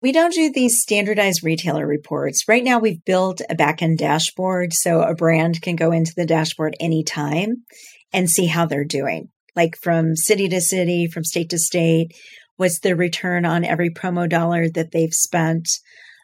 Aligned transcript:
We 0.00 0.12
don't 0.12 0.32
do 0.32 0.52
these 0.52 0.80
standardized 0.80 1.40
retailer 1.42 1.84
reports. 1.84 2.44
Right 2.46 2.62
now, 2.62 2.78
we've 2.78 3.04
built 3.04 3.40
a 3.50 3.56
backend 3.56 3.98
dashboard 3.98 4.72
so 4.72 5.02
a 5.02 5.14
brand 5.14 5.60
can 5.60 5.74
go 5.74 5.90
into 5.90 6.12
the 6.16 6.26
dashboard 6.26 6.76
anytime 6.78 7.64
and 8.12 8.30
see 8.30 8.46
how 8.46 8.64
they're 8.64 8.84
doing, 8.84 9.28
like 9.56 9.76
from 9.82 10.14
city 10.14 10.48
to 10.50 10.60
city, 10.60 11.08
from 11.08 11.24
state 11.24 11.50
to 11.50 11.58
state. 11.58 12.12
What's 12.56 12.78
their 12.78 12.94
return 12.94 13.44
on 13.44 13.64
every 13.64 13.90
promo 13.90 14.28
dollar 14.28 14.68
that 14.70 14.92
they've 14.92 15.12
spent? 15.12 15.68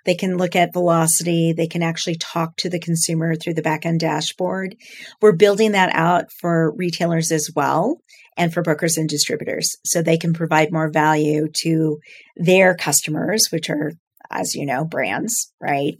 They 0.04 0.14
can 0.14 0.36
look 0.36 0.54
at 0.54 0.72
velocity. 0.72 1.52
They 1.52 1.66
can 1.66 1.82
actually 1.82 2.16
talk 2.16 2.56
to 2.56 2.68
the 2.68 2.78
consumer 2.78 3.34
through 3.34 3.54
the 3.54 3.62
backend 3.62 3.98
dashboard. 3.98 4.76
We're 5.20 5.32
building 5.32 5.72
that 5.72 5.94
out 5.94 6.32
for 6.40 6.72
retailers 6.76 7.32
as 7.32 7.50
well 7.54 7.98
and 8.36 8.52
for 8.52 8.62
brokers 8.62 8.96
and 8.96 9.08
distributors 9.08 9.76
so 9.84 10.02
they 10.02 10.18
can 10.18 10.32
provide 10.32 10.72
more 10.72 10.90
value 10.90 11.48
to 11.62 11.98
their 12.36 12.74
customers, 12.74 13.48
which 13.50 13.70
are, 13.70 13.92
as 14.30 14.54
you 14.54 14.66
know, 14.66 14.84
brands, 14.84 15.52
right? 15.60 15.94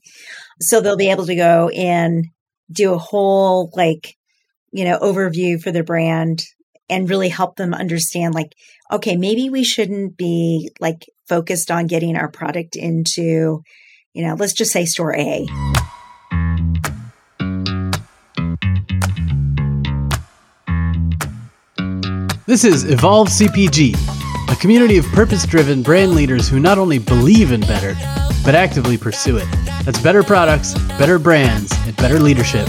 So 0.61 0.81
they'll 0.81 0.97
be 0.97 1.11
able 1.11 1.27
to 1.27 1.37
go 1.37 1.69
and 1.69 2.27
do 2.71 2.93
a 2.95 2.99
whole 2.99 3.71
like, 3.75 4.17
you 4.73 4.85
know, 4.85 4.99
overview 4.99 5.61
for 5.61 5.71
their 5.71 5.85
brand 5.85 6.43
and 6.91 7.09
really 7.09 7.29
help 7.29 7.57
them 7.57 7.73
understand 7.73 8.35
like, 8.35 8.53
okay, 8.91 9.17
maybe 9.17 9.49
we 9.49 9.65
shouldn't 9.65 10.17
be 10.17 10.71
like 10.81 11.07
focused 11.29 11.71
on 11.71 11.87
getting 11.87 12.17
our 12.17 12.31
product 12.31 12.77
into, 12.77 13.63
you 14.15 14.25
know, 14.25 14.35
let's 14.35 14.53
just 14.53 14.71
say 14.71 14.85
store 14.85 15.15
A. 15.17 15.47
This 22.47 22.63
is 22.63 22.85
Evolve 22.85 23.29
CPG, 23.29 23.97
a 24.53 24.57
community 24.57 24.99
of 24.99 25.05
purpose 25.07 25.45
driven 25.45 25.83
brand 25.83 26.13
leaders 26.13 26.49
who 26.49 26.61
not 26.61 26.79
only 26.79 26.99
believe 26.99 27.51
in 27.51 27.61
better, 27.63 27.95
but 28.45 28.55
actively 28.55 28.97
pursue 28.97 29.39
it. 29.39 29.49
That's 29.85 30.01
better 30.01 30.23
products, 30.23 30.75
better 30.91 31.19
brands, 31.19 31.73
and 31.85 31.97
better 31.97 32.21
leadership 32.21 32.69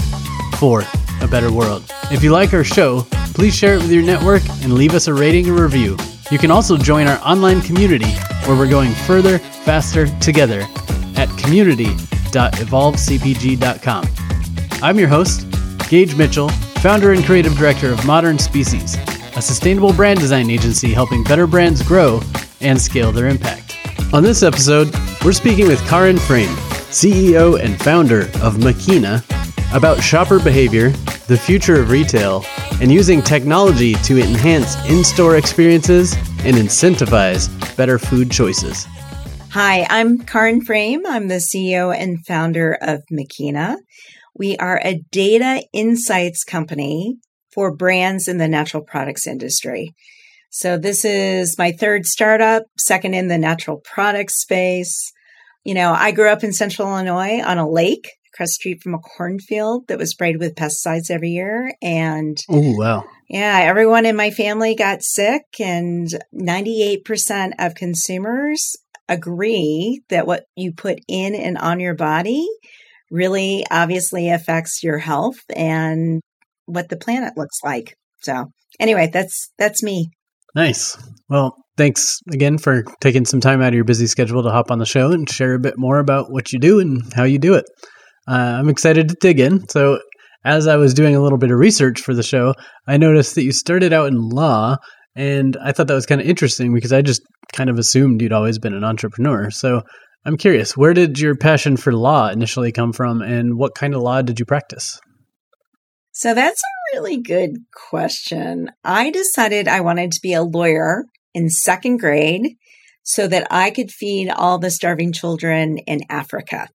for 0.58 0.82
a 1.20 1.28
better 1.28 1.52
world. 1.52 1.84
If 2.10 2.24
you 2.24 2.32
like 2.32 2.54
our 2.54 2.64
show, 2.64 3.02
please 3.34 3.54
share 3.54 3.74
it 3.74 3.82
with 3.82 3.92
your 3.92 4.02
network 4.02 4.42
and 4.62 4.74
leave 4.74 4.94
us 4.94 5.06
a 5.06 5.14
rating 5.14 5.48
and 5.48 5.60
review. 5.60 5.96
You 6.32 6.38
can 6.38 6.50
also 6.50 6.76
join 6.76 7.06
our 7.06 7.20
online 7.24 7.60
community 7.60 8.10
where 8.46 8.56
we're 8.56 8.68
going 8.68 8.90
further, 8.90 9.38
faster, 9.38 10.06
together 10.18 10.66
at 11.26 11.38
community.evolvecpg.com. 11.38 14.04
I'm 14.82 14.98
your 14.98 15.08
host, 15.08 15.46
Gage 15.88 16.16
Mitchell, 16.16 16.48
founder 16.80 17.12
and 17.12 17.24
creative 17.24 17.56
director 17.56 17.92
of 17.92 18.04
Modern 18.06 18.38
Species 18.38 18.96
a 19.36 19.42
sustainable 19.42 19.92
brand 19.92 20.18
design 20.18 20.48
agency 20.48 20.94
helping 20.94 21.22
better 21.22 21.46
brands 21.46 21.82
grow 21.82 22.22
and 22.62 22.80
scale 22.80 23.12
their 23.12 23.28
impact. 23.28 23.76
On 24.14 24.22
this 24.22 24.42
episode, 24.42 24.90
we're 25.22 25.32
speaking 25.32 25.68
with 25.68 25.86
Karin 25.88 26.18
Frame, 26.18 26.54
CEO 26.88 27.62
and 27.62 27.78
founder 27.82 28.22
of 28.42 28.58
Makeena, 28.58 29.22
about 29.74 30.02
shopper 30.02 30.38
behavior, 30.38 30.88
the 31.28 31.36
future 31.36 31.78
of 31.78 31.90
retail, 31.90 32.46
and 32.80 32.90
using 32.90 33.20
technology 33.20 33.94
to 33.94 34.18
enhance 34.18 34.74
in 34.88 35.04
store 35.04 35.36
experiences 35.36 36.14
and 36.44 36.56
incentivize 36.56 37.50
better 37.76 37.98
food 37.98 38.30
choices. 38.30 38.86
Hi, 39.58 39.86
I'm 39.88 40.18
Karin 40.18 40.60
Frame. 40.60 41.06
I'm 41.06 41.28
the 41.28 41.36
CEO 41.36 41.90
and 41.90 42.18
founder 42.26 42.76
of 42.78 43.00
Makeena. 43.10 43.78
We 44.34 44.54
are 44.58 44.78
a 44.84 45.00
data 45.10 45.64
insights 45.72 46.44
company 46.44 47.16
for 47.54 47.74
brands 47.74 48.28
in 48.28 48.36
the 48.36 48.48
natural 48.48 48.82
products 48.82 49.26
industry. 49.26 49.94
So 50.50 50.76
this 50.76 51.06
is 51.06 51.56
my 51.56 51.72
third 51.72 52.04
startup, 52.04 52.64
second 52.76 53.14
in 53.14 53.28
the 53.28 53.38
natural 53.38 53.80
products 53.82 54.42
space. 54.42 55.10
You 55.64 55.72
know, 55.72 55.94
I 55.94 56.10
grew 56.10 56.28
up 56.28 56.44
in 56.44 56.52
central 56.52 56.88
Illinois 56.88 57.42
on 57.42 57.56
a 57.56 57.66
lake 57.66 58.10
across 58.34 58.50
the 58.50 58.52
street 58.52 58.82
from 58.82 58.92
a 58.92 58.98
cornfield 58.98 59.88
that 59.88 59.96
was 59.96 60.10
sprayed 60.10 60.36
with 60.38 60.54
pesticides 60.54 61.10
every 61.10 61.30
year. 61.30 61.72
And 61.80 62.36
oh, 62.50 62.76
wow. 62.76 63.04
Yeah, 63.30 63.58
everyone 63.62 64.04
in 64.04 64.16
my 64.16 64.30
family 64.30 64.76
got 64.76 65.02
sick, 65.02 65.42
and 65.58 66.08
98% 66.32 67.52
of 67.58 67.74
consumers 67.74 68.76
agree 69.08 70.02
that 70.08 70.26
what 70.26 70.44
you 70.56 70.72
put 70.72 70.98
in 71.08 71.34
and 71.34 71.58
on 71.58 71.80
your 71.80 71.94
body 71.94 72.46
really 73.10 73.64
obviously 73.70 74.30
affects 74.30 74.82
your 74.82 74.98
health 74.98 75.38
and 75.54 76.20
what 76.66 76.88
the 76.88 76.96
planet 76.96 77.34
looks 77.36 77.58
like. 77.64 77.94
So 78.22 78.46
anyway, 78.80 79.10
that's 79.12 79.50
that's 79.58 79.82
me. 79.82 80.10
Nice. 80.54 80.96
Well, 81.28 81.54
thanks 81.76 82.18
again 82.32 82.58
for 82.58 82.84
taking 83.00 83.24
some 83.24 83.40
time 83.40 83.60
out 83.60 83.68
of 83.68 83.74
your 83.74 83.84
busy 83.84 84.06
schedule 84.06 84.42
to 84.42 84.50
hop 84.50 84.70
on 84.70 84.78
the 84.78 84.86
show 84.86 85.12
and 85.12 85.28
share 85.28 85.54
a 85.54 85.60
bit 85.60 85.74
more 85.76 85.98
about 85.98 86.32
what 86.32 86.52
you 86.52 86.58
do 86.58 86.80
and 86.80 87.02
how 87.14 87.24
you 87.24 87.38
do 87.38 87.54
it. 87.54 87.66
Uh, 88.28 88.56
I'm 88.58 88.68
excited 88.68 89.08
to 89.08 89.16
dig 89.20 89.38
in. 89.38 89.68
So, 89.68 90.00
as 90.44 90.66
I 90.68 90.76
was 90.76 90.94
doing 90.94 91.16
a 91.16 91.20
little 91.20 91.38
bit 91.38 91.50
of 91.50 91.58
research 91.58 92.00
for 92.00 92.14
the 92.14 92.22
show, 92.22 92.54
I 92.86 92.96
noticed 92.98 93.34
that 93.34 93.42
you 93.42 93.52
started 93.52 93.92
out 93.92 94.06
in 94.06 94.28
law, 94.28 94.76
and 95.16 95.56
I 95.62 95.72
thought 95.72 95.88
that 95.88 95.94
was 95.94 96.06
kind 96.06 96.20
of 96.20 96.26
interesting 96.26 96.74
because 96.74 96.92
I 96.92 97.02
just 97.02 97.22
kind 97.52 97.70
of 97.70 97.78
assumed 97.78 98.22
you'd 98.22 98.32
always 98.32 98.58
been 98.58 98.74
an 98.74 98.84
entrepreneur. 98.84 99.50
So, 99.50 99.82
I'm 100.24 100.36
curious, 100.36 100.76
where 100.76 100.92
did 100.92 101.20
your 101.20 101.36
passion 101.36 101.76
for 101.76 101.92
law 101.92 102.28
initially 102.28 102.72
come 102.72 102.92
from, 102.92 103.22
and 103.22 103.56
what 103.56 103.76
kind 103.76 103.94
of 103.94 104.02
law 104.02 104.22
did 104.22 104.40
you 104.40 104.44
practice? 104.44 105.00
So 106.10 106.32
that's 106.32 106.60
a 106.60 106.96
really 106.96 107.20
good 107.20 107.50
question. 107.90 108.70
I 108.82 109.10
decided 109.10 109.68
I 109.68 109.82
wanted 109.82 110.12
to 110.12 110.20
be 110.22 110.32
a 110.32 110.42
lawyer 110.42 111.04
in 111.34 111.50
second 111.50 111.98
grade 111.98 112.56
so 113.02 113.28
that 113.28 113.46
I 113.50 113.70
could 113.70 113.90
feed 113.90 114.30
all 114.30 114.58
the 114.58 114.70
starving 114.70 115.12
children 115.12 115.76
in 115.76 116.00
Africa. 116.08 116.68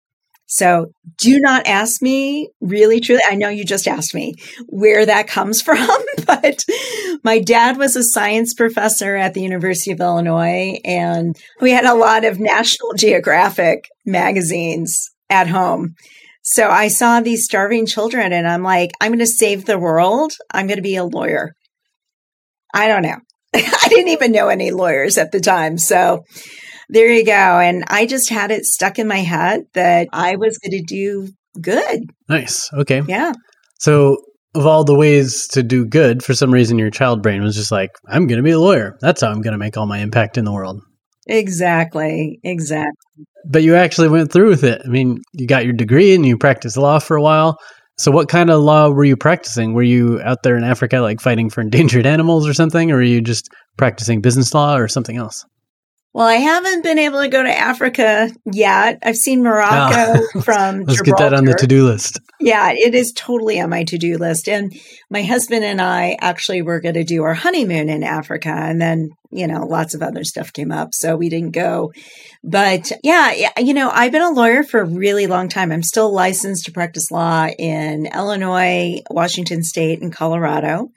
So 0.51 0.91
do 1.17 1.39
not 1.39 1.65
ask 1.65 2.01
me 2.01 2.49
really 2.59 2.99
truly. 2.99 3.21
I 3.25 3.35
know 3.35 3.47
you 3.47 3.63
just 3.63 3.87
asked 3.87 4.13
me 4.13 4.35
where 4.67 5.05
that 5.05 5.29
comes 5.29 5.61
from, 5.61 5.87
but 6.25 6.65
my 7.23 7.39
dad 7.39 7.77
was 7.77 7.95
a 7.95 8.03
science 8.03 8.53
professor 8.53 9.15
at 9.15 9.33
the 9.33 9.41
University 9.41 9.91
of 9.91 10.01
Illinois 10.01 10.77
and 10.83 11.37
we 11.61 11.71
had 11.71 11.85
a 11.85 11.95
lot 11.95 12.25
of 12.25 12.37
National 12.37 12.91
Geographic 12.97 13.87
magazines 14.05 15.09
at 15.29 15.47
home. 15.47 15.95
So 16.43 16.67
I 16.67 16.89
saw 16.89 17.21
these 17.21 17.45
starving 17.45 17.85
children 17.85 18.33
and 18.33 18.45
I'm 18.45 18.63
like, 18.63 18.91
I'm 18.99 19.11
going 19.11 19.19
to 19.19 19.27
save 19.27 19.63
the 19.63 19.79
world. 19.79 20.33
I'm 20.53 20.67
going 20.67 20.79
to 20.79 20.83
be 20.83 20.97
a 20.97 21.05
lawyer. 21.05 21.53
I 22.73 22.89
don't 22.89 23.03
know. 23.03 23.19
I 23.53 23.87
didn't 23.87 24.09
even 24.09 24.33
know 24.33 24.49
any 24.49 24.71
lawyers 24.71 25.17
at 25.17 25.31
the 25.31 25.39
time. 25.39 25.77
So 25.77 26.25
there 26.91 27.09
you 27.11 27.25
go. 27.25 27.31
And 27.31 27.83
I 27.87 28.05
just 28.05 28.29
had 28.29 28.51
it 28.51 28.65
stuck 28.65 28.99
in 28.99 29.07
my 29.07 29.19
head 29.19 29.61
that 29.73 30.09
I 30.11 30.35
was 30.35 30.57
going 30.59 30.77
to 30.79 30.83
do 30.83 31.29
good. 31.59 32.01
Nice. 32.29 32.71
Okay. 32.73 33.01
Yeah. 33.07 33.33
So, 33.79 34.17
of 34.53 34.65
all 34.65 34.83
the 34.83 34.95
ways 34.95 35.47
to 35.47 35.63
do 35.63 35.85
good, 35.85 36.21
for 36.23 36.33
some 36.33 36.51
reason, 36.51 36.77
your 36.77 36.89
child 36.89 37.23
brain 37.23 37.41
was 37.41 37.55
just 37.55 37.71
like, 37.71 37.91
I'm 38.07 38.27
going 38.27 38.37
to 38.37 38.43
be 38.43 38.51
a 38.51 38.59
lawyer. 38.59 38.97
That's 38.99 39.21
how 39.21 39.29
I'm 39.29 39.41
going 39.41 39.53
to 39.53 39.57
make 39.57 39.77
all 39.77 39.85
my 39.87 39.99
impact 39.99 40.37
in 40.37 40.43
the 40.43 40.51
world. 40.51 40.81
Exactly. 41.25 42.39
Exactly. 42.43 43.25
But 43.49 43.63
you 43.63 43.75
actually 43.75 44.09
went 44.09 44.31
through 44.31 44.49
with 44.49 44.65
it. 44.65 44.81
I 44.83 44.89
mean, 44.89 45.21
you 45.33 45.47
got 45.47 45.63
your 45.63 45.73
degree 45.73 46.13
and 46.13 46.25
you 46.25 46.37
practiced 46.37 46.75
law 46.75 46.99
for 46.99 47.15
a 47.15 47.21
while. 47.21 47.57
So, 47.97 48.11
what 48.11 48.27
kind 48.27 48.49
of 48.49 48.61
law 48.61 48.89
were 48.89 49.05
you 49.05 49.15
practicing? 49.15 49.73
Were 49.73 49.83
you 49.83 50.19
out 50.21 50.43
there 50.43 50.57
in 50.57 50.65
Africa, 50.65 50.99
like 50.99 51.21
fighting 51.21 51.49
for 51.49 51.61
endangered 51.61 52.05
animals 52.05 52.47
or 52.47 52.53
something? 52.53 52.91
Or 52.91 52.95
were 52.95 53.01
you 53.01 53.21
just 53.21 53.49
practicing 53.77 54.19
business 54.19 54.53
law 54.53 54.75
or 54.75 54.89
something 54.89 55.15
else? 55.15 55.45
Well, 56.13 56.27
I 56.27 56.35
haven't 56.35 56.83
been 56.83 56.99
able 56.99 57.21
to 57.21 57.29
go 57.29 57.41
to 57.41 57.57
Africa 57.57 58.29
yet. 58.51 58.99
I've 59.01 59.15
seen 59.15 59.43
Morocco 59.43 60.21
oh. 60.35 60.41
from 60.41 60.83
Let's 60.83 60.97
Gibraltar. 60.97 61.03
get 61.03 61.17
that 61.17 61.33
on 61.33 61.45
the 61.45 61.53
to-do 61.53 61.85
list. 61.85 62.19
Yeah, 62.41 62.71
it 62.73 62.93
is 62.93 63.13
totally 63.13 63.61
on 63.61 63.69
my 63.69 63.85
to-do 63.85 64.17
list. 64.17 64.49
And 64.49 64.73
my 65.09 65.23
husband 65.23 65.63
and 65.63 65.81
I 65.81 66.17
actually 66.19 66.63
were 66.63 66.81
going 66.81 66.95
to 66.95 67.05
do 67.05 67.23
our 67.23 67.33
honeymoon 67.33 67.87
in 67.87 68.03
Africa 68.03 68.49
and 68.49 68.81
then, 68.81 69.11
you 69.29 69.47
know, 69.47 69.65
lots 69.65 69.93
of 69.93 70.01
other 70.01 70.25
stuff 70.25 70.51
came 70.51 70.71
up, 70.71 70.89
so 70.93 71.15
we 71.15 71.29
didn't 71.29 71.51
go. 71.51 71.93
But 72.43 72.91
yeah, 73.03 73.51
you 73.57 73.73
know, 73.73 73.89
I've 73.89 74.11
been 74.11 74.21
a 74.21 74.31
lawyer 74.31 74.63
for 74.63 74.81
a 74.81 74.85
really 74.85 75.27
long 75.27 75.47
time. 75.47 75.71
I'm 75.71 75.83
still 75.83 76.13
licensed 76.13 76.65
to 76.65 76.73
practice 76.73 77.09
law 77.09 77.47
in 77.47 78.07
Illinois, 78.07 78.99
Washington 79.09 79.63
state, 79.63 80.01
and 80.01 80.11
Colorado. 80.11 80.89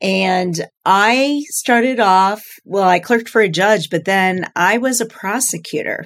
And 0.00 0.66
I 0.84 1.42
started 1.48 2.00
off, 2.00 2.42
well, 2.64 2.88
I 2.88 2.98
clerked 2.98 3.28
for 3.28 3.40
a 3.40 3.48
judge, 3.48 3.90
but 3.90 4.04
then 4.04 4.46
I 4.54 4.78
was 4.78 5.00
a 5.00 5.06
prosecutor. 5.06 6.04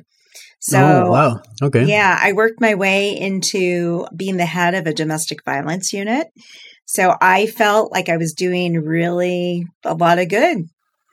So, 0.61 0.79
oh, 1.07 1.11
wow. 1.11 1.43
Okay. 1.63 1.85
Yeah, 1.85 2.19
I 2.21 2.33
worked 2.33 2.61
my 2.61 2.75
way 2.75 3.17
into 3.17 4.07
being 4.15 4.37
the 4.37 4.47
head 4.47 4.75
of 4.75 4.87
a 4.87 4.93
domestic 4.93 5.45
violence 5.45 5.93
unit. 5.93 6.29
So 6.85 7.15
I 7.21 7.47
felt 7.47 7.93
like 7.93 8.09
I 8.09 8.17
was 8.17 8.35
doing 8.35 8.75
really 8.75 9.65
a 9.85 9.95
lot 9.95 10.19
of 10.19 10.29
good 10.29 10.65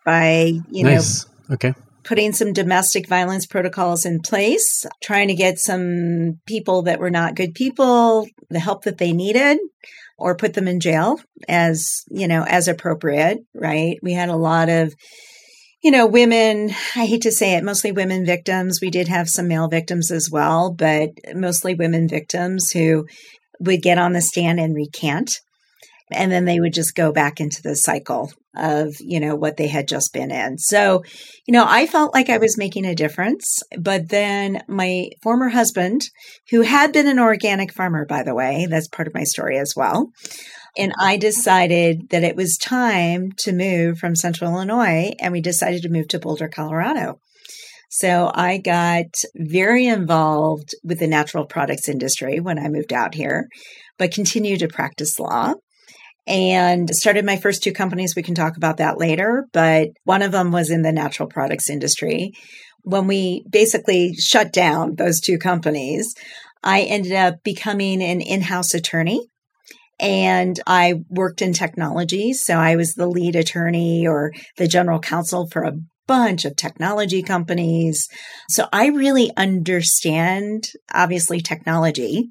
by, 0.05 0.53
you 0.69 0.83
nice. 0.83 1.25
know, 1.25 1.53
okay. 1.53 1.73
putting 2.03 2.33
some 2.33 2.51
domestic 2.51 3.07
violence 3.07 3.45
protocols 3.45 4.05
in 4.05 4.19
place, 4.19 4.85
trying 5.01 5.29
to 5.29 5.35
get 5.35 5.59
some 5.59 6.39
people 6.45 6.81
that 6.83 6.99
were 6.99 7.11
not 7.11 7.35
good 7.35 7.53
people 7.53 8.27
the 8.49 8.59
help 8.59 8.83
that 8.83 8.97
they 8.97 9.13
needed 9.13 9.59
or 10.17 10.35
put 10.35 10.53
them 10.53 10.67
in 10.67 10.79
jail 10.79 11.19
as, 11.47 12.03
you 12.09 12.27
know, 12.27 12.43
as 12.43 12.67
appropriate, 12.67 13.39
right? 13.53 13.97
We 14.01 14.13
had 14.13 14.29
a 14.29 14.35
lot 14.35 14.69
of 14.69 14.93
you 15.83 15.91
know, 15.91 16.07
women, 16.07 16.71
I 16.95 17.05
hate 17.05 17.21
to 17.21 17.31
say 17.31 17.53
it, 17.53 17.63
mostly 17.63 17.91
women 17.91 18.25
victims. 18.25 18.79
We 18.81 18.89
did 18.89 19.07
have 19.07 19.29
some 19.29 19.47
male 19.47 19.67
victims 19.67 20.11
as 20.11 20.29
well, 20.29 20.73
but 20.73 21.11
mostly 21.35 21.75
women 21.75 22.07
victims 22.07 22.71
who 22.71 23.05
would 23.59 23.81
get 23.81 23.97
on 23.97 24.13
the 24.13 24.21
stand 24.21 24.59
and 24.59 24.75
recant. 24.75 25.39
And 26.11 26.31
then 26.31 26.45
they 26.45 26.59
would 26.59 26.73
just 26.73 26.95
go 26.95 27.11
back 27.11 27.41
into 27.41 27.61
the 27.61 27.75
cycle 27.75 28.31
of, 28.55 28.95
you 28.99 29.19
know, 29.19 29.35
what 29.35 29.57
they 29.57 29.67
had 29.67 29.87
just 29.87 30.13
been 30.13 30.31
in. 30.31 30.57
So, 30.57 31.03
you 31.45 31.51
know, 31.51 31.65
I 31.67 31.85
felt 31.85 32.13
like 32.13 32.29
I 32.29 32.37
was 32.37 32.57
making 32.57 32.85
a 32.85 32.95
difference. 32.95 33.59
But 33.77 34.09
then 34.09 34.63
my 34.67 35.09
former 35.21 35.49
husband, 35.49 36.03
who 36.49 36.61
had 36.61 36.93
been 36.93 37.07
an 37.07 37.19
organic 37.19 37.73
farmer, 37.73 38.05
by 38.05 38.23
the 38.23 38.33
way, 38.33 38.67
that's 38.69 38.87
part 38.87 39.07
of 39.07 39.13
my 39.13 39.23
story 39.23 39.57
as 39.57 39.73
well. 39.75 40.11
And 40.77 40.93
I 40.99 41.17
decided 41.17 42.09
that 42.09 42.23
it 42.23 42.35
was 42.35 42.57
time 42.57 43.31
to 43.39 43.51
move 43.51 43.97
from 43.97 44.15
central 44.15 44.51
Illinois, 44.51 45.11
and 45.19 45.33
we 45.33 45.41
decided 45.41 45.81
to 45.81 45.89
move 45.89 46.07
to 46.09 46.19
Boulder, 46.19 46.47
Colorado. 46.47 47.19
So 47.89 48.31
I 48.33 48.59
got 48.59 49.07
very 49.35 49.87
involved 49.87 50.75
with 50.83 50.99
the 50.99 51.07
natural 51.07 51.45
products 51.45 51.89
industry 51.89 52.39
when 52.39 52.59
I 52.59 52.69
moved 52.69 52.93
out 52.93 53.15
here, 53.15 53.47
but 53.97 54.11
continued 54.11 54.59
to 54.59 54.67
practice 54.67 55.17
law 55.19 55.53
and 56.27 56.89
started 56.93 57.25
my 57.25 57.37
first 57.37 57.63
two 57.63 57.71
companies. 57.71 58.15
We 58.15 58.23
can 58.23 58.35
talk 58.35 58.57
about 58.57 58.77
that 58.77 58.97
later, 58.97 59.47
but 59.53 59.89
one 60.03 60.21
of 60.21 60.31
them 60.31 60.51
was 60.51 60.69
in 60.69 60.81
the 60.81 60.91
natural 60.91 61.29
products 61.29 61.69
industry. 61.69 62.33
When 62.83 63.07
we 63.07 63.45
basically 63.49 64.13
shut 64.13 64.51
down 64.51 64.95
those 64.95 65.21
two 65.21 65.37
companies, 65.37 66.13
I 66.63 66.81
ended 66.81 67.13
up 67.13 67.43
becoming 67.43 68.01
an 68.01 68.21
in 68.21 68.41
house 68.41 68.73
attorney 68.73 69.27
and 69.99 70.59
I 70.67 70.95
worked 71.09 71.41
in 71.41 71.53
technology. 71.53 72.33
So 72.33 72.55
I 72.55 72.75
was 72.75 72.93
the 72.93 73.07
lead 73.07 73.35
attorney 73.35 74.05
or 74.07 74.33
the 74.57 74.67
general 74.67 74.99
counsel 74.99 75.47
for 75.51 75.63
a 75.63 75.73
bunch 76.07 76.45
of 76.45 76.55
technology 76.55 77.21
companies. 77.21 78.07
So 78.49 78.67
I 78.71 78.87
really 78.87 79.31
understand, 79.37 80.69
obviously, 80.93 81.41
technology, 81.41 82.29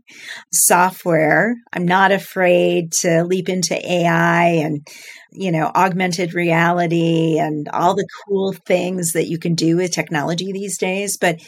software. 0.52 1.56
I'm 1.73 1.87
not 1.87 2.12
afraid 2.12 2.93
to 3.02 3.25
leap 3.25 3.49
into 3.49 3.75
AI 3.87 4.46
and, 4.46 4.87
you 5.32 5.52
know, 5.52 5.70
augmented 5.75 6.34
reality 6.34 7.38
and 7.38 7.69
all 7.69 7.94
the 7.94 8.08
cool 8.26 8.52
things 8.52 9.12
that 9.12 9.28
you 9.28 9.38
can 9.38 9.55
do 9.55 9.76
with 9.76 9.93
technology 9.93 10.52
these 10.52 10.79
days. 10.79 11.19
But 11.19 11.40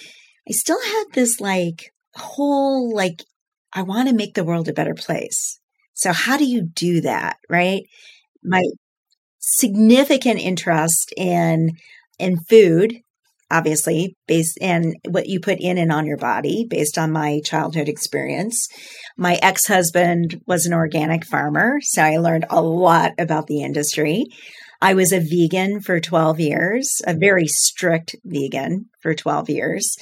I 0.48 0.52
still 0.52 0.81
had 0.81 1.04
this 1.14 1.40
like 1.40 1.92
whole, 2.14 2.94
like, 2.94 3.22
I 3.72 3.82
want 3.82 4.08
to 4.08 4.14
make 4.14 4.34
the 4.34 4.44
world 4.44 4.69
a 4.69 4.72
better 4.72 4.94
place. 4.94 5.60
So 5.94 6.12
how 6.12 6.36
do 6.36 6.44
you 6.44 6.62
do 6.62 7.00
that? 7.02 7.38
Right. 7.48 7.82
My 8.42 8.62
significant 9.40 10.40
interest 10.40 11.12
in 11.16 11.72
in 12.19 12.38
food, 12.49 13.00
obviously, 13.50 14.17
based 14.26 14.59
and 14.61 14.94
what 15.09 15.26
you 15.26 15.41
put 15.41 15.59
in 15.61 15.79
and 15.79 15.93
on 15.93 16.06
your 16.06 16.17
body 16.17 16.67
based 16.69 16.99
on 16.99 17.12
my 17.12 17.41
childhood 17.44 17.88
experience. 17.88 18.69
My 19.17 19.38
ex 19.43 19.67
husband 19.67 20.41
was 20.47 20.67
an 20.67 20.73
organic 20.73 21.25
farmer, 21.25 21.79
so 21.81 22.03
I 22.03 22.19
learned 22.19 22.47
a 22.50 22.62
lot 22.62 23.12
about 23.19 23.47
the 23.47 23.62
industry. 23.62 24.26
I 24.81 24.94
was 24.94 25.12
a 25.12 25.20
vegan 25.20 25.81
for 25.81 25.99
12 25.99 26.38
years, 26.38 27.00
a 27.06 27.15
very 27.15 27.49
strict 27.49 28.15
vegan 28.25 28.87
for 29.00 29.15
12 29.15 29.50
years. 29.50 29.97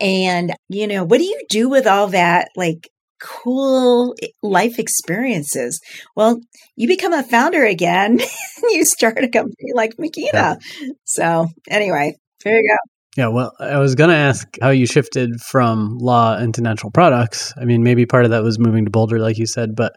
And, 0.00 0.54
you 0.68 0.86
know, 0.86 1.04
what 1.04 1.18
do 1.18 1.24
you 1.24 1.42
do 1.50 1.68
with 1.68 1.86
all 1.86 2.08
that 2.08 2.48
like 2.56 2.88
cool 3.20 4.14
eh, 4.22 4.28
life 4.42 4.78
experiences. 4.78 5.80
Well, 6.16 6.40
you 6.76 6.88
become 6.88 7.12
a 7.12 7.22
founder 7.22 7.64
again. 7.64 8.20
you 8.62 8.84
start 8.84 9.24
a 9.24 9.28
company 9.28 9.72
like 9.74 9.96
Makeena. 9.98 10.30
Yeah. 10.32 10.56
So, 11.04 11.48
anyway, 11.68 12.16
there 12.44 12.56
you 12.56 12.68
go. 12.68 12.76
Yeah, 13.16 13.28
well, 13.28 13.52
I 13.58 13.78
was 13.78 13.94
going 13.96 14.10
to 14.10 14.16
ask 14.16 14.46
how 14.62 14.70
you 14.70 14.86
shifted 14.86 15.40
from 15.40 15.98
law 15.98 16.36
into 16.36 16.60
natural 16.60 16.92
products. 16.92 17.52
I 17.60 17.64
mean, 17.64 17.82
maybe 17.82 18.06
part 18.06 18.24
of 18.24 18.30
that 18.30 18.44
was 18.44 18.60
moving 18.60 18.84
to 18.84 18.90
Boulder, 18.90 19.18
like 19.18 19.38
you 19.38 19.46
said, 19.46 19.70
but 19.74 19.92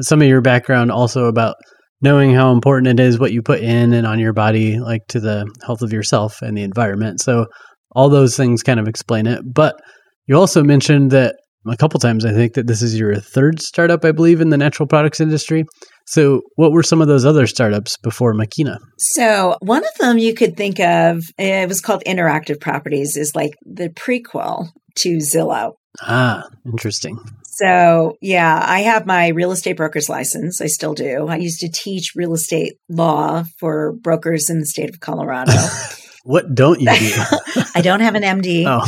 some 0.00 0.22
of 0.22 0.28
your 0.28 0.40
background 0.40 0.92
also 0.92 1.24
about 1.24 1.56
knowing 2.00 2.32
how 2.32 2.52
important 2.52 2.86
it 2.86 3.02
is 3.02 3.18
what 3.18 3.32
you 3.32 3.42
put 3.42 3.60
in 3.60 3.92
and 3.92 4.06
on 4.06 4.20
your 4.20 4.32
body, 4.32 4.78
like 4.78 5.02
to 5.08 5.18
the 5.18 5.50
health 5.66 5.82
of 5.82 5.92
yourself 5.92 6.42
and 6.42 6.56
the 6.56 6.62
environment. 6.62 7.20
So, 7.20 7.46
all 7.92 8.08
those 8.08 8.36
things 8.36 8.62
kind 8.62 8.78
of 8.78 8.86
explain 8.86 9.26
it. 9.26 9.40
But 9.44 9.74
you 10.26 10.36
also 10.36 10.62
mentioned 10.62 11.10
that 11.10 11.34
a 11.66 11.76
couple 11.76 12.00
times. 12.00 12.24
I 12.24 12.32
think 12.32 12.54
that 12.54 12.66
this 12.66 12.82
is 12.82 12.98
your 12.98 13.16
third 13.16 13.60
startup, 13.60 14.04
I 14.04 14.12
believe, 14.12 14.40
in 14.40 14.50
the 14.50 14.56
natural 14.56 14.86
products 14.86 15.20
industry. 15.20 15.64
So, 16.06 16.42
what 16.56 16.72
were 16.72 16.82
some 16.82 17.00
of 17.00 17.08
those 17.08 17.24
other 17.24 17.46
startups 17.46 17.96
before 17.98 18.34
Makeena? 18.34 18.78
So, 18.98 19.56
one 19.60 19.84
of 19.84 19.94
them 19.98 20.18
you 20.18 20.34
could 20.34 20.56
think 20.56 20.80
of, 20.80 21.22
it 21.38 21.68
was 21.68 21.80
called 21.80 22.02
Interactive 22.06 22.60
Properties, 22.60 23.16
is 23.16 23.36
like 23.36 23.52
the 23.64 23.90
prequel 23.90 24.68
to 24.96 25.18
Zillow. 25.18 25.74
Ah, 26.02 26.48
interesting. 26.64 27.18
So, 27.44 28.16
yeah, 28.22 28.58
I 28.64 28.80
have 28.80 29.06
my 29.06 29.28
real 29.28 29.52
estate 29.52 29.76
broker's 29.76 30.08
license. 30.08 30.60
I 30.60 30.66
still 30.66 30.94
do. 30.94 31.28
I 31.28 31.36
used 31.36 31.60
to 31.60 31.70
teach 31.70 32.14
real 32.16 32.32
estate 32.32 32.74
law 32.88 33.44
for 33.58 33.92
brokers 33.92 34.48
in 34.48 34.60
the 34.60 34.66
state 34.66 34.88
of 34.88 35.00
Colorado. 35.00 35.52
what 36.24 36.54
don't 36.54 36.80
you 36.80 36.86
do? 36.86 37.22
I 37.74 37.82
don't 37.82 38.00
have 38.00 38.14
an 38.14 38.22
MD. 38.22 38.64
Oh. 38.66 38.84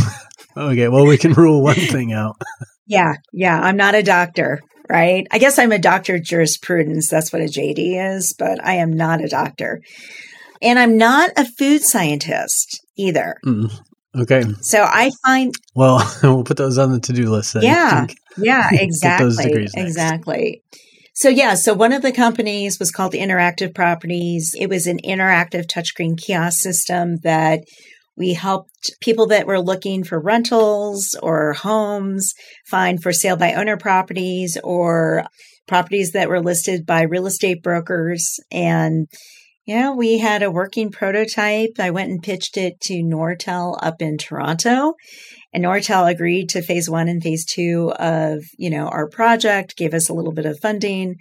Okay, 0.57 0.89
well, 0.89 1.07
we 1.07 1.19
can 1.19 1.33
rule 1.33 1.63
one 1.63 1.75
thing 1.75 2.13
out. 2.13 2.37
yeah, 2.87 3.15
yeah. 3.33 3.59
I'm 3.59 3.77
not 3.77 3.95
a 3.95 4.03
doctor, 4.03 4.61
right? 4.89 5.27
I 5.31 5.39
guess 5.39 5.59
I'm 5.59 5.73
a 5.73 5.79
doctor 5.79 6.17
of 6.17 6.25
jurisprudence. 6.25 7.09
That's 7.09 7.33
what 7.33 7.43
a 7.43 7.47
JD 7.47 8.17
is, 8.17 8.35
but 8.39 8.65
I 8.65 8.75
am 8.75 8.93
not 8.93 9.23
a 9.23 9.29
doctor. 9.29 9.81
And 10.61 10.79
I'm 10.79 10.97
not 10.97 11.31
a 11.37 11.45
food 11.45 11.83
scientist 11.83 12.81
either. 12.97 13.37
Mm, 13.45 13.73
okay. 14.17 14.45
So 14.61 14.83
I 14.83 15.11
find. 15.27 15.55
Well, 15.75 16.09
we'll 16.23 16.45
put 16.45 16.57
those 16.57 16.79
on 16.79 16.93
the 16.93 17.01
to 17.01 17.13
do 17.13 17.31
list 17.31 17.55
then. 17.55 17.65
Yeah. 17.65 18.07
Yeah, 18.37 18.69
exactly. 18.73 19.69
exactly. 19.75 20.63
So 21.15 21.29
yeah, 21.29 21.55
so 21.55 21.75
one 21.75 21.93
of 21.93 22.03
the 22.03 22.13
companies 22.13 22.79
was 22.79 22.91
called 22.91 23.13
Interactive 23.13 23.75
Properties. 23.75 24.55
It 24.59 24.69
was 24.69 24.87
an 24.87 24.99
interactive 25.05 25.67
touchscreen 25.67 26.19
kiosk 26.19 26.59
system 26.59 27.19
that 27.23 27.65
we 28.17 28.35
helped 28.35 28.91
people 29.01 29.27
that 29.29 29.47
were 29.47 29.61
looking 29.61 30.05
for 30.05 30.21
rentals 30.21 31.17
or 31.23 31.55
homes 31.55 32.35
find 32.67 33.03
for 33.03 33.13
sale 33.13 33.37
by 33.37 33.55
owner 33.55 33.77
properties 33.77 34.59
or 34.63 35.25
properties 35.67 36.13
that 36.13 36.29
were 36.29 36.41
listed 36.41 36.85
by 36.85 37.03
real 37.03 37.27
estate 37.27 37.63
brokers. 37.63 38.39
And, 38.51 39.07
you 39.65 39.77
know, 39.77 39.95
we 39.95 40.19
had 40.19 40.43
a 40.43 40.51
working 40.51 40.91
prototype. 40.91 41.71
I 41.79 41.91
went 41.91 42.11
and 42.11 42.23
pitched 42.23 42.57
it 42.57 42.81
to 42.83 43.03
Nortel 43.03 43.79
up 43.81 44.03
in 44.03 44.19
Toronto. 44.19 44.95
And 45.55 45.65
Nortel 45.65 46.11
agreed 46.11 46.51
to 46.51 46.63
phase 46.63 46.91
one 46.91 47.09
and 47.09 47.23
phase 47.23 47.45
two 47.45 47.93
of, 47.99 48.43
you 48.59 48.71
know, 48.71 48.89
our 48.89 49.09
project, 49.09 49.77
gave 49.77 49.95
us 49.95 50.09
a 50.09 50.15
little 50.15 50.33
bit 50.33 50.47
of 50.47 50.59
funding. 50.61 51.17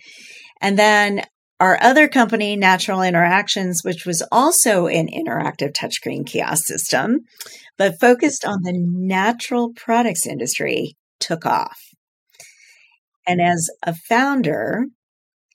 And 0.59 0.77
then 0.77 1.23
our 1.61 1.77
other 1.79 2.07
company, 2.07 2.55
Natural 2.55 3.03
Interactions, 3.03 3.83
which 3.83 4.03
was 4.03 4.23
also 4.31 4.87
an 4.87 5.07
interactive 5.07 5.73
touchscreen 5.73 6.25
kiosk 6.25 6.65
system, 6.65 7.19
but 7.77 7.99
focused 7.99 8.43
on 8.43 8.63
the 8.63 8.73
natural 8.73 9.71
products 9.75 10.25
industry, 10.25 10.97
took 11.19 11.45
off. 11.45 11.79
And 13.27 13.39
as 13.39 13.69
a 13.83 13.93
founder, 13.93 14.87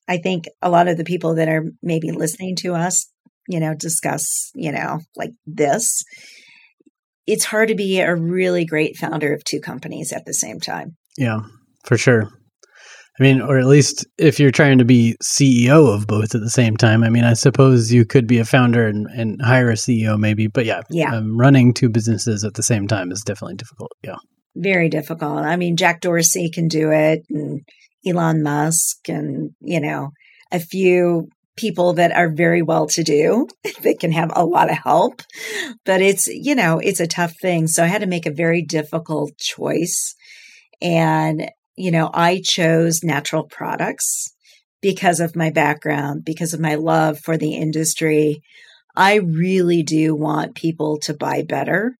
I 0.06 0.18
think 0.18 0.44
a 0.62 0.70
lot 0.70 0.86
of 0.86 0.96
the 0.96 1.02
people 1.02 1.34
that 1.34 1.48
are 1.48 1.64
maybe 1.82 2.12
listening 2.12 2.54
to 2.60 2.74
us, 2.74 3.10
you 3.48 3.58
know, 3.58 3.74
discuss, 3.74 4.52
you 4.54 4.70
know, 4.70 5.00
like 5.16 5.32
this, 5.44 6.04
it's 7.26 7.44
hard 7.44 7.70
to 7.70 7.74
be 7.74 7.98
a 7.98 8.14
really 8.14 8.64
great 8.64 8.96
founder 8.96 9.34
of 9.34 9.42
two 9.42 9.58
companies 9.58 10.12
at 10.12 10.24
the 10.24 10.34
same 10.34 10.60
time. 10.60 10.94
Yeah, 11.18 11.40
for 11.84 11.98
sure. 11.98 12.30
I 13.18 13.22
mean, 13.22 13.40
or 13.40 13.58
at 13.58 13.66
least 13.66 14.06
if 14.18 14.38
you're 14.38 14.50
trying 14.50 14.78
to 14.78 14.84
be 14.84 15.16
CEO 15.22 15.94
of 15.94 16.06
both 16.06 16.34
at 16.34 16.42
the 16.42 16.50
same 16.50 16.76
time. 16.76 17.02
I 17.02 17.08
mean, 17.08 17.24
I 17.24 17.32
suppose 17.32 17.92
you 17.92 18.04
could 18.04 18.26
be 18.26 18.38
a 18.38 18.44
founder 18.44 18.86
and, 18.86 19.06
and 19.06 19.40
hire 19.42 19.70
a 19.70 19.74
CEO 19.74 20.18
maybe, 20.18 20.48
but 20.48 20.66
yeah, 20.66 20.82
yeah. 20.90 21.14
Um, 21.14 21.38
running 21.38 21.72
two 21.72 21.88
businesses 21.88 22.44
at 22.44 22.54
the 22.54 22.62
same 22.62 22.86
time 22.86 23.10
is 23.10 23.22
definitely 23.22 23.56
difficult. 23.56 23.92
Yeah. 24.02 24.16
Very 24.54 24.88
difficult. 24.88 25.44
I 25.44 25.56
mean, 25.56 25.76
Jack 25.76 26.02
Dorsey 26.02 26.50
can 26.50 26.68
do 26.68 26.90
it 26.90 27.22
and 27.30 27.60
Elon 28.06 28.42
Musk 28.42 29.08
and, 29.08 29.50
you 29.60 29.80
know, 29.80 30.10
a 30.52 30.60
few 30.60 31.28
people 31.56 31.94
that 31.94 32.12
are 32.12 32.30
very 32.30 32.60
well 32.60 32.86
to 32.86 33.02
do 33.02 33.48
that 33.82 33.98
can 33.98 34.12
have 34.12 34.30
a 34.34 34.44
lot 34.44 34.70
of 34.70 34.76
help. 34.76 35.22
But 35.84 36.02
it's, 36.02 36.26
you 36.26 36.54
know, 36.54 36.78
it's 36.78 37.00
a 37.00 37.06
tough 37.06 37.32
thing. 37.40 37.66
So 37.66 37.82
I 37.82 37.86
had 37.86 38.02
to 38.02 38.06
make 38.06 38.26
a 38.26 38.30
very 38.30 38.62
difficult 38.62 39.36
choice. 39.38 40.14
And 40.82 41.50
you 41.76 41.90
know, 41.90 42.10
I 42.12 42.40
chose 42.44 43.02
natural 43.02 43.44
products 43.44 44.34
because 44.80 45.20
of 45.20 45.36
my 45.36 45.50
background, 45.50 46.24
because 46.24 46.54
of 46.54 46.60
my 46.60 46.74
love 46.76 47.18
for 47.18 47.36
the 47.36 47.54
industry. 47.54 48.42
I 48.94 49.16
really 49.16 49.82
do 49.82 50.14
want 50.14 50.54
people 50.54 50.98
to 51.00 51.14
buy 51.14 51.42
better, 51.42 51.96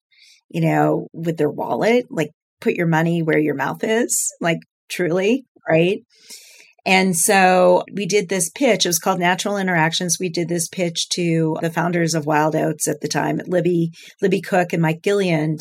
you 0.49 0.61
know, 0.61 1.07
with 1.13 1.37
their 1.37 1.49
wallet, 1.49 2.07
like 2.09 2.31
put 2.59 2.73
your 2.73 2.87
money 2.87 3.21
where 3.21 3.37
your 3.37 3.55
mouth 3.55 3.83
is, 3.83 4.33
like 4.41 4.59
truly, 4.89 5.45
right? 5.67 5.99
And 6.85 7.17
so 7.17 7.83
we 7.91 8.05
did 8.05 8.29
this 8.29 8.49
pitch. 8.49 8.85
It 8.85 8.89
was 8.89 8.97
called 8.97 9.19
Natural 9.19 9.57
Interactions. 9.57 10.17
We 10.19 10.29
did 10.29 10.47
this 10.47 10.69
pitch 10.69 11.09
to 11.09 11.57
the 11.61 11.69
founders 11.69 12.15
of 12.15 12.25
Wild 12.25 12.55
Oats 12.55 12.87
at 12.87 13.01
the 13.01 13.09
time, 13.09 13.41
Libby, 13.45 13.91
Libby 14.21 14.39
Cook 14.39 14.71
and 14.71 14.81
Mike 14.81 15.01
Gilliland. 15.01 15.59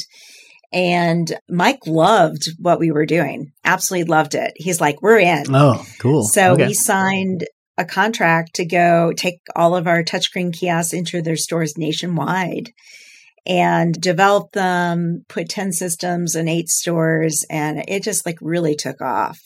And 0.76 1.34
Mike 1.48 1.86
loved 1.86 2.50
what 2.58 2.78
we 2.78 2.90
were 2.90 3.06
doing. 3.06 3.52
Absolutely 3.64 4.10
loved 4.10 4.34
it. 4.34 4.52
He's 4.56 4.78
like, 4.78 5.00
we're 5.00 5.18
in. 5.18 5.44
Oh, 5.48 5.82
cool. 5.98 6.24
So 6.24 6.52
okay. 6.52 6.66
we 6.66 6.74
signed 6.74 7.46
a 7.78 7.86
contract 7.86 8.56
to 8.56 8.66
go 8.66 9.14
take 9.16 9.40
all 9.56 9.74
of 9.74 9.86
our 9.86 10.02
touchscreen 10.02 10.52
kiosks 10.52 10.92
into 10.92 11.22
their 11.22 11.36
stores 11.38 11.78
nationwide 11.78 12.72
and 13.46 13.98
develop 13.98 14.52
them, 14.52 15.24
put 15.28 15.48
10 15.48 15.72
systems 15.72 16.34
in 16.34 16.46
eight 16.46 16.68
stores, 16.68 17.42
and 17.48 17.82
it 17.88 18.02
just 18.02 18.26
like 18.26 18.36
really 18.42 18.74
took 18.74 19.00
off. 19.00 19.40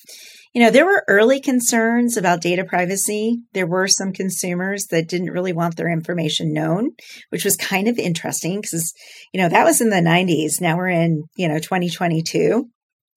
You 0.53 0.63
know, 0.63 0.71
there 0.71 0.85
were 0.85 1.05
early 1.07 1.41
concerns 1.41 2.17
about 2.17 2.41
data 2.41 2.65
privacy. 2.65 3.39
There 3.53 3.69
were 3.69 3.87
some 3.87 4.13
consumers 4.13 4.87
that 4.87 5.09
didn't 5.09 5.31
really 5.31 5.53
want 5.53 5.77
their 5.77 5.89
information 5.89 6.53
known, 6.53 6.91
which 7.29 7.45
was 7.45 7.57
kind 7.57 7.87
of 7.87 7.99
interesting 7.99 8.61
because, 8.61 8.93
you 9.33 9.41
know, 9.41 9.49
that 9.49 9.65
was 9.65 9.81
in 9.81 9.91
the 9.91 9.97
90s. 9.97 10.61
Now 10.61 10.77
we're 10.77 10.89
in, 10.89 11.25
you 11.37 11.47
know, 11.47 11.59
2022. 11.59 12.69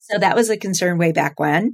So 0.01 0.19
that 0.19 0.35
was 0.35 0.51
a 0.51 0.57
concern 0.57 0.99
way 0.99 1.11
back 1.11 1.39
when. 1.39 1.71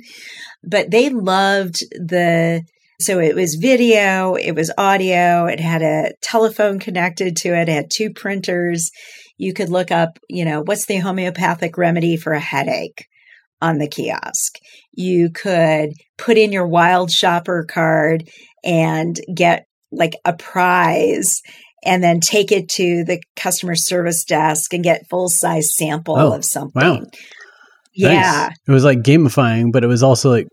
But 0.64 0.92
they 0.92 1.10
loved 1.10 1.80
the 1.92 2.64
so 3.02 3.20
it 3.20 3.34
was 3.34 3.56
video, 3.56 4.36
it 4.36 4.52
was 4.52 4.74
audio, 4.78 5.46
it 5.46 5.62
had 5.62 5.82
a 5.82 6.12
telephone 6.22 6.80
connected 6.80 7.38
to 7.38 7.56
it, 7.56 7.70
it 7.70 7.74
had 7.74 7.90
two 7.90 8.12
printers. 8.12 8.92
You 9.38 9.54
could 9.54 9.70
look 9.70 9.90
up, 9.90 10.20
you 10.28 10.44
know, 10.44 10.62
what's 10.62 10.86
the 10.86 10.98
homeopathic 10.98 11.78
remedy 11.78 12.18
for 12.18 12.34
a 12.34 12.42
headache 12.42 13.08
on 13.62 13.78
the 13.78 13.88
kiosk. 13.88 14.58
You 14.92 15.30
could 15.30 15.94
put 16.18 16.38
in 16.38 16.52
your 16.52 16.68
wild 16.68 17.12
shopper 17.12 17.66
card 17.66 18.30
and 18.64 19.20
get 19.34 19.66
like 19.92 20.16
a 20.26 20.34
prize 20.34 21.42
and 21.84 22.04
then 22.04 22.20
take 22.20 22.52
it 22.52 22.70
to 22.70 23.04
the 23.04 23.22
customer 23.36 23.76
service 23.76 24.24
desk 24.24 24.74
and 24.74 24.84
get 24.84 25.08
full 25.10 25.30
size 25.30 25.76
sample 25.76 26.18
oh, 26.18 26.36
of 26.36 26.44
something. 26.44 26.82
Wow. 26.82 27.02
Yeah. 27.94 28.48
Nice. 28.50 28.58
It 28.68 28.72
was 28.72 28.84
like 28.84 29.00
gamifying, 29.00 29.72
but 29.72 29.84
it 29.84 29.88
was 29.88 30.04
also 30.04 30.30
like 30.30 30.48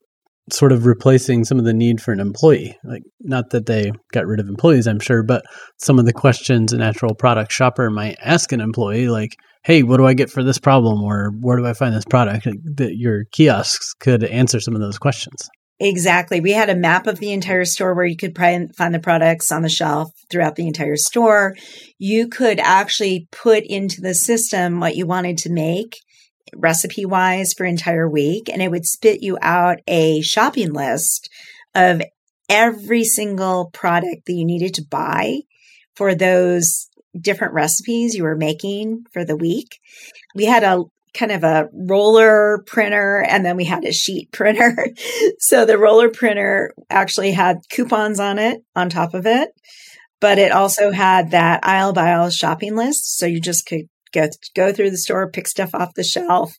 sort 0.52 0.72
of 0.72 0.86
replacing 0.86 1.44
some 1.44 1.58
of 1.58 1.64
the 1.64 1.75
need 1.75 2.00
for 2.00 2.12
an 2.12 2.20
employee. 2.20 2.76
Like, 2.84 3.02
not 3.20 3.50
that 3.50 3.66
they 3.66 3.90
got 4.12 4.26
rid 4.26 4.40
of 4.40 4.48
employees, 4.48 4.86
I'm 4.86 5.00
sure, 5.00 5.22
but 5.22 5.44
some 5.78 5.98
of 5.98 6.06
the 6.06 6.12
questions 6.12 6.72
a 6.72 6.78
natural 6.78 7.14
product 7.14 7.52
shopper 7.52 7.90
might 7.90 8.16
ask 8.22 8.52
an 8.52 8.60
employee, 8.60 9.08
like, 9.08 9.36
hey, 9.66 9.82
what 9.82 9.96
do 9.96 10.06
I 10.06 10.14
get 10.14 10.30
for 10.30 10.44
this 10.44 10.58
problem? 10.58 11.02
Or 11.02 11.32
where 11.40 11.56
do 11.56 11.66
I 11.66 11.73
find 11.73 11.92
this 11.92 12.04
product? 12.04 12.46
That 12.76 12.96
your 12.96 13.25
kiosks 13.32 13.94
could 13.94 14.23
answer 14.23 14.61
some 14.61 14.76
of 14.76 14.80
those 14.80 14.96
questions. 14.96 15.49
Exactly. 15.80 16.40
We 16.40 16.52
had 16.52 16.70
a 16.70 16.76
map 16.76 17.08
of 17.08 17.18
the 17.18 17.32
entire 17.32 17.64
store 17.64 17.92
where 17.92 18.06
you 18.06 18.16
could 18.16 18.37
find 18.37 18.94
the 18.94 19.00
products 19.02 19.50
on 19.50 19.62
the 19.62 19.68
shelf 19.68 20.11
throughout 20.30 20.54
the 20.54 20.68
entire 20.68 20.96
store. 20.96 21.56
You 21.99 22.28
could 22.28 22.61
actually 22.61 23.26
put 23.32 23.64
into 23.66 24.00
the 24.00 24.14
system 24.14 24.78
what 24.78 24.94
you 24.94 25.04
wanted 25.04 25.37
to 25.38 25.52
make 25.52 25.96
recipe 26.54 27.04
wise 27.04 27.52
for 27.52 27.66
entire 27.66 28.08
week 28.08 28.49
and 28.49 28.62
it 28.62 28.70
would 28.70 28.87
spit 28.87 29.20
you 29.20 29.37
out 29.42 29.78
a 29.88 30.20
shopping 30.20 30.73
list 30.73 31.28
of 31.75 32.00
every 32.49 33.02
single 33.02 33.68
product 33.73 34.26
that 34.26 34.32
you 34.32 34.46
needed 34.46 34.73
to 34.75 34.85
buy 34.88 35.40
for 35.96 36.14
those 36.14 36.88
different 37.20 37.54
recipes 37.54 38.14
you 38.14 38.25
were 38.25 38.37
making 38.37 39.04
for 39.12 39.25
the 39.25 39.37
week. 39.37 39.78
We 40.35 40.44
had 40.44 40.62
a 40.62 40.85
kind 41.16 41.32
of 41.32 41.44
a 41.44 41.68
roller 41.73 42.62
printer 42.66 43.25
and 43.26 43.44
then 43.44 43.56
we 43.56 43.64
had 43.64 43.85
a 43.85 43.92
sheet 43.92 44.30
printer. 44.32 44.88
so 45.38 45.64
the 45.64 45.78
roller 45.78 46.11
printer 46.11 46.73
actually 46.90 47.32
had 47.32 47.58
coupons 47.70 48.20
on 48.20 48.38
it 48.38 48.62
on 48.75 48.88
top 48.88 49.14
of 49.14 49.26
it, 49.26 49.50
but 50.20 50.38
it 50.38 50.52
also 50.52 50.90
had 50.90 51.30
that 51.30 51.64
aisle 51.64 51.92
by 51.92 52.11
aisle 52.11 52.30
shopping 52.30 52.76
list. 52.76 53.18
So 53.18 53.26
you 53.26 53.40
just 53.40 53.66
could 53.66 53.88
go 54.12 54.28
go 54.54 54.73
through 54.73 54.90
the 54.90 54.99
store, 54.99 55.30
pick 55.30 55.49
stuff 55.49 55.75
off 55.75 55.94
the 55.94 56.04
shelf. 56.04 56.54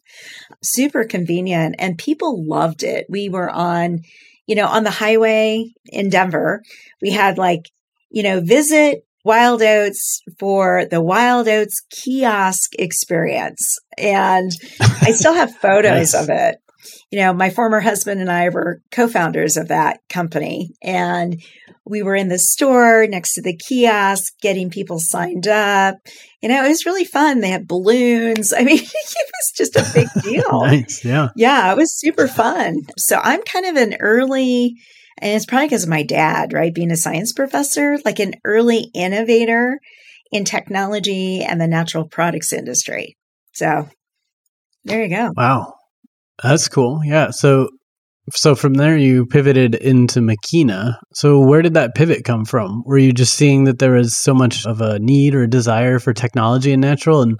Super 0.63 1.03
convenient 1.03 1.75
and 1.79 1.97
people 1.97 2.45
loved 2.45 2.83
it. 2.83 3.05
We 3.09 3.29
were 3.29 3.49
on, 3.49 4.01
you 4.45 4.55
know, 4.55 4.67
on 4.67 4.83
the 4.83 4.91
highway 4.91 5.65
in 5.85 6.09
Denver. 6.09 6.63
We 7.01 7.11
had 7.11 7.37
like, 7.37 7.69
you 8.09 8.23
know, 8.23 8.41
visit 8.41 9.06
Wild 9.27 9.61
Oats 9.61 10.21
for 10.39 10.85
the 10.85 11.01
Wild 11.01 11.49
Oats 11.49 11.81
kiosk 11.91 12.71
experience. 12.79 13.77
And 13.97 14.51
I 14.79 15.11
still 15.11 15.33
have 15.33 15.53
photos 15.61 16.13
nice. 16.13 16.15
of 16.15 16.29
it. 16.29 16.57
You 17.11 17.19
know, 17.19 17.33
my 17.33 17.49
former 17.49 17.81
husband 17.81 18.21
and 18.21 18.31
I 18.31 18.47
were 18.47 18.81
co 18.89 19.09
founders 19.09 19.57
of 19.57 19.67
that 19.67 19.99
company. 20.07 20.71
And 20.81 21.41
we 21.85 22.03
were 22.03 22.15
in 22.15 22.29
the 22.29 22.39
store 22.39 23.05
next 23.07 23.33
to 23.33 23.41
the 23.41 23.57
kiosk 23.57 24.33
getting 24.41 24.69
people 24.69 24.97
signed 24.99 25.47
up. 25.47 25.95
You 26.41 26.47
know, 26.47 26.63
it 26.63 26.69
was 26.69 26.85
really 26.85 27.05
fun. 27.05 27.41
They 27.41 27.49
had 27.49 27.67
balloons. 27.67 28.53
I 28.57 28.63
mean, 28.63 28.79
it 28.79 28.81
was 28.81 29.51
just 29.55 29.75
a 29.75 29.85
big 29.93 30.07
deal. 30.23 30.61
nice. 30.61 31.03
Yeah. 31.03 31.29
Yeah. 31.35 31.71
It 31.71 31.77
was 31.77 31.97
super 31.99 32.29
fun. 32.29 32.83
So 32.97 33.19
I'm 33.21 33.41
kind 33.43 33.65
of 33.65 33.75
an 33.75 33.95
early, 33.99 34.75
and 35.19 35.35
it's 35.35 35.45
probably 35.45 35.67
because 35.67 35.83
of 35.83 35.89
my 35.89 36.03
dad, 36.03 36.53
right? 36.53 36.73
Being 36.73 36.91
a 36.91 36.97
science 36.97 37.33
professor, 37.33 37.97
like 38.05 38.19
an 38.19 38.35
early 38.45 38.89
innovator 38.93 39.79
in 40.31 40.45
technology 40.45 41.41
and 41.41 41.59
the 41.59 41.67
natural 41.67 42.07
products 42.07 42.53
industry. 42.53 43.17
So 43.53 43.89
there 44.83 45.03
you 45.03 45.09
go. 45.09 45.31
Wow. 45.35 45.73
That's 46.41 46.67
cool. 46.67 47.01
Yeah. 47.03 47.31
So 47.31 47.69
so 48.33 48.55
from 48.55 48.73
there 48.73 48.97
you 48.97 49.25
pivoted 49.25 49.75
into 49.75 50.19
Makeena. 50.19 50.97
So 51.13 51.39
where 51.39 51.61
did 51.61 51.75
that 51.75 51.95
pivot 51.95 52.25
come 52.25 52.43
from? 52.43 52.83
Were 52.85 52.97
you 52.97 53.13
just 53.13 53.33
seeing 53.33 53.63
that 53.63 53.79
there 53.79 53.93
was 53.93 54.17
so 54.17 54.33
much 54.33 54.65
of 54.65 54.81
a 54.81 54.99
need 54.99 55.33
or 55.33 55.43
a 55.43 55.49
desire 55.49 55.97
for 55.99 56.13
technology 56.13 56.73
in 56.73 56.81
natural 56.81 57.21
and 57.21 57.37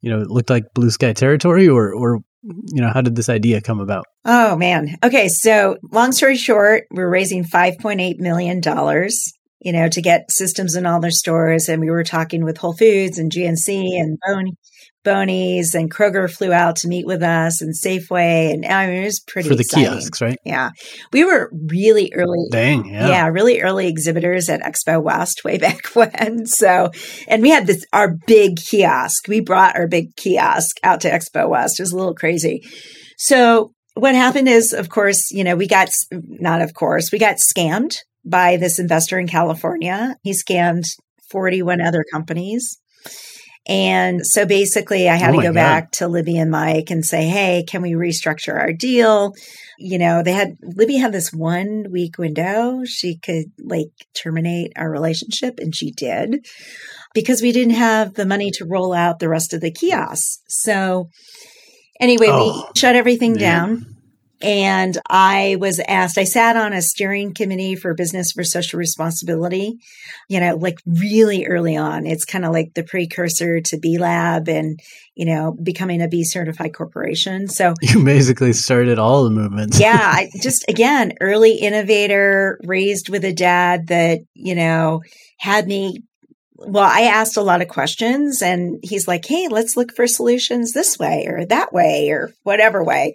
you 0.00 0.10
know, 0.10 0.20
it 0.20 0.30
looked 0.30 0.50
like 0.50 0.74
blue 0.74 0.90
sky 0.90 1.12
territory 1.12 1.68
or 1.68 1.92
or 1.94 2.20
you 2.42 2.80
know, 2.80 2.90
how 2.92 3.00
did 3.00 3.16
this 3.16 3.28
idea 3.28 3.60
come 3.60 3.80
about? 3.80 4.04
Oh 4.24 4.56
man. 4.56 4.96
Okay, 5.02 5.28
so 5.28 5.76
long 5.90 6.12
story 6.12 6.36
short, 6.36 6.84
we're 6.92 7.10
raising 7.10 7.44
5.8 7.44 8.18
million 8.18 8.60
dollars 8.60 9.32
you 9.60 9.72
know, 9.72 9.88
to 9.88 10.00
get 10.00 10.30
systems 10.30 10.76
in 10.76 10.86
all 10.86 11.00
their 11.00 11.10
stores. 11.10 11.68
And 11.68 11.80
we 11.80 11.90
were 11.90 12.04
talking 12.04 12.44
with 12.44 12.58
Whole 12.58 12.76
Foods 12.76 13.18
and 13.18 13.32
GNC 13.32 13.98
and 13.98 14.18
Boney, 14.24 14.56
Boney's 15.06 15.74
and 15.74 15.88
Kroger 15.88 16.28
flew 16.28 16.52
out 16.52 16.76
to 16.76 16.88
meet 16.88 17.06
with 17.06 17.22
us 17.22 17.62
and 17.62 17.72
Safeway. 17.72 18.52
And 18.52 18.66
I 18.66 18.88
mean, 18.88 19.02
it 19.02 19.04
was 19.04 19.20
pretty 19.20 19.48
for 19.48 19.54
the 19.54 19.62
exciting. 19.62 19.92
kiosks, 19.92 20.20
right? 20.20 20.38
Yeah. 20.44 20.70
We 21.12 21.24
were 21.24 21.48
really 21.52 22.12
early. 22.12 22.48
Dang. 22.50 22.86
Yeah. 22.86 23.08
Yeah. 23.08 23.26
Really 23.28 23.60
early 23.60 23.86
exhibitors 23.86 24.48
at 24.48 24.62
Expo 24.62 25.00
West 25.00 25.44
way 25.44 25.58
back 25.66 25.86
when. 25.94 26.46
So, 26.46 26.90
and 27.28 27.40
we 27.40 27.50
had 27.50 27.68
this, 27.68 27.84
our 27.92 28.16
big 28.26 28.56
kiosk. 28.56 29.28
We 29.28 29.40
brought 29.40 29.76
our 29.76 29.86
big 29.86 30.16
kiosk 30.16 30.76
out 30.82 31.00
to 31.02 31.10
Expo 31.10 31.48
West. 31.48 31.78
It 31.78 31.84
was 31.84 31.92
a 31.92 31.96
little 31.96 32.14
crazy. 32.14 32.62
So, 33.16 33.72
what 33.94 34.14
happened 34.14 34.48
is, 34.48 34.74
of 34.74 34.90
course, 34.90 35.30
you 35.30 35.42
know, 35.42 35.56
we 35.56 35.66
got, 35.66 35.88
not 36.10 36.60
of 36.60 36.74
course, 36.74 37.10
we 37.10 37.18
got 37.18 37.36
scammed 37.36 37.94
by 38.26 38.58
this 38.58 38.78
investor 38.78 39.18
in 39.18 39.28
California. 39.28 40.16
He 40.22 40.32
scammed 40.32 40.84
41 41.30 41.80
other 41.80 42.04
companies. 42.12 42.78
And 43.68 44.24
so 44.24 44.46
basically, 44.46 45.08
I 45.08 45.16
had 45.16 45.34
oh 45.34 45.38
to 45.38 45.42
go 45.42 45.48
God. 45.48 45.54
back 45.54 45.90
to 45.92 46.06
Libby 46.06 46.38
and 46.38 46.50
Mike 46.52 46.90
and 46.90 47.04
say, 47.04 47.26
hey, 47.26 47.64
can 47.66 47.82
we 47.82 47.92
restructure 47.92 48.54
our 48.54 48.72
deal? 48.72 49.34
You 49.76 49.98
know, 49.98 50.22
they 50.22 50.32
had, 50.32 50.56
Libby 50.62 50.96
had 50.98 51.12
this 51.12 51.32
one 51.32 51.86
week 51.90 52.16
window. 52.16 52.84
She 52.84 53.16
could 53.16 53.46
like 53.58 53.90
terminate 54.14 54.72
our 54.76 54.88
relationship, 54.88 55.58
and 55.58 55.74
she 55.74 55.90
did 55.90 56.46
because 57.12 57.42
we 57.42 57.50
didn't 57.50 57.74
have 57.74 58.14
the 58.14 58.26
money 58.26 58.52
to 58.52 58.64
roll 58.64 58.92
out 58.92 59.18
the 59.18 59.28
rest 59.28 59.52
of 59.52 59.60
the 59.60 59.72
kiosks. 59.72 60.42
So, 60.46 61.10
anyway, 61.98 62.28
oh, 62.30 62.68
we 62.74 62.80
shut 62.80 62.94
everything 62.94 63.32
man. 63.32 63.40
down 63.40 63.95
and 64.42 64.98
I 65.08 65.56
was 65.58 65.80
asked, 65.80 66.18
I 66.18 66.24
sat 66.24 66.56
on 66.56 66.74
a 66.74 66.82
steering 66.82 67.32
committee 67.32 67.74
for 67.74 67.94
business 67.94 68.32
for 68.32 68.44
social 68.44 68.78
responsibility, 68.78 69.78
you 70.28 70.40
know, 70.40 70.56
like 70.56 70.78
really 70.84 71.46
early 71.46 71.76
on. 71.76 72.06
It's 72.06 72.26
kind 72.26 72.44
of 72.44 72.52
like 72.52 72.74
the 72.74 72.82
precursor 72.82 73.62
to 73.62 73.78
B 73.78 73.98
Lab 73.98 74.48
and, 74.48 74.78
you 75.14 75.24
know, 75.24 75.52
becoming 75.52 76.02
a 76.02 76.08
B 76.08 76.22
certified 76.22 76.74
corporation. 76.74 77.48
So 77.48 77.72
you 77.82 78.04
basically 78.04 78.52
started 78.52 78.98
all 78.98 79.24
the 79.24 79.30
movements. 79.30 79.80
yeah. 79.80 79.98
I 79.98 80.30
just, 80.42 80.66
again, 80.68 81.14
early 81.20 81.54
innovator, 81.54 82.60
raised 82.64 83.08
with 83.08 83.24
a 83.24 83.32
dad 83.32 83.86
that, 83.86 84.20
you 84.34 84.54
know, 84.54 85.02
had 85.38 85.66
me 85.66 86.02
well, 86.58 86.84
I 86.84 87.02
asked 87.02 87.36
a 87.36 87.42
lot 87.42 87.60
of 87.60 87.68
questions 87.68 88.40
and 88.40 88.80
he's 88.82 89.06
like, 89.06 89.26
Hey, 89.26 89.48
let's 89.48 89.76
look 89.76 89.94
for 89.94 90.06
solutions 90.06 90.72
this 90.72 90.98
way 90.98 91.26
or 91.28 91.44
that 91.44 91.70
way 91.70 92.08
or 92.08 92.32
whatever 92.44 92.82
way. 92.82 93.12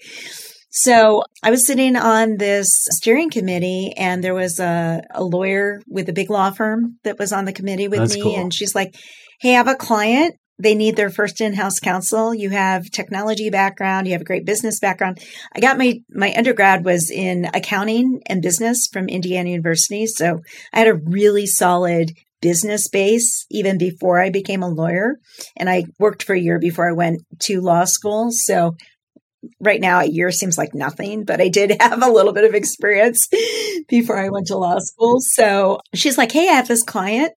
So 0.71 1.23
I 1.43 1.51
was 1.51 1.67
sitting 1.67 1.95
on 1.95 2.37
this 2.37 2.67
steering 2.91 3.29
committee 3.29 3.93
and 3.97 4.23
there 4.23 4.33
was 4.33 4.59
a, 4.59 5.03
a 5.11 5.23
lawyer 5.23 5.81
with 5.87 6.09
a 6.09 6.13
big 6.13 6.29
law 6.29 6.51
firm 6.51 6.97
that 7.03 7.19
was 7.19 7.33
on 7.33 7.45
the 7.45 7.53
committee 7.53 7.87
with 7.87 7.99
That's 7.99 8.15
me. 8.15 8.23
Cool. 8.23 8.37
And 8.37 8.53
she's 8.53 8.73
like, 8.73 8.95
Hey, 9.39 9.53
I 9.53 9.57
have 9.57 9.67
a 9.67 9.75
client 9.75 10.35
they 10.61 10.75
need 10.75 10.95
their 10.95 11.09
first 11.09 11.41
in-house 11.41 11.79
counsel. 11.79 12.35
You 12.35 12.51
have 12.51 12.89
technology 12.91 13.49
background, 13.49 14.05
you 14.05 14.13
have 14.13 14.21
a 14.21 14.25
great 14.25 14.45
business 14.45 14.79
background. 14.79 15.19
I 15.53 15.59
got 15.59 15.77
my 15.77 15.99
my 16.09 16.33
undergrad 16.37 16.85
was 16.85 17.09
in 17.09 17.49
accounting 17.53 18.21
and 18.27 18.41
business 18.41 18.87
from 18.91 19.09
Indiana 19.09 19.49
University, 19.49 20.05
so 20.05 20.41
I 20.71 20.79
had 20.79 20.87
a 20.87 20.93
really 20.93 21.47
solid 21.47 22.11
business 22.41 22.87
base 22.87 23.45
even 23.51 23.77
before 23.77 24.21
I 24.21 24.29
became 24.29 24.63
a 24.63 24.69
lawyer. 24.69 25.15
And 25.57 25.69
I 25.69 25.85
worked 25.99 26.23
for 26.23 26.33
a 26.33 26.39
year 26.39 26.59
before 26.59 26.87
I 26.87 26.93
went 26.93 27.21
to 27.41 27.61
law 27.61 27.85
school. 27.85 28.29
So 28.31 28.75
right 29.59 29.81
now 29.81 29.99
a 29.99 30.05
year 30.05 30.31
seems 30.31 30.57
like 30.57 30.73
nothing, 30.73 31.23
but 31.23 31.41
I 31.41 31.47
did 31.47 31.77
have 31.81 32.03
a 32.03 32.11
little 32.11 32.33
bit 32.33 32.43
of 32.43 32.53
experience 32.53 33.27
before 33.87 34.17
I 34.17 34.29
went 34.29 34.47
to 34.47 34.57
law 34.57 34.79
school. 34.79 35.17
So 35.19 35.79
she's 35.93 36.17
like, 36.17 36.31
Hey, 36.31 36.49
I 36.49 36.53
have 36.53 36.67
this 36.67 36.83
client, 36.83 37.33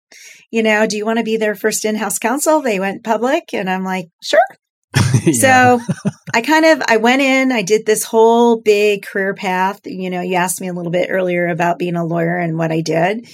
you 0.50 0.62
know, 0.62 0.86
do 0.86 0.96
you 0.96 1.04
want 1.04 1.18
to 1.18 1.24
be 1.24 1.36
their 1.36 1.54
first 1.54 1.84
in-house 1.84 2.18
counsel? 2.18 2.62
They 2.62 2.78
went 2.78 3.04
public 3.04 3.52
and 3.52 3.68
I'm 3.68 3.84
like, 3.84 4.08
sure. 4.22 4.40
So 5.32 5.80
I 6.34 6.42
kind 6.42 6.66
of 6.66 6.82
I 6.86 6.98
went 6.98 7.22
in, 7.22 7.50
I 7.50 7.62
did 7.62 7.86
this 7.86 8.04
whole 8.04 8.60
big 8.60 9.02
career 9.02 9.32
path. 9.32 9.80
You 9.86 10.10
know, 10.10 10.20
you 10.20 10.34
asked 10.34 10.60
me 10.60 10.68
a 10.68 10.72
little 10.72 10.92
bit 10.92 11.08
earlier 11.10 11.48
about 11.48 11.78
being 11.78 11.96
a 11.96 12.04
lawyer 12.04 12.36
and 12.36 12.58
what 12.58 12.70
I 12.70 12.82
did. 12.82 13.26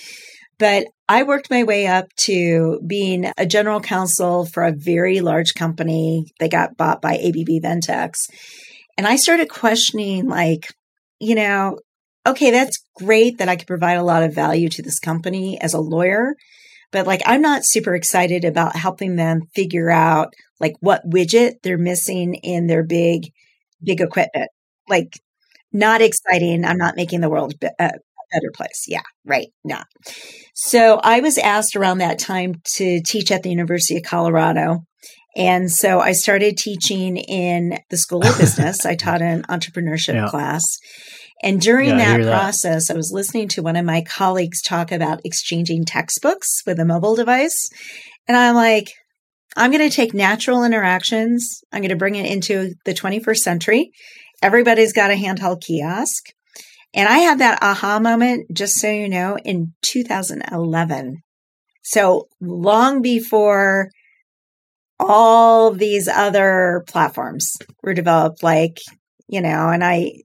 But 0.61 0.89
I 1.09 1.23
worked 1.23 1.51
my 1.51 1.65
way 1.65 1.87
up 1.87 2.15
to 2.27 2.83
being 2.87 3.33
a 3.39 3.47
general 3.47 3.81
counsel 3.81 4.45
for 4.45 4.63
a 4.63 4.77
very 4.77 5.21
large 5.21 5.55
company 5.55 6.27
that 6.39 6.53
got 6.53 6.77
bought 6.77 7.01
by 7.01 7.15
ABB 7.15 7.63
Ventyx. 7.65 8.29
And 8.99 9.07
I 9.07 9.17
started 9.17 9.49
questioning, 9.49 10.29
like, 10.29 10.67
you 11.19 11.35
know, 11.35 11.79
okay, 12.27 12.51
that's 12.51 12.85
great 12.95 13.39
that 13.39 13.49
I 13.49 13.57
could 13.57 13.67
provide 13.67 13.95
a 13.95 14.05
lot 14.05 14.23
of 14.23 14.35
value 14.35 14.69
to 14.69 14.83
this 14.83 14.99
company 14.99 15.59
as 15.59 15.73
a 15.73 15.81
lawyer. 15.81 16.35
But 16.93 17.07
like, 17.07 17.23
I'm 17.25 17.41
not 17.41 17.65
super 17.65 17.95
excited 17.95 18.45
about 18.45 18.77
helping 18.77 19.17
them 19.17 19.41
figure 19.55 19.91
out 19.91 20.35
like 20.61 20.75
what 20.81 21.09
widget 21.09 21.55
they're 21.63 21.79
missing 21.79 22.35
in 22.35 22.67
their 22.67 22.85
big, 22.85 23.33
big 23.83 24.03
equipment. 24.03 24.51
Like, 24.91 25.19
not 25.73 26.03
exciting. 26.03 26.65
I'm 26.65 26.77
not 26.77 26.97
making 26.97 27.21
the 27.21 27.31
world 27.31 27.55
uh, 27.79 27.93
better 28.33 28.51
place. 28.55 28.85
Yeah, 28.87 29.03
right. 29.25 29.49
Not. 29.65 29.87
So 30.55 31.01
I 31.03 31.21
was 31.21 31.39
asked 31.39 31.77
around 31.77 31.99
that 31.99 32.19
time 32.19 32.55
to 32.77 33.01
teach 33.03 33.31
at 33.31 33.43
the 33.43 33.51
University 33.51 33.97
of 33.97 34.03
Colorado. 34.03 34.81
And 35.37 35.71
so 35.71 36.01
I 36.01 36.13
started 36.13 36.57
teaching 36.57 37.17
in 37.17 37.79
the 37.89 37.97
School 37.97 38.27
of 38.27 38.39
Business. 38.39 38.85
I 38.85 38.95
taught 38.97 39.23
an 39.23 39.43
entrepreneurship 39.45 40.15
yeah. 40.15 40.29
class. 40.29 40.65
And 41.43 41.61
during 41.61 41.91
yeah, 41.91 42.19
that 42.19 42.27
process, 42.27 42.89
that. 42.89 42.95
I 42.95 42.97
was 42.97 43.13
listening 43.13 43.49
to 43.49 43.63
one 43.63 43.77
of 43.77 43.85
my 43.85 44.03
colleagues 44.03 44.61
talk 44.61 44.93
about 44.93 45.21
exchanging 45.25 45.85
textbooks 45.85 46.63
with 46.67 46.79
a 46.79 46.85
mobile 46.85 47.15
device. 47.15 47.71
And 48.29 48.37
I'm 48.37 48.55
like, 48.55 48.93
I'm 49.57 49.71
going 49.71 49.89
to 49.89 49.95
take 49.95 50.15
natural 50.15 50.65
interactions. 50.65 51.63
I'm 51.73 51.81
going 51.81 51.91
to 51.91 51.97
bring 51.97 52.17
it 52.17 52.31
into 52.31 52.75
the 52.85 52.95
21st 52.95 53.39
century. 53.39 53.91
Everybody's 54.43 54.93
got 54.93 55.11
a 55.11 55.15
handheld 55.15 55.63
kiosk. 55.63 56.33
And 56.95 57.09
I 57.09 57.19
had 57.19 57.39
that 57.39 57.63
aha 57.63 58.01
moment, 58.01 58.47
just 58.53 58.75
so 58.75 58.91
you 58.91 59.09
know, 59.09 59.37
in 59.45 59.75
2011. 59.83 61.23
So 61.83 62.29
long 62.41 63.01
before 63.01 63.91
all 64.99 65.71
these 65.71 66.09
other 66.09 66.85
platforms 66.89 67.57
were 67.83 67.95
developed, 67.95 68.43
like, 68.43 68.79
you 69.29 69.41
know, 69.41 69.69
and 69.69 69.85
I, 69.85 70.23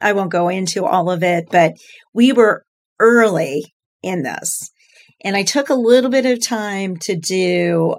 I 0.00 0.12
won't 0.12 0.30
go 0.32 0.48
into 0.48 0.84
all 0.84 1.10
of 1.10 1.22
it, 1.22 1.46
but 1.50 1.74
we 2.12 2.32
were 2.32 2.64
early 3.00 3.64
in 4.02 4.22
this. 4.22 4.70
And 5.22 5.36
I 5.36 5.42
took 5.42 5.68
a 5.68 5.74
little 5.74 6.10
bit 6.10 6.26
of 6.26 6.44
time 6.46 6.96
to 6.98 7.16
do 7.16 7.96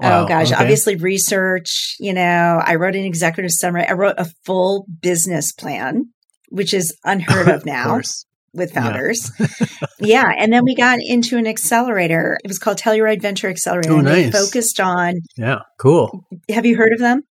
oh 0.00 0.08
wow, 0.08 0.24
oh 0.24 0.28
gosh, 0.28 0.52
okay. 0.52 0.60
obviously 0.60 0.96
research, 0.96 1.96
you 1.98 2.12
know, 2.12 2.60
I 2.64 2.74
wrote 2.74 2.96
an 2.96 3.04
executive 3.04 3.52
summary. 3.52 3.86
I 3.86 3.92
wrote 3.92 4.16
a 4.18 4.30
full 4.44 4.86
business 5.00 5.52
plan 5.52 6.10
which 6.52 6.74
is 6.74 6.96
unheard 7.04 7.48
of 7.48 7.66
now. 7.66 7.98
of 7.98 8.04
with 8.54 8.72
founders. 8.72 9.30
Yeah. 9.38 9.46
yeah. 10.00 10.32
And 10.36 10.52
then 10.52 10.62
we 10.64 10.74
got 10.74 10.98
into 11.00 11.38
an 11.38 11.46
accelerator. 11.46 12.38
It 12.44 12.48
was 12.48 12.58
called 12.58 12.78
Telluride 12.78 13.22
Venture 13.22 13.48
Accelerator. 13.48 13.92
Oh, 13.92 14.00
nice. 14.00 14.30
focused 14.30 14.78
on. 14.78 15.14
Yeah. 15.36 15.60
Cool. 15.80 16.26
Have 16.50 16.66
you 16.66 16.76
heard 16.76 16.92
of 16.92 16.98
them? 16.98 17.22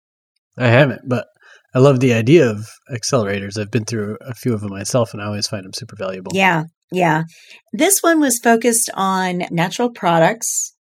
I 0.56 0.68
haven't, 0.68 1.02
but 1.06 1.26
I 1.74 1.78
love 1.78 2.00
the 2.00 2.14
idea 2.14 2.50
of 2.50 2.66
accelerators. 2.90 3.58
I've 3.58 3.70
been 3.70 3.84
through 3.84 4.16
a 4.22 4.34
few 4.34 4.54
of 4.54 4.60
them 4.60 4.70
myself 4.70 5.12
and 5.12 5.22
I 5.22 5.26
always 5.26 5.46
find 5.46 5.64
them 5.64 5.72
super 5.74 5.96
valuable. 5.96 6.32
Yeah. 6.34 6.64
Yeah. 6.90 7.24
This 7.72 8.00
one 8.00 8.20
was 8.20 8.40
focused 8.42 8.90
on 8.94 9.44
natural 9.50 9.90
products, 9.90 10.74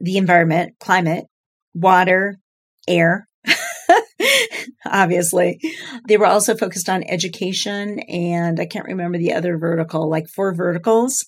the 0.00 0.18
environment, 0.18 0.74
climate, 0.78 1.24
water, 1.74 2.38
air, 2.86 3.26
obviously. 4.90 5.60
They 6.08 6.16
were 6.16 6.26
also 6.26 6.56
focused 6.56 6.88
on 6.88 7.04
education, 7.08 8.00
and 8.00 8.60
I 8.60 8.66
can't 8.66 8.86
remember 8.86 9.18
the 9.18 9.34
other 9.34 9.58
vertical, 9.58 10.08
like 10.08 10.26
four 10.34 10.54
verticals. 10.54 11.24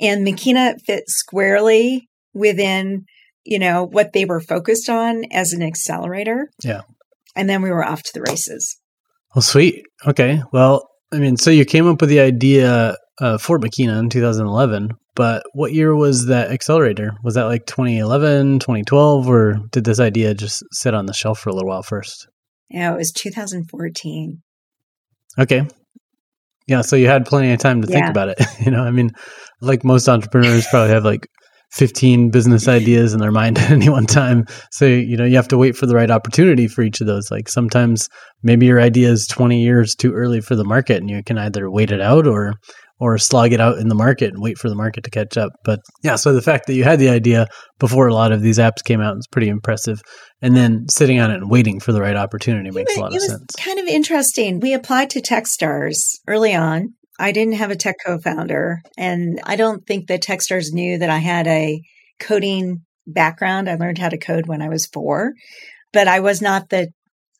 And 0.00 0.24
Makeena 0.24 0.76
fit 0.84 1.04
squarely 1.08 2.08
within, 2.34 3.06
you 3.44 3.58
know, 3.58 3.84
what 3.84 4.12
they 4.12 4.24
were 4.24 4.40
focused 4.40 4.88
on 4.88 5.24
as 5.32 5.52
an 5.52 5.62
accelerator. 5.62 6.50
Yeah. 6.62 6.82
And 7.34 7.48
then 7.48 7.62
we 7.62 7.70
were 7.70 7.84
off 7.84 8.02
to 8.02 8.12
the 8.14 8.22
races. 8.22 8.78
Well, 9.34 9.42
sweet. 9.42 9.84
Okay. 10.06 10.40
Well, 10.52 10.88
I 11.12 11.18
mean, 11.18 11.36
so 11.36 11.50
you 11.50 11.64
came 11.64 11.86
up 11.86 12.00
with 12.00 12.10
the 12.10 12.20
idea 12.20 12.96
uh, 13.20 13.38
for 13.38 13.58
Makeena 13.58 13.98
in 13.98 14.10
2011, 14.10 14.90
but 15.14 15.44
what 15.52 15.72
year 15.72 15.94
was 15.94 16.26
that 16.26 16.50
accelerator? 16.50 17.12
Was 17.22 17.34
that 17.34 17.44
like 17.44 17.66
2011, 17.66 18.58
2012, 18.58 19.28
or 19.28 19.58
did 19.70 19.84
this 19.84 20.00
idea 20.00 20.34
just 20.34 20.62
sit 20.72 20.94
on 20.94 21.06
the 21.06 21.14
shelf 21.14 21.38
for 21.38 21.50
a 21.50 21.54
little 21.54 21.68
while 21.68 21.82
first? 21.82 22.28
Yeah, 22.68 22.92
it 22.92 22.96
was 22.96 23.12
2014. 23.12 24.42
Okay. 25.38 25.68
Yeah, 26.66 26.80
so 26.80 26.96
you 26.96 27.06
had 27.06 27.26
plenty 27.26 27.52
of 27.52 27.60
time 27.60 27.82
to 27.82 27.88
yeah. 27.88 27.94
think 27.94 28.10
about 28.10 28.28
it. 28.30 28.38
you 28.64 28.70
know, 28.70 28.82
I 28.82 28.90
mean, 28.90 29.10
like 29.60 29.84
most 29.84 30.08
entrepreneurs 30.08 30.66
probably 30.66 30.90
have 30.90 31.04
like 31.04 31.28
15 31.72 32.30
business 32.30 32.68
ideas 32.68 33.12
in 33.12 33.20
their 33.20 33.30
mind 33.30 33.58
at 33.58 33.70
any 33.70 33.88
one 33.88 34.06
time. 34.06 34.46
So, 34.70 34.86
you 34.86 35.16
know, 35.16 35.24
you 35.24 35.36
have 35.36 35.48
to 35.48 35.58
wait 35.58 35.76
for 35.76 35.86
the 35.86 35.94
right 35.94 36.10
opportunity 36.10 36.66
for 36.66 36.82
each 36.82 37.00
of 37.00 37.06
those. 37.06 37.30
Like 37.30 37.48
sometimes 37.48 38.08
maybe 38.42 38.66
your 38.66 38.80
idea 38.80 39.10
is 39.10 39.26
20 39.26 39.62
years 39.62 39.94
too 39.94 40.12
early 40.12 40.40
for 40.40 40.56
the 40.56 40.64
market 40.64 40.98
and 40.98 41.10
you 41.10 41.22
can 41.22 41.38
either 41.38 41.70
wait 41.70 41.90
it 41.90 42.00
out 42.00 42.26
or 42.26 42.54
or 42.98 43.18
slog 43.18 43.52
it 43.52 43.60
out 43.60 43.78
in 43.78 43.88
the 43.88 43.94
market 43.94 44.32
and 44.32 44.42
wait 44.42 44.58
for 44.58 44.68
the 44.68 44.74
market 44.74 45.04
to 45.04 45.10
catch 45.10 45.36
up. 45.36 45.52
But 45.64 45.80
yeah, 46.02 46.16
so 46.16 46.32
the 46.32 46.42
fact 46.42 46.66
that 46.66 46.74
you 46.74 46.84
had 46.84 46.98
the 46.98 47.10
idea 47.10 47.46
before 47.78 48.06
a 48.06 48.14
lot 48.14 48.32
of 48.32 48.40
these 48.40 48.58
apps 48.58 48.82
came 48.82 49.00
out 49.00 49.16
is 49.16 49.26
pretty 49.30 49.48
impressive. 49.48 50.00
And 50.40 50.56
then 50.56 50.86
sitting 50.90 51.20
on 51.20 51.30
it 51.30 51.36
and 51.36 51.50
waiting 51.50 51.80
for 51.80 51.92
the 51.92 52.00
right 52.00 52.16
opportunity 52.16 52.70
makes 52.70 52.96
a 52.96 53.00
lot 53.00 53.14
of 53.14 53.20
sense. 53.20 53.54
Kind 53.58 53.78
of 53.78 53.86
interesting. 53.86 54.60
We 54.60 54.72
applied 54.74 55.10
to 55.10 55.20
Techstars 55.20 55.98
early 56.26 56.54
on. 56.54 56.94
I 57.18 57.32
didn't 57.32 57.54
have 57.54 57.70
a 57.70 57.76
tech 57.76 57.96
co-founder, 58.04 58.82
and 58.98 59.40
I 59.44 59.56
don't 59.56 59.86
think 59.86 60.08
that 60.08 60.22
Techstars 60.22 60.66
knew 60.72 60.98
that 60.98 61.08
I 61.08 61.16
had 61.16 61.46
a 61.46 61.80
coding 62.20 62.82
background. 63.06 63.70
I 63.70 63.76
learned 63.76 63.96
how 63.96 64.10
to 64.10 64.18
code 64.18 64.46
when 64.46 64.60
I 64.60 64.68
was 64.68 64.86
four, 64.86 65.32
but 65.94 66.08
I 66.08 66.20
was 66.20 66.42
not 66.42 66.68
the 66.68 66.88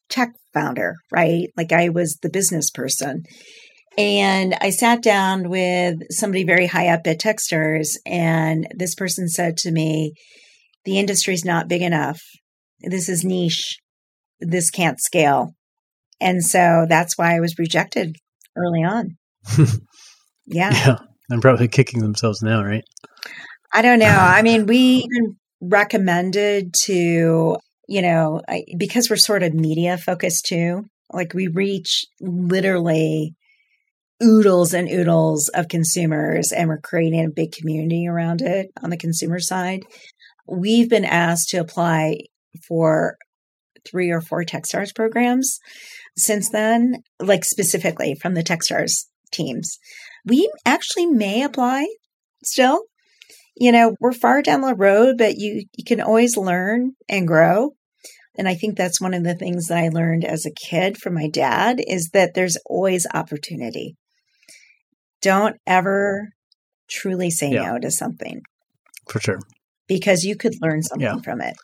tech 0.08 0.30
founder, 0.54 0.94
right? 1.12 1.48
Like 1.56 1.72
I 1.72 1.90
was 1.90 2.16
the 2.22 2.30
business 2.30 2.70
person. 2.70 3.24
And 3.98 4.54
I 4.60 4.70
sat 4.70 5.02
down 5.02 5.48
with 5.48 6.00
somebody 6.10 6.44
very 6.44 6.66
high 6.66 6.88
up 6.88 7.06
at 7.06 7.20
Techstars, 7.20 7.96
and 8.04 8.66
this 8.74 8.94
person 8.94 9.28
said 9.28 9.56
to 9.58 9.72
me, 9.72 10.12
The 10.84 10.98
industry's 10.98 11.44
not 11.44 11.68
big 11.68 11.82
enough. 11.82 12.20
This 12.80 13.08
is 13.08 13.24
niche. 13.24 13.78
This 14.40 14.70
can't 14.70 15.00
scale. 15.00 15.54
And 16.20 16.44
so 16.44 16.86
that's 16.88 17.16
why 17.16 17.36
I 17.36 17.40
was 17.40 17.58
rejected 17.58 18.16
early 18.56 18.84
on. 18.84 19.16
yeah. 20.46 20.70
Yeah. 20.72 20.98
I'm 21.30 21.40
probably 21.40 21.68
kicking 21.68 22.00
themselves 22.00 22.42
now, 22.42 22.62
right? 22.62 22.84
I 23.72 23.82
don't 23.82 23.98
know. 23.98 24.06
I 24.06 24.42
mean, 24.42 24.66
we 24.66 24.78
even 24.78 25.36
recommended 25.60 26.74
to, 26.84 27.56
you 27.88 28.02
know, 28.02 28.42
because 28.78 29.10
we're 29.10 29.16
sort 29.16 29.42
of 29.42 29.54
media 29.54 29.98
focused 29.98 30.46
too, 30.46 30.84
like 31.12 31.34
we 31.34 31.48
reach 31.48 32.04
literally 32.20 33.34
oodles 34.22 34.72
and 34.72 34.88
oodles 34.88 35.48
of 35.50 35.68
consumers 35.68 36.52
and 36.52 36.68
we're 36.68 36.78
creating 36.78 37.24
a 37.24 37.30
big 37.30 37.52
community 37.52 38.06
around 38.08 38.40
it 38.40 38.70
on 38.82 38.90
the 38.90 38.96
consumer 38.96 39.38
side. 39.38 39.84
We've 40.48 40.88
been 40.88 41.04
asked 41.04 41.50
to 41.50 41.58
apply 41.58 42.18
for 42.66 43.16
three 43.86 44.10
or 44.10 44.20
four 44.20 44.44
Techstars 44.44 44.94
programs 44.94 45.58
since 46.16 46.50
then, 46.50 47.02
like 47.20 47.44
specifically 47.44 48.14
from 48.14 48.34
the 48.34 48.42
Techstars 48.42 49.06
teams. 49.32 49.78
We 50.24 50.50
actually 50.64 51.06
may 51.06 51.42
apply 51.42 51.86
still. 52.42 52.82
You 53.58 53.72
know, 53.72 53.96
we're 54.00 54.12
far 54.12 54.42
down 54.42 54.60
the 54.60 54.74
road, 54.74 55.16
but 55.18 55.36
you, 55.36 55.64
you 55.76 55.84
can 55.84 56.00
always 56.00 56.36
learn 56.36 56.92
and 57.08 57.26
grow. 57.26 57.74
And 58.38 58.46
I 58.46 58.54
think 58.54 58.76
that's 58.76 59.00
one 59.00 59.14
of 59.14 59.24
the 59.24 59.34
things 59.34 59.68
that 59.68 59.78
I 59.78 59.88
learned 59.88 60.24
as 60.24 60.44
a 60.44 60.50
kid 60.50 60.98
from 60.98 61.14
my 61.14 61.28
dad 61.28 61.80
is 61.86 62.10
that 62.12 62.34
there's 62.34 62.58
always 62.66 63.06
opportunity 63.14 63.96
don't 65.22 65.56
ever 65.66 66.28
truly 66.88 67.30
say 67.30 67.50
yeah. 67.50 67.72
no 67.72 67.78
to 67.78 67.90
something. 67.90 68.42
For 69.08 69.20
sure. 69.20 69.38
Because 69.88 70.24
you 70.24 70.36
could 70.36 70.54
learn 70.60 70.82
something 70.82 71.06
yeah. 71.06 71.20
from 71.22 71.40
it. 71.40 71.54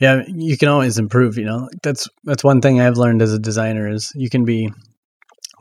Yeah, 0.00 0.22
you 0.26 0.58
can 0.58 0.68
always 0.68 0.98
improve. 0.98 1.38
You 1.38 1.44
know, 1.44 1.68
that's 1.82 2.08
that's 2.24 2.42
one 2.42 2.60
thing 2.60 2.80
I've 2.80 2.96
learned 2.96 3.22
as 3.22 3.32
a 3.32 3.38
designer 3.38 3.88
is 3.88 4.10
you 4.14 4.28
can 4.28 4.44
be 4.44 4.70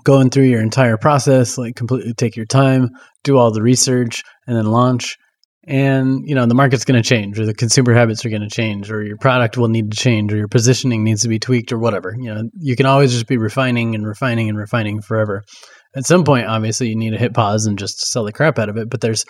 going 0.03 0.29
through 0.29 0.45
your 0.45 0.62
entire 0.62 0.97
process, 0.97 1.57
like 1.57 1.75
completely 1.75 2.13
take 2.13 2.36
your 2.36 2.45
time, 2.45 2.89
do 3.23 3.38
all 3.38 3.51
the 3.51 3.62
research, 3.62 4.23
and 4.47 4.57
then 4.57 4.65
launch. 4.65 5.17
And 5.65 6.27
you 6.27 6.36
know 6.36 6.45
the 6.45 6.55
market's 6.55 6.83
going 6.83 7.01
to 7.01 7.07
change, 7.07 7.39
or 7.39 7.45
the 7.45 7.53
consumer 7.53 7.93
habits 7.93 8.25
are 8.25 8.29
going 8.29 8.41
to 8.41 8.49
change, 8.49 8.91
or 8.91 9.03
your 9.03 9.17
product 9.17 9.55
will 9.55 9.69
need 9.69 9.91
to 9.91 9.97
change, 9.97 10.33
or 10.33 10.38
your 10.38 10.49
positioning 10.49 11.03
needs 11.03 11.21
to 11.21 11.29
be 11.29 11.39
tweaked, 11.39 11.71
or 11.71 11.77
whatever. 11.77 12.13
You 12.19 12.33
know, 12.33 12.49
you 12.59 12.75
can 12.75 12.86
always 12.86 13.13
just 13.13 13.27
be 13.27 13.38
refining 13.38 13.95
and 13.95 14.05
refining 14.05 14.49
and 14.49 14.57
refining 14.57 15.01
forever. 15.01 15.43
At 15.95 16.06
some 16.06 16.23
point, 16.23 16.47
obviously, 16.47 16.89
you 16.89 16.95
need 16.95 17.12
to 17.12 17.17
hit 17.17 17.34
pause 17.34 17.65
and 17.65 17.77
just 17.77 17.99
sell 18.08 18.23
the 18.23 18.32
crap 18.32 18.58
out 18.58 18.69
of 18.69 18.77
it. 18.77 18.89
But 18.89 19.01
there's 19.01 19.25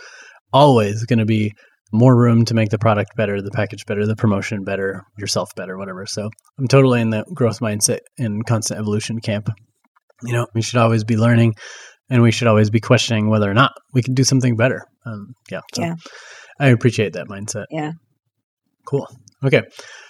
always 0.51 1.03
going 1.05 1.19
to 1.19 1.25
be 1.25 1.53
more 1.91 2.15
room 2.15 2.43
to 2.45 2.53
make 2.53 2.69
the 2.69 2.79
product 2.79 3.15
better, 3.15 3.41
the 3.41 3.51
package 3.51 3.85
better, 3.85 4.05
the 4.05 4.15
promotion 4.15 4.63
better, 4.63 5.03
yourself 5.17 5.51
better, 5.55 5.77
whatever. 5.77 6.05
So 6.05 6.29
I'm 6.57 6.67
totally 6.67 7.01
in 7.01 7.11
the 7.11 7.23
growth 7.33 7.59
mindset 7.59 7.99
and 8.17 8.45
constant 8.45 8.79
evolution 8.79 9.19
camp. 9.19 9.49
You 10.23 10.33
know, 10.33 10.47
we 10.55 10.61
should 10.61 10.79
always 10.79 11.03
be 11.03 11.17
learning 11.17 11.53
and 12.09 12.21
we 12.21 12.31
should 12.31 12.47
always 12.47 12.69
be 12.69 12.79
questioning 12.79 13.29
whether 13.29 13.49
or 13.49 13.53
not 13.53 13.73
we 13.93 14.01
can 14.01 14.13
do 14.15 14.23
something 14.23 14.55
better. 14.55 14.85
Um, 15.05 15.33
yeah. 15.51 15.61
So 15.73 15.83
Yeah. 15.83 15.95
I 16.59 16.67
appreciate 16.69 17.13
that 17.13 17.27
mindset. 17.27 17.65
Yeah. 17.69 17.91
Cool. 18.85 19.07
Okay. 19.43 19.63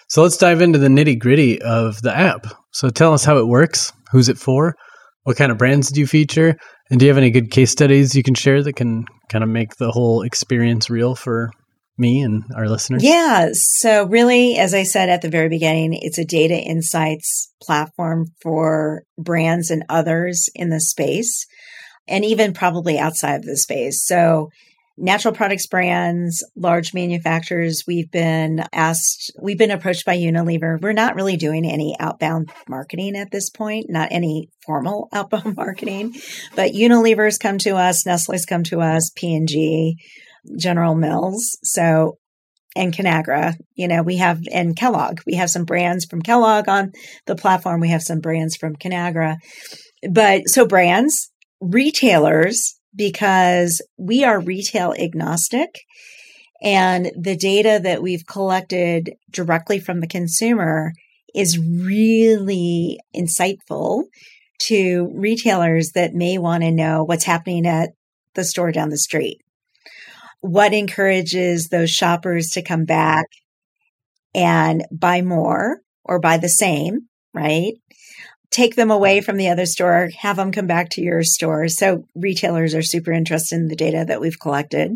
So 0.07 0.21
let's 0.21 0.37
dive 0.37 0.61
into 0.61 0.79
the 0.79 0.87
nitty 0.87 1.19
gritty 1.19 1.61
of 1.61 2.01
the 2.01 2.15
app. 2.15 2.47
So 2.71 2.89
tell 2.89 3.13
us 3.13 3.25
how 3.25 3.37
it 3.37 3.47
works, 3.47 3.91
who's 4.11 4.29
it 4.29 4.37
for, 4.37 4.75
what 5.23 5.37
kind 5.37 5.51
of 5.51 5.57
brands 5.57 5.89
do 5.89 5.99
you 5.99 6.07
feature, 6.07 6.55
and 6.89 6.99
do 6.99 7.05
you 7.05 7.09
have 7.09 7.17
any 7.17 7.31
good 7.31 7.51
case 7.51 7.71
studies 7.71 8.15
you 8.15 8.23
can 8.23 8.35
share 8.35 8.61
that 8.63 8.75
can 8.75 9.05
kind 9.29 9.43
of 9.43 9.49
make 9.49 9.75
the 9.77 9.91
whole 9.91 10.21
experience 10.21 10.89
real 10.89 11.15
for 11.15 11.49
me 11.97 12.21
and 12.21 12.43
our 12.55 12.67
listeners? 12.67 13.03
Yeah. 13.03 13.49
So, 13.53 14.05
really, 14.05 14.57
as 14.57 14.73
I 14.73 14.83
said 14.83 15.09
at 15.09 15.21
the 15.21 15.29
very 15.29 15.49
beginning, 15.49 15.93
it's 15.93 16.17
a 16.17 16.25
data 16.25 16.55
insights 16.55 17.51
platform 17.61 18.27
for 18.41 19.03
brands 19.17 19.71
and 19.71 19.83
others 19.89 20.49
in 20.55 20.69
the 20.69 20.79
space, 20.79 21.45
and 22.07 22.25
even 22.25 22.53
probably 22.53 22.99
outside 22.99 23.35
of 23.35 23.45
the 23.45 23.57
space. 23.57 24.05
So, 24.05 24.49
natural 24.97 25.33
products 25.33 25.67
brands, 25.67 26.43
large 26.55 26.93
manufacturers, 26.93 27.83
we've 27.87 28.11
been 28.11 28.63
asked, 28.71 29.31
we've 29.41 29.57
been 29.57 29.71
approached 29.71 30.05
by 30.05 30.17
Unilever. 30.17 30.79
We're 30.81 30.93
not 30.93 31.15
really 31.15 31.37
doing 31.37 31.65
any 31.65 31.95
outbound 31.99 32.51
marketing 32.69 33.15
at 33.15 33.31
this 33.31 33.49
point, 33.49 33.87
not 33.89 34.09
any 34.11 34.49
formal 34.65 35.09
outbound 35.13 35.55
marketing, 35.55 36.15
but 36.55 36.73
Unilever's 36.73 37.37
come 37.37 37.57
to 37.59 37.71
us, 37.71 38.05
Nestle's 38.05 38.45
come 38.45 38.63
to 38.63 38.81
us, 38.81 39.11
P&G, 39.15 39.97
General 40.57 40.95
Mills. 40.95 41.57
So, 41.63 42.17
and 42.75 42.93
Conagra, 42.93 43.55
you 43.75 43.87
know, 43.87 44.01
we 44.01 44.17
have, 44.17 44.41
and 44.51 44.75
Kellogg, 44.75 45.19
we 45.27 45.35
have 45.35 45.49
some 45.49 45.63
brands 45.63 46.05
from 46.05 46.21
Kellogg 46.21 46.67
on 46.67 46.91
the 47.27 47.35
platform. 47.35 47.79
We 47.79 47.89
have 47.89 48.01
some 48.01 48.19
brands 48.19 48.55
from 48.55 48.75
Conagra. 48.75 49.37
But 50.09 50.49
so 50.49 50.65
brands, 50.65 51.31
retailers, 51.61 52.79
because 52.95 53.81
we 53.97 54.23
are 54.23 54.39
retail 54.39 54.93
agnostic 54.97 55.81
and 56.61 57.11
the 57.19 57.35
data 57.35 57.79
that 57.83 58.01
we've 58.01 58.25
collected 58.25 59.15
directly 59.29 59.79
from 59.79 59.99
the 59.99 60.07
consumer 60.07 60.93
is 61.35 61.59
really 61.59 62.99
insightful 63.15 64.03
to 64.59 65.11
retailers 65.15 65.91
that 65.95 66.13
may 66.13 66.37
want 66.37 66.63
to 66.63 66.71
know 66.71 67.03
what's 67.03 67.25
happening 67.25 67.65
at 67.65 67.89
the 68.35 68.43
store 68.43 68.71
down 68.71 68.89
the 68.89 68.97
street 68.97 69.39
what 70.43 70.73
encourages 70.73 71.69
those 71.69 71.89
shoppers 71.89 72.49
to 72.49 72.61
come 72.61 72.83
back 72.83 73.27
and 74.35 74.83
buy 74.91 75.21
more 75.21 75.77
or 76.03 76.19
buy 76.19 76.37
the 76.37 76.49
same, 76.49 77.07
right? 77.33 77.75
Take 78.53 78.75
them 78.75 78.91
away 78.91 79.19
from 79.21 79.37
the 79.37 79.49
other 79.49 79.65
store, 79.65 80.09
have 80.19 80.35
them 80.35 80.51
come 80.51 80.67
back 80.67 80.89
to 80.91 81.01
your 81.01 81.23
store. 81.23 81.67
So 81.69 82.05
retailers 82.13 82.75
are 82.75 82.83
super 82.83 83.11
interested 83.11 83.55
in 83.55 83.67
the 83.67 83.75
data 83.75 84.05
that 84.07 84.21
we've 84.21 84.39
collected. 84.39 84.91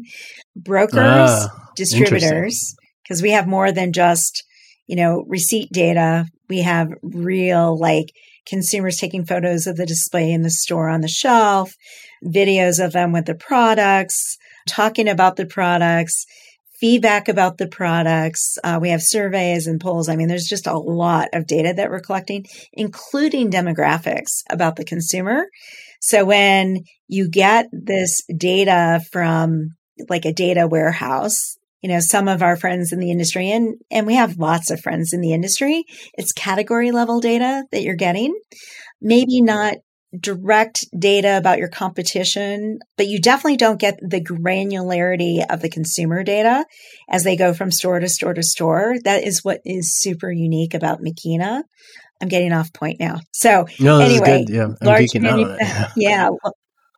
Brokers, 0.55 0.99
Ah, 0.99 1.71
distributors, 1.75 2.75
because 3.03 3.23
we 3.23 3.31
have 3.31 3.47
more 3.47 3.71
than 3.71 3.93
just, 3.93 4.43
you 4.85 4.95
know, 4.95 5.25
receipt 5.27 5.69
data. 5.71 6.27
We 6.49 6.61
have 6.61 6.89
real 7.01 7.75
like 7.79 8.11
consumers 8.47 8.97
taking 8.97 9.25
photos 9.25 9.65
of 9.65 9.75
the 9.75 9.87
display 9.87 10.31
in 10.31 10.43
the 10.43 10.51
store 10.51 10.87
on 10.87 11.01
the 11.01 11.07
shelf, 11.07 11.73
videos 12.23 12.83
of 12.83 12.93
them 12.93 13.11
with 13.11 13.25
the 13.25 13.35
products, 13.35 14.37
talking 14.67 15.07
about 15.07 15.35
the 15.35 15.47
products, 15.47 16.25
feedback 16.79 17.27
about 17.27 17.57
the 17.57 17.67
products. 17.67 18.57
Uh, 18.63 18.79
we 18.81 18.89
have 18.89 19.01
surveys 19.01 19.67
and 19.67 19.79
polls. 19.79 20.09
I 20.09 20.15
mean, 20.15 20.27
there's 20.27 20.47
just 20.47 20.67
a 20.67 20.77
lot 20.77 21.29
of 21.33 21.47
data 21.47 21.73
that 21.75 21.89
we're 21.89 21.99
collecting, 21.99 22.45
including 22.73 23.49
demographics 23.51 24.43
about 24.49 24.75
the 24.75 24.85
consumer. 24.85 25.47
So 26.01 26.25
when 26.25 26.83
you 27.07 27.29
get 27.29 27.67
this 27.71 28.21
data 28.35 29.01
from 29.11 29.75
like 30.09 30.25
a 30.25 30.33
data 30.33 30.67
warehouse, 30.67 31.57
you 31.81 31.89
know, 31.89 31.99
some 31.99 32.27
of 32.27 32.41
our 32.41 32.55
friends 32.55 32.91
in 32.91 32.99
the 32.99 33.11
industry 33.11 33.51
and, 33.51 33.75
and 33.89 34.05
we 34.05 34.15
have 34.15 34.37
lots 34.37 34.71
of 34.71 34.79
friends 34.81 35.13
in 35.13 35.21
the 35.21 35.33
industry, 35.33 35.85
it's 36.13 36.31
category 36.31 36.91
level 36.91 37.19
data 37.19 37.63
that 37.71 37.81
you're 37.81 37.95
getting. 37.95 38.37
Maybe 39.01 39.41
not 39.41 39.75
direct 40.19 40.85
data 40.97 41.37
about 41.37 41.57
your 41.57 41.67
competition, 41.67 42.79
but 42.97 43.07
you 43.07 43.19
definitely 43.21 43.57
don't 43.57 43.79
get 43.79 43.99
the 44.01 44.21
granularity 44.21 45.45
of 45.49 45.61
the 45.61 45.69
consumer 45.69 46.23
data 46.23 46.65
as 47.09 47.23
they 47.23 47.35
go 47.35 47.53
from 47.53 47.71
store 47.71 47.99
to 47.99 48.09
store 48.09 48.33
to 48.33 48.43
store. 48.43 48.95
That 49.03 49.23
is 49.23 49.43
what 49.43 49.61
is 49.65 49.99
super 49.99 50.31
unique 50.31 50.73
about 50.73 51.01
Makeena. 51.01 51.63
I'm 52.21 52.27
getting 52.27 52.53
off 52.53 52.73
point 52.73 52.99
now. 52.99 53.19
So 53.31 53.67
No, 53.79 53.99
Anyway. 53.99 54.45
Yeah, 54.47 54.65
I'm 54.65 54.75
large 54.81 55.03
geeking 55.03 55.27
out 55.27 55.39
on 55.39 55.51
it. 55.51 55.59
manufa- 55.59 55.91
yeah, 55.97 56.29
well, 56.29 56.55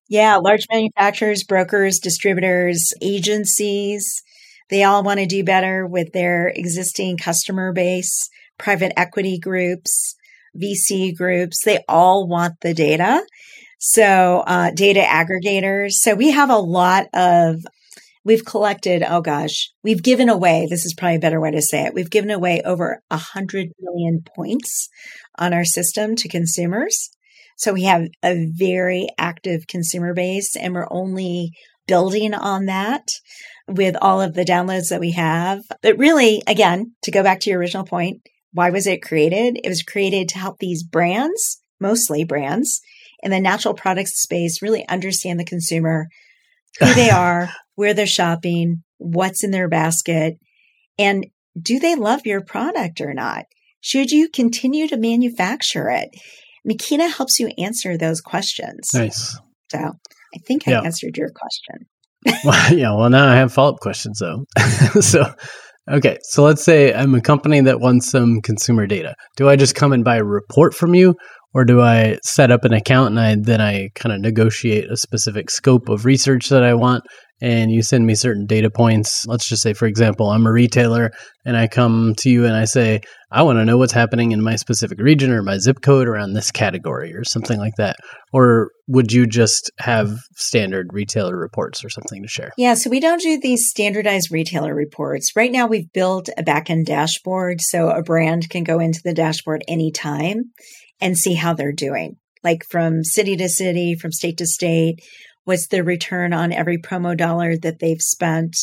yeah, 0.07 0.37
large 0.37 0.65
manufacturers, 0.71 1.43
brokers, 1.43 1.99
distributors, 1.99 2.93
agencies, 3.01 4.23
they 4.69 4.83
all 4.83 5.03
want 5.03 5.19
to 5.19 5.25
do 5.25 5.43
better 5.43 5.85
with 5.85 6.13
their 6.13 6.47
existing 6.47 7.17
customer 7.17 7.73
base, 7.73 8.29
private 8.57 8.93
equity 8.97 9.39
groups, 9.39 10.15
VC 10.59 11.15
groups, 11.15 11.63
they 11.63 11.83
all 11.87 12.27
want 12.27 12.55
the 12.61 12.73
data. 12.73 13.25
So, 13.79 14.43
uh, 14.45 14.71
data 14.71 15.01
aggregators. 15.01 15.93
So 15.93 16.13
we 16.13 16.31
have 16.31 16.49
a 16.49 16.57
lot 16.57 17.07
of, 17.13 17.63
we've 18.25 18.43
collected, 18.43 19.03
oh 19.07 19.21
gosh, 19.21 19.71
we've 19.83 20.03
given 20.03 20.27
away, 20.27 20.67
this 20.69 20.85
is 20.85 20.93
probably 20.93 21.15
a 21.15 21.19
better 21.19 21.39
way 21.39 21.51
to 21.51 21.61
say 21.61 21.85
it. 21.85 21.93
We've 21.93 22.09
given 22.09 22.29
away 22.29 22.61
over 22.65 23.01
a 23.09 23.17
hundred 23.17 23.69
million 23.79 24.23
points 24.35 24.89
on 25.37 25.53
our 25.53 25.63
system 25.63 26.15
to 26.17 26.27
consumers. 26.27 27.09
So 27.55 27.73
we 27.73 27.83
have 27.83 28.07
a 28.23 28.47
very 28.51 29.07
active 29.17 29.67
consumer 29.67 30.13
base 30.13 30.55
and 30.55 30.73
we're 30.73 30.87
only 30.91 31.51
building 31.87 32.33
on 32.33 32.65
that 32.65 33.07
with 33.67 33.95
all 34.01 34.21
of 34.21 34.33
the 34.33 34.45
downloads 34.45 34.89
that 34.89 34.99
we 34.99 35.11
have. 35.11 35.61
But 35.81 35.97
really, 35.97 36.41
again, 36.47 36.93
to 37.03 37.11
go 37.11 37.23
back 37.23 37.41
to 37.41 37.49
your 37.49 37.59
original 37.59 37.85
point, 37.85 38.21
why 38.53 38.69
was 38.69 38.87
it 38.87 39.01
created? 39.01 39.59
It 39.63 39.69
was 39.69 39.83
created 39.83 40.29
to 40.29 40.39
help 40.39 40.57
these 40.59 40.83
brands, 40.83 41.61
mostly 41.79 42.23
brands, 42.23 42.81
in 43.21 43.31
the 43.31 43.39
natural 43.39 43.73
products 43.73 44.21
space 44.21 44.61
really 44.61 44.87
understand 44.87 45.39
the 45.39 45.45
consumer, 45.45 46.07
who 46.79 46.93
they 46.93 47.09
are, 47.11 47.49
where 47.75 47.93
they're 47.93 48.07
shopping, 48.07 48.83
what's 48.97 49.43
in 49.43 49.51
their 49.51 49.67
basket, 49.69 50.37
and 50.97 51.25
do 51.59 51.79
they 51.79 51.95
love 51.95 52.25
your 52.25 52.41
product 52.41 53.01
or 53.01 53.13
not? 53.13 53.45
Should 53.81 54.11
you 54.11 54.29
continue 54.29 54.87
to 54.87 54.97
manufacture 54.97 55.89
it? 55.89 56.09
Makeena 56.65 57.09
helps 57.09 57.39
you 57.39 57.49
answer 57.57 57.97
those 57.97 58.21
questions. 58.21 58.89
Nice. 58.93 59.37
So 59.71 59.77
I 59.79 60.37
think 60.45 60.67
I 60.67 60.71
Yeah. 60.71 60.81
answered 60.81 61.17
your 61.17 61.29
question. 61.29 61.87
Well, 62.43 62.73
yeah. 62.73 62.95
Well, 62.95 63.09
now 63.09 63.27
I 63.27 63.35
have 63.35 63.53
follow 63.53 63.73
up 63.73 63.79
questions 63.79 64.19
though. 64.19 64.45
so, 65.01 65.33
okay. 65.89 66.17
So 66.23 66.43
let's 66.43 66.63
say 66.63 66.93
I'm 66.93 67.15
a 67.15 67.21
company 67.21 67.61
that 67.61 67.79
wants 67.79 68.09
some 68.09 68.41
consumer 68.41 68.87
data. 68.87 69.15
Do 69.37 69.49
I 69.49 69.55
just 69.55 69.75
come 69.75 69.93
and 69.93 70.03
buy 70.03 70.17
a 70.17 70.23
report 70.23 70.73
from 70.73 70.93
you, 70.93 71.15
or 71.53 71.65
do 71.65 71.81
I 71.81 72.17
set 72.23 72.51
up 72.51 72.65
an 72.65 72.73
account 72.73 73.09
and 73.09 73.19
I 73.19 73.35
then 73.39 73.61
I 73.61 73.89
kind 73.95 74.13
of 74.13 74.21
negotiate 74.21 74.91
a 74.91 74.97
specific 74.97 75.49
scope 75.49 75.89
of 75.89 76.05
research 76.05 76.49
that 76.49 76.63
I 76.63 76.73
want? 76.73 77.03
And 77.41 77.71
you 77.71 77.81
send 77.83 78.05
me 78.05 78.15
certain 78.15 78.45
data 78.45 78.69
points. 78.69 79.25
Let's 79.25 79.47
just 79.47 79.61
say, 79.61 79.73
for 79.73 79.85
example, 79.85 80.29
I'm 80.29 80.45
a 80.45 80.51
retailer 80.51 81.11
and 81.45 81.55
I 81.55 81.67
come 81.67 82.13
to 82.19 82.29
you 82.29 82.45
and 82.45 82.53
I 82.53 82.65
say, 82.65 83.01
I 83.31 83.43
want 83.43 83.59
to 83.59 83.65
know 83.65 83.77
what's 83.77 83.93
happening 83.93 84.33
in 84.33 84.41
my 84.41 84.55
specific 84.55 84.99
region 84.99 85.31
or 85.31 85.41
my 85.41 85.57
zip 85.57 85.81
code 85.81 86.07
around 86.07 86.33
this 86.33 86.51
category 86.51 87.15
or 87.15 87.23
something 87.23 87.57
like 87.57 87.75
that. 87.77 87.95
Or 88.33 88.71
would 88.87 89.11
you 89.11 89.25
just 89.25 89.71
have 89.79 90.17
standard 90.35 90.87
retailer 90.91 91.37
reports 91.37 91.85
or 91.85 91.89
something 91.89 92.21
to 92.23 92.27
share? 92.27 92.51
Yeah, 92.57 92.73
so 92.73 92.89
we 92.89 92.99
don't 92.99 93.21
do 93.21 93.39
these 93.39 93.69
standardized 93.69 94.31
retailer 94.31 94.75
reports. 94.75 95.35
Right 95.35 95.51
now, 95.51 95.67
we've 95.67 95.91
built 95.93 96.27
a 96.37 96.43
backend 96.43 96.85
dashboard 96.85 97.61
so 97.61 97.89
a 97.89 98.03
brand 98.03 98.49
can 98.49 98.63
go 98.63 98.79
into 98.79 98.99
the 99.03 99.13
dashboard 99.13 99.63
anytime 99.67 100.51
and 100.99 101.17
see 101.17 101.35
how 101.35 101.53
they're 101.53 101.71
doing, 101.71 102.17
like 102.43 102.63
from 102.69 103.03
city 103.03 103.37
to 103.37 103.47
city, 103.47 103.95
from 103.95 104.11
state 104.11 104.37
to 104.39 104.45
state. 104.45 104.99
What's 105.49 105.67
their 105.69 105.83
return 105.83 106.31
on 106.31 106.53
every 106.53 106.77
promo 106.77 107.17
dollar 107.17 107.57
that 107.57 107.79
they've 107.79 107.99
spent? 107.99 108.55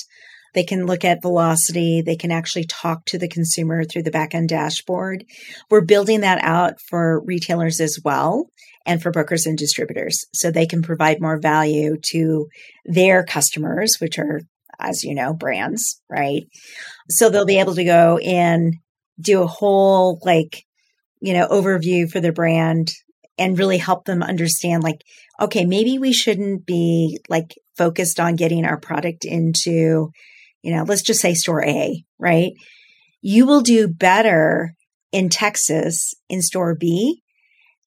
They 0.54 0.62
can 0.62 0.86
look 0.86 1.04
at 1.04 1.20
velocity. 1.20 2.00
They 2.00 2.14
can 2.14 2.30
actually 2.30 2.62
talk 2.62 3.06
to 3.06 3.18
the 3.18 3.26
consumer 3.26 3.82
through 3.82 4.04
the 4.04 4.12
backend 4.12 4.46
dashboard. 4.46 5.24
We're 5.68 5.80
building 5.80 6.20
that 6.20 6.38
out 6.44 6.74
for 6.88 7.24
retailers 7.24 7.80
as 7.80 7.98
well 8.04 8.46
and 8.86 9.02
for 9.02 9.10
brokers 9.10 9.46
and 9.46 9.58
distributors 9.58 10.26
so 10.32 10.52
they 10.52 10.64
can 10.64 10.80
provide 10.80 11.20
more 11.20 11.40
value 11.40 11.96
to 12.12 12.46
their 12.84 13.24
customers, 13.24 13.96
which 13.98 14.16
are, 14.20 14.42
as 14.78 15.02
you 15.02 15.16
know, 15.16 15.34
brands, 15.34 16.00
right? 16.08 16.44
So 17.10 17.30
they'll 17.30 17.46
be 17.46 17.58
able 17.58 17.74
to 17.74 17.84
go 17.84 18.18
and 18.18 18.76
do 19.20 19.42
a 19.42 19.48
whole 19.48 20.20
like, 20.22 20.62
you 21.20 21.32
know, 21.32 21.48
overview 21.48 22.08
for 22.08 22.20
their 22.20 22.32
brand 22.32 22.92
and 23.38 23.58
really 23.58 23.78
help 23.78 24.04
them 24.04 24.22
understand 24.22 24.82
like, 24.82 25.02
okay, 25.40 25.64
maybe 25.64 25.98
we 25.98 26.12
shouldn't 26.12 26.64
be 26.66 27.18
like 27.28 27.54
focused 27.76 28.18
on 28.18 28.36
getting 28.36 28.64
our 28.64 28.78
product 28.78 29.24
into, 29.24 30.10
you 30.62 30.74
know, 30.74 30.84
let's 30.84 31.02
just 31.02 31.20
say 31.20 31.34
store 31.34 31.64
A, 31.64 32.04
right? 32.18 32.52
You 33.20 33.46
will 33.46 33.60
do 33.60 33.88
better 33.88 34.74
in 35.12 35.28
Texas 35.28 36.14
in 36.28 36.42
store 36.42 36.74
B 36.74 37.22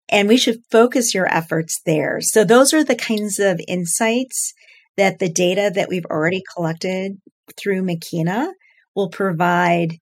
and 0.10 0.28
we 0.28 0.38
should 0.38 0.62
focus 0.72 1.14
your 1.14 1.32
efforts 1.32 1.82
there. 1.86 2.20
So 2.22 2.44
those 2.44 2.74
are 2.74 2.84
the 2.84 2.96
kinds 2.96 3.40
of 3.40 3.62
insights 3.68 4.54
that 4.98 5.20
the 5.20 5.30
data 5.30 5.72
that 5.74 5.88
we've 5.90 6.06
already 6.06 6.42
collected 6.56 7.20
through 7.58 7.84
Makeena 7.84 8.52
will 8.96 9.10
provide 9.10 9.98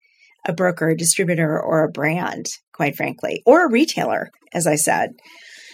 a 0.45 0.54
broker, 0.54 0.89
a 0.89 0.97
distributor, 0.97 1.60
or 1.60 1.84
a 1.84 1.91
brand, 1.91 2.47
quite 2.73 2.95
frankly, 2.95 3.41
or 3.45 3.65
a 3.65 3.71
retailer, 3.71 4.30
as 4.54 4.67
I 4.67 4.76
said. 4.76 5.12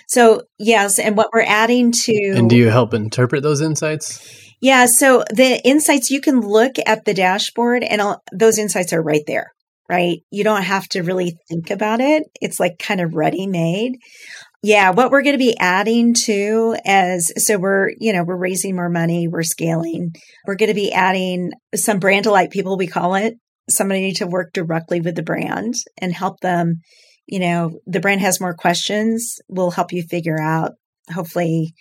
So, 0.07 0.41
yes, 0.59 0.99
and 0.99 1.17
what 1.17 1.29
we're 1.33 1.41
adding 1.41 1.91
to. 1.91 2.33
And 2.35 2.49
do 2.49 2.55
you 2.55 2.69
help 2.69 2.93
interpret 2.93 3.43
those 3.43 3.61
insights? 3.61 4.41
Yeah, 4.61 4.85
so 4.85 5.23
the 5.29 5.61
insights, 5.65 6.09
you 6.09 6.21
can 6.21 6.41
look 6.41 6.75
at 6.85 7.05
the 7.05 7.13
dashboard 7.13 7.83
and 7.83 8.01
all, 8.01 8.21
those 8.31 8.57
insights 8.57 8.93
are 8.93 9.01
right 9.01 9.23
there 9.27 9.51
right? 9.89 10.19
You 10.31 10.43
don't 10.43 10.63
have 10.63 10.87
to 10.89 11.03
really 11.03 11.37
think 11.49 11.69
about 11.69 11.99
it. 12.01 12.23
It's 12.41 12.59
like 12.59 12.79
kind 12.79 13.01
of 13.01 13.15
ready 13.15 13.47
made. 13.47 13.97
Yeah, 14.61 14.91
what 14.91 15.11
we're 15.11 15.23
going 15.23 15.35
to 15.35 15.45
be 15.45 15.57
adding 15.59 16.13
to 16.25 16.77
as 16.85 17.31
so 17.35 17.57
we're, 17.57 17.89
you 17.99 18.13
know, 18.13 18.23
we're 18.23 18.37
raising 18.37 18.75
more 18.75 18.89
money, 18.89 19.27
we're 19.27 19.43
scaling. 19.43 20.13
We're 20.47 20.55
going 20.55 20.69
to 20.69 20.73
be 20.73 20.93
adding 20.93 21.51
some 21.75 21.99
brand 21.99 22.23
delight 22.23 22.49
people 22.49 22.77
we 22.77 22.87
call 22.87 23.15
it. 23.15 23.35
Somebody 23.69 24.11
to 24.13 24.27
work 24.27 24.53
directly 24.53 25.01
with 25.01 25.15
the 25.15 25.23
brand 25.23 25.75
and 25.99 26.13
help 26.13 26.39
them, 26.41 26.81
you 27.25 27.39
know, 27.39 27.79
the 27.85 27.99
brand 27.99 28.21
has 28.21 28.41
more 28.41 28.53
questions, 28.53 29.37
we'll 29.47 29.71
help 29.71 29.93
you 29.93 30.03
figure 30.03 30.39
out 30.39 30.71
hopefully 31.13 31.73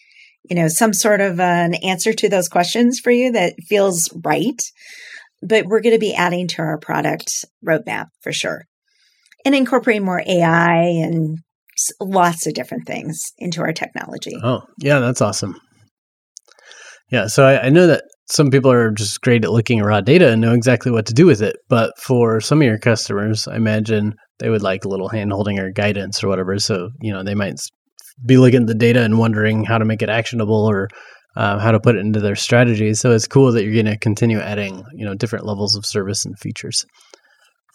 you 0.51 0.57
know 0.57 0.67
some 0.67 0.93
sort 0.93 1.21
of 1.21 1.39
an 1.39 1.75
answer 1.75 2.13
to 2.13 2.29
those 2.29 2.49
questions 2.49 2.99
for 2.99 3.13
you 3.13 3.31
that 3.31 3.55
feels 3.69 4.11
right 4.25 4.61
but 5.41 5.67
we're 5.67 5.81
going 5.81 5.95
to 5.95 6.01
be 6.01 6.13
adding 6.13 6.49
to 6.49 6.63
our 6.63 6.77
product 6.77 7.45
roadmap 7.65 8.07
for 8.21 8.33
sure 8.33 8.65
and 9.45 9.55
incorporating 9.55 10.05
more 10.05 10.23
AI 10.27 10.83
and 10.83 11.39
lots 12.01 12.47
of 12.47 12.55
different 12.55 12.87
things 12.87 13.33
into 13.39 13.61
our 13.61 13.73
technology. 13.73 14.37
Oh, 14.43 14.63
yeah, 14.79 15.01
that's 15.01 15.21
awesome. 15.21 15.57
Yeah, 17.11 17.27
so 17.27 17.45
I, 17.45 17.67
I, 17.67 17.69
know 17.69 17.89
that 17.89 18.05
some 18.27 18.51
people 18.51 18.71
are 18.71 18.91
just 18.91 19.21
great 19.21 19.45
at 19.45 19.53
looking 19.53 19.81
at 19.81 19.85
raw 19.85 20.01
data 20.01 20.31
and 20.31 20.41
know 20.41 20.55
exactly 20.55 20.93
what 20.93 21.07
to 21.07 21.15
do 21.15 21.27
with 21.27 21.43
it. 21.43 21.57
But 21.69 21.99
for 21.99 22.41
some 22.41 22.61
of 22.61 22.67
your 22.67 22.79
customers, 22.79 23.49
I 23.49 23.57
imagine 23.57 24.15
they 24.39 24.49
would 24.49 24.63
like 24.63 24.85
a 24.85 24.89
little 24.89 25.09
hand 25.09 25.33
holding 25.33 25.59
or 25.59 25.71
guidance 25.71 26.23
or 26.23 26.29
whatever. 26.29 26.59
So, 26.59 26.91
you 27.01 27.13
know, 27.13 27.23
they 27.23 27.35
might 27.35 27.61
be 28.25 28.37
looking 28.39 28.63
at 28.63 28.67
the 28.67 28.75
data 28.75 29.03
and 29.03 29.19
wondering 29.19 29.65
how 29.65 29.79
to 29.79 29.85
make 29.85 30.03
it 30.03 30.09
actionable 30.09 30.65
or 30.65 30.89
uh, 31.37 31.59
how 31.59 31.73
to 31.73 31.81
put 31.81 31.97
it 31.97 32.01
into 32.01 32.21
their 32.21 32.37
strategy. 32.37 32.95
So 32.95 33.13
it's 33.13 33.27
cool 33.27 33.53
that 33.53 33.65
you're 33.65 33.73
going 33.73 33.87
to 33.87 33.99
continue 33.99 34.39
adding, 34.39 34.85
you 34.95 35.05
know, 35.05 35.15
different 35.15 35.47
levels 35.47 35.77
of 35.77 35.87
service 35.87 36.25
and 36.25 36.39
features. 36.39 36.85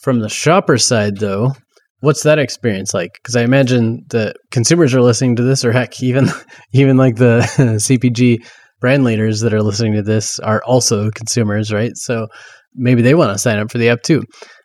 From 0.02 0.20
the 0.20 0.30
shopper 0.30 0.78
side, 0.78 1.18
though, 1.18 1.54
what's 2.02 2.24
that 2.24 2.40
experience 2.40 2.94
like? 2.94 3.14
Because 3.14 3.36
I 3.36 3.42
imagine 3.42 4.06
that 4.10 4.38
consumers 4.52 4.94
are 4.94 5.02
listening 5.02 5.38
to 5.38 5.44
this, 5.44 5.66
or 5.66 5.72
heck, 5.72 6.02
even 6.02 6.30
even 6.72 6.98
like 6.98 7.16
the 7.16 7.40
CPG 7.58 8.46
brand 8.80 9.04
leaders 9.04 9.42
that 9.42 9.54
are 9.54 9.64
listening 9.64 9.94
to 9.94 10.02
this 10.02 10.40
are 10.40 10.62
also 10.66 11.10
consumers, 11.12 11.72
right? 11.72 11.96
So 11.96 12.28
maybe 12.76 13.02
they 13.02 13.16
want 13.16 13.32
to 13.32 13.40
sign 13.40 13.58
up 13.60 13.72
for 13.72 13.78
the 13.78 13.90
app 13.90 14.02
too. 14.04 14.24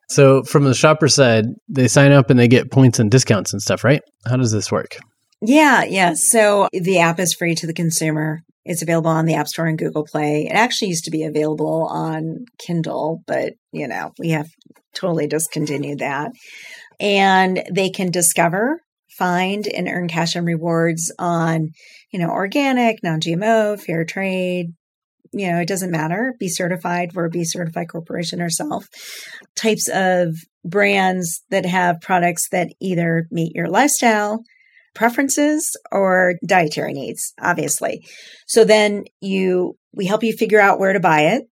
So 0.09 0.43
from 0.43 0.65
the 0.65 0.75
shopper 0.75 1.09
side, 1.09 1.47
they 1.69 1.89
sign 1.89 2.13
up 2.13 2.29
and 2.29 2.39
they 2.39 2.49
get 2.49 2.71
points 2.71 2.99
and 2.99 3.11
discounts 3.11 3.53
and 3.53 3.63
stuff, 3.63 3.85
right? 3.85 4.03
How 4.27 4.37
does 4.37 4.53
this 4.53 4.71
work? 4.71 4.97
Yeah, 5.41 5.85
yeah. 5.85 6.13
So 6.15 6.69
the 6.73 6.99
app 6.99 7.19
is 7.19 7.35
free 7.35 7.55
to 7.57 7.67
the 7.67 7.73
consumer. 7.73 8.41
It's 8.65 8.83
available 8.83 9.11
on 9.11 9.25
the 9.27 9.35
App 9.35 9.49
Store 9.49 9.67
and 9.67 9.79
Google 9.79 10.05
Play. 10.05 10.47
It 10.49 10.53
actually 10.53 10.89
used 10.89 11.05
to 11.05 11.11
be 11.11 11.25
available 11.25 11.89
on 11.91 12.45
Kindle, 12.59 13.23
but 13.27 13.55
you 13.73 13.89
know, 13.89 14.13
we 14.19 14.31
have 14.31 14.47
totally 14.95 15.27
discontinued 15.27 15.99
that. 15.99 16.31
And 17.01 17.65
they 17.73 17.91
can 17.91 18.11
discover, 18.11 18.81
find, 19.19 19.67
and 19.67 19.89
earn 19.89 20.07
cash 20.07 20.37
and 20.37 20.47
rewards 20.47 21.13
on, 21.19 21.71
you 22.13 22.19
know, 22.19 22.31
organic, 22.31 23.03
non 23.03 23.21
GMO, 23.21 23.81
fair 23.81 24.05
trade. 24.05 24.75
You 25.33 25.51
know, 25.51 25.61
it 25.61 25.69
doesn't 25.69 25.91
matter. 25.91 26.35
B 26.39 26.49
certified. 26.49 27.15
We're 27.15 27.25
a 27.25 27.31
B 27.31 27.45
certified 27.45 27.89
corporation 27.89 28.43
ourselves. 28.43 28.89
Types 29.57 29.89
of 29.89 30.37
brands 30.65 31.43
that 31.51 31.65
have 31.65 32.03
products 32.03 32.49
that 32.51 32.69
either 32.81 33.27
meet 33.31 33.57
your 33.57 33.69
lifestyle, 33.69 34.43
preferences 34.95 35.75
or 35.91 36.35
dietary 36.47 36.93
needs, 36.93 37.33
obviously. 37.41 38.07
So 38.47 38.65
then 38.65 39.05
you, 39.23 39.79
we 39.95 40.07
help 40.07 40.23
you 40.23 40.35
figure 40.35 40.61
out 40.61 40.79
where 40.79 40.93
to 40.93 41.01
buy 41.01 41.23
it. 41.23 41.49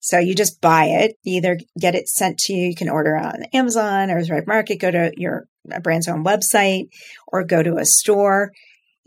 So 0.00 0.20
you 0.20 0.36
just 0.36 0.60
buy 0.60 0.84
it, 0.84 1.16
you 1.24 1.38
either 1.38 1.58
get 1.78 1.96
it 1.96 2.08
sent 2.08 2.38
to 2.38 2.52
you, 2.52 2.68
you 2.68 2.76
can 2.76 2.88
order 2.88 3.16
on 3.16 3.42
Amazon 3.52 4.12
or 4.12 4.22
Thrive 4.22 4.46
Market, 4.46 4.76
go 4.76 4.92
to 4.92 5.10
your 5.16 5.48
brand's 5.82 6.06
own 6.06 6.24
website 6.24 6.88
or 7.26 7.42
go 7.42 7.64
to 7.64 7.78
a 7.78 7.84
store. 7.84 8.52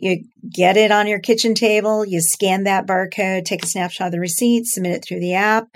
You 0.02 0.24
get 0.50 0.78
it 0.78 0.92
on 0.92 1.06
your 1.06 1.20
kitchen 1.20 1.54
table, 1.54 2.04
you 2.04 2.22
scan 2.22 2.64
that 2.64 2.88
barcode, 2.88 3.46
take 3.46 3.64
a 3.64 3.68
snapshot 3.68 4.08
of 4.08 4.12
the 4.14 4.20
receipt, 4.20 4.66
submit 4.66 4.94
it 4.94 5.06
through 5.08 5.20
the 5.20 5.36
app. 5.36 5.68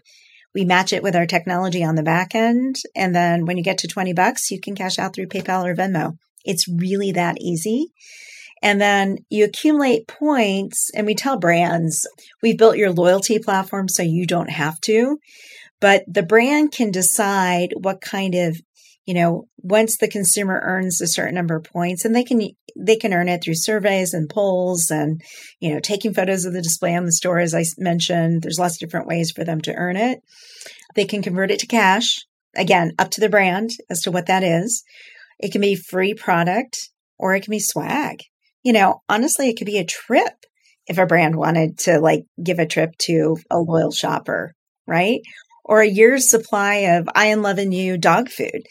We 0.55 0.65
match 0.65 0.93
it 0.93 1.03
with 1.03 1.15
our 1.15 1.27
technology 1.27 1.83
on 1.83 1.93
the 1.93 2.01
back 2.01 2.33
end. 2.33 2.77
And 2.95 3.13
then 3.13 3.45
when 3.45 3.57
you 3.57 3.63
get 3.63 3.77
to 3.79 3.87
20 3.87 4.13
bucks, 4.13 4.49
you 4.49 4.59
can 4.59 4.73
cash 4.73 4.97
out 4.97 5.13
through 5.13 5.27
PayPal 5.27 5.63
or 5.63 5.75
Venmo. 5.75 6.17
It's 6.43 6.67
really 6.67 7.11
that 7.11 7.37
easy. 7.39 7.91
And 8.63 8.81
then 8.81 9.17
you 9.29 9.45
accumulate 9.45 10.07
points, 10.07 10.89
and 10.95 11.05
we 11.05 11.13
tell 11.13 11.37
brands, 11.37 12.07
we've 12.41 12.57
built 12.57 12.77
your 12.77 12.91
loyalty 12.91 13.37
platform 13.37 13.87
so 13.87 14.01
you 14.01 14.25
don't 14.25 14.49
have 14.49 14.81
to. 14.81 15.19
But 15.79 16.03
the 16.07 16.23
brand 16.23 16.71
can 16.71 16.89
decide 16.89 17.73
what 17.79 18.01
kind 18.01 18.33
of 18.33 18.57
you 19.05 19.13
know 19.13 19.47
once 19.57 19.97
the 19.97 20.07
consumer 20.07 20.59
earns 20.63 21.01
a 21.01 21.07
certain 21.07 21.35
number 21.35 21.55
of 21.55 21.63
points 21.63 22.05
and 22.05 22.15
they 22.15 22.23
can 22.23 22.41
they 22.75 22.95
can 22.95 23.13
earn 23.13 23.29
it 23.29 23.43
through 23.43 23.55
surveys 23.55 24.13
and 24.13 24.29
polls 24.29 24.89
and 24.89 25.21
you 25.59 25.73
know 25.73 25.79
taking 25.79 26.13
photos 26.13 26.45
of 26.45 26.53
the 26.53 26.61
display 26.61 26.95
on 26.95 27.05
the 27.05 27.11
store 27.11 27.39
as 27.39 27.55
i 27.55 27.63
mentioned 27.77 28.41
there's 28.41 28.59
lots 28.59 28.75
of 28.75 28.79
different 28.79 29.07
ways 29.07 29.31
for 29.31 29.43
them 29.43 29.61
to 29.61 29.73
earn 29.75 29.95
it 29.95 30.21
they 30.95 31.05
can 31.05 31.21
convert 31.21 31.51
it 31.51 31.59
to 31.59 31.67
cash 31.67 32.25
again 32.55 32.91
up 32.99 33.11
to 33.11 33.21
the 33.21 33.29
brand 33.29 33.69
as 33.89 34.01
to 34.01 34.11
what 34.11 34.27
that 34.27 34.43
is 34.43 34.83
it 35.39 35.51
can 35.51 35.61
be 35.61 35.75
free 35.75 36.13
product 36.13 36.89
or 37.17 37.35
it 37.35 37.43
can 37.43 37.51
be 37.51 37.59
swag. 37.59 38.23
You 38.63 38.73
know, 38.73 39.01
honestly, 39.09 39.49
it 39.49 39.57
could 39.57 39.67
be 39.67 39.77
a 39.77 39.85
trip 39.85 40.33
if 40.87 40.97
a 40.97 41.05
brand 41.05 41.35
wanted 41.35 41.77
to 41.79 41.99
like 41.99 42.25
give 42.41 42.59
a 42.59 42.65
trip 42.65 42.95
to 43.03 43.37
a 43.49 43.57
loyal 43.57 43.91
shopper, 43.91 44.53
right? 44.87 45.21
Or 45.63 45.81
a 45.81 45.87
year's 45.87 46.29
supply 46.29 46.75
of 46.97 47.09
I 47.15 47.27
and 47.27 47.41
Love 47.41 47.57
and 47.57 47.73
You 47.73 47.97
dog 47.97 48.29
food. 48.29 48.63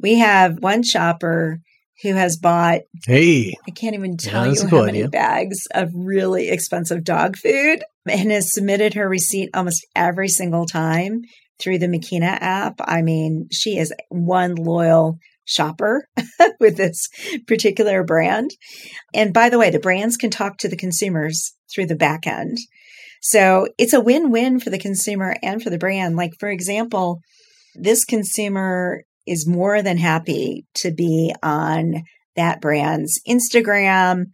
We 0.00 0.18
have 0.18 0.58
one 0.60 0.82
shopper 0.82 1.60
who 2.02 2.12
has 2.12 2.36
bought 2.36 2.80
hey 3.06 3.54
i 3.66 3.70
can't 3.70 3.94
even 3.94 4.18
tell 4.18 4.44
yeah, 4.44 4.52
you 4.52 4.68
how 4.68 4.84
many 4.84 4.98
idea. 4.98 5.08
bags 5.08 5.66
of 5.74 5.88
really 5.94 6.50
expensive 6.50 7.02
dog 7.02 7.38
food 7.38 7.82
and 8.06 8.30
has 8.30 8.52
submitted 8.52 8.92
her 8.92 9.08
receipt 9.08 9.48
almost 9.54 9.86
every 9.96 10.28
single 10.28 10.66
time 10.66 11.22
through 11.58 11.78
the 11.78 11.88
makeena 11.88 12.26
app 12.26 12.74
i 12.84 13.00
mean 13.00 13.48
she 13.50 13.78
is 13.78 13.94
one 14.10 14.56
loyal 14.56 15.18
shopper 15.46 16.08
with 16.60 16.76
this 16.76 17.08
particular 17.46 18.04
brand. 18.04 18.50
And 19.14 19.32
by 19.32 19.48
the 19.48 19.58
way, 19.58 19.70
the 19.70 19.78
brands 19.78 20.16
can 20.16 20.30
talk 20.30 20.58
to 20.58 20.68
the 20.68 20.76
consumers 20.76 21.54
through 21.72 21.86
the 21.86 21.96
back 21.96 22.26
end. 22.26 22.58
So 23.22 23.68
it's 23.78 23.94
a 23.94 24.00
win 24.00 24.30
win 24.30 24.60
for 24.60 24.70
the 24.70 24.78
consumer 24.78 25.36
and 25.42 25.62
for 25.62 25.70
the 25.70 25.78
brand. 25.78 26.16
Like, 26.16 26.32
for 26.38 26.50
example, 26.50 27.20
this 27.74 28.04
consumer 28.04 29.02
is 29.26 29.46
more 29.46 29.82
than 29.82 29.96
happy 29.96 30.64
to 30.74 30.90
be 30.90 31.34
on 31.42 32.04
that 32.36 32.60
brand's 32.60 33.20
Instagram, 33.28 34.26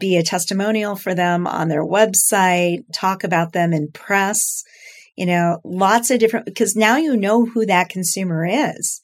be 0.00 0.16
a 0.16 0.22
testimonial 0.22 0.96
for 0.96 1.14
them 1.14 1.46
on 1.46 1.68
their 1.68 1.84
website, 1.84 2.80
talk 2.92 3.24
about 3.24 3.52
them 3.52 3.72
in 3.72 3.90
press, 3.92 4.62
you 5.16 5.26
know, 5.26 5.58
lots 5.64 6.10
of 6.10 6.18
different, 6.18 6.46
because 6.46 6.74
now 6.74 6.96
you 6.96 7.16
know 7.16 7.46
who 7.46 7.64
that 7.66 7.88
consumer 7.88 8.44
is. 8.44 9.00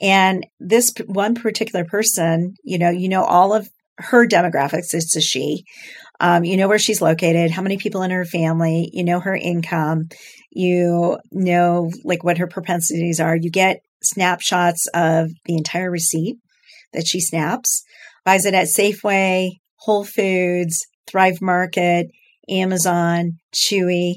And 0.00 0.46
this 0.60 0.92
one 1.06 1.34
particular 1.34 1.84
person, 1.84 2.54
you 2.62 2.78
know, 2.78 2.90
you 2.90 3.08
know 3.08 3.24
all 3.24 3.52
of 3.52 3.68
her 3.98 4.26
demographics, 4.26 4.94
it's 4.94 5.16
a 5.16 5.20
she. 5.20 5.64
Um, 6.20 6.44
you 6.44 6.56
know 6.56 6.68
where 6.68 6.78
she's 6.78 7.02
located, 7.02 7.50
how 7.50 7.62
many 7.62 7.76
people 7.78 8.02
in 8.02 8.10
her 8.10 8.24
family, 8.24 8.90
you 8.92 9.04
know 9.04 9.20
her 9.20 9.36
income, 9.36 10.08
you 10.50 11.18
know 11.30 11.90
like 12.04 12.24
what 12.24 12.38
her 12.38 12.46
propensities 12.46 13.20
are. 13.20 13.36
You 13.36 13.50
get 13.50 13.82
snapshots 14.02 14.86
of 14.94 15.30
the 15.44 15.56
entire 15.56 15.90
receipt 15.90 16.36
that 16.92 17.06
she 17.06 17.20
snaps, 17.20 17.82
buys 18.24 18.44
it 18.44 18.54
at 18.54 18.68
Safeway, 18.68 19.50
Whole 19.80 20.04
Foods, 20.04 20.86
Thrive 21.06 21.40
Market, 21.40 22.06
Amazon, 22.48 23.32
Chewy, 23.54 24.16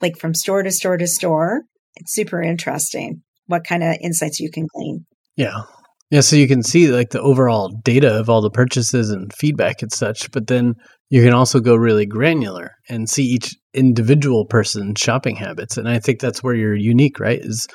like 0.00 0.16
from 0.16 0.34
store 0.34 0.62
to 0.62 0.70
store 0.70 0.96
to 0.96 1.06
store. 1.06 1.62
It's 1.96 2.14
super 2.14 2.42
interesting 2.42 3.22
what 3.46 3.64
kind 3.64 3.82
of 3.82 3.96
insights 4.00 4.40
you 4.40 4.50
can 4.50 4.66
glean. 4.72 5.06
Yeah. 5.36 5.62
Yeah, 6.10 6.22
so 6.22 6.34
you 6.34 6.48
can 6.48 6.62
see 6.64 6.88
like 6.88 7.10
the 7.10 7.20
overall 7.20 7.68
data 7.84 8.18
of 8.18 8.28
all 8.28 8.40
the 8.42 8.50
purchases 8.50 9.10
and 9.10 9.32
feedback 9.32 9.80
and 9.80 9.92
such, 9.92 10.30
but 10.32 10.48
then 10.48 10.74
you 11.08 11.22
can 11.22 11.32
also 11.32 11.60
go 11.60 11.76
really 11.76 12.04
granular 12.04 12.72
and 12.88 13.08
see 13.08 13.24
each 13.24 13.54
individual 13.74 14.44
person's 14.44 14.98
shopping 14.98 15.36
habits. 15.36 15.76
And 15.76 15.88
I 15.88 16.00
think 16.00 16.20
that's 16.20 16.42
where 16.42 16.54
you're 16.54 16.74
unique, 16.74 17.20
right? 17.20 17.38
Is 17.40 17.68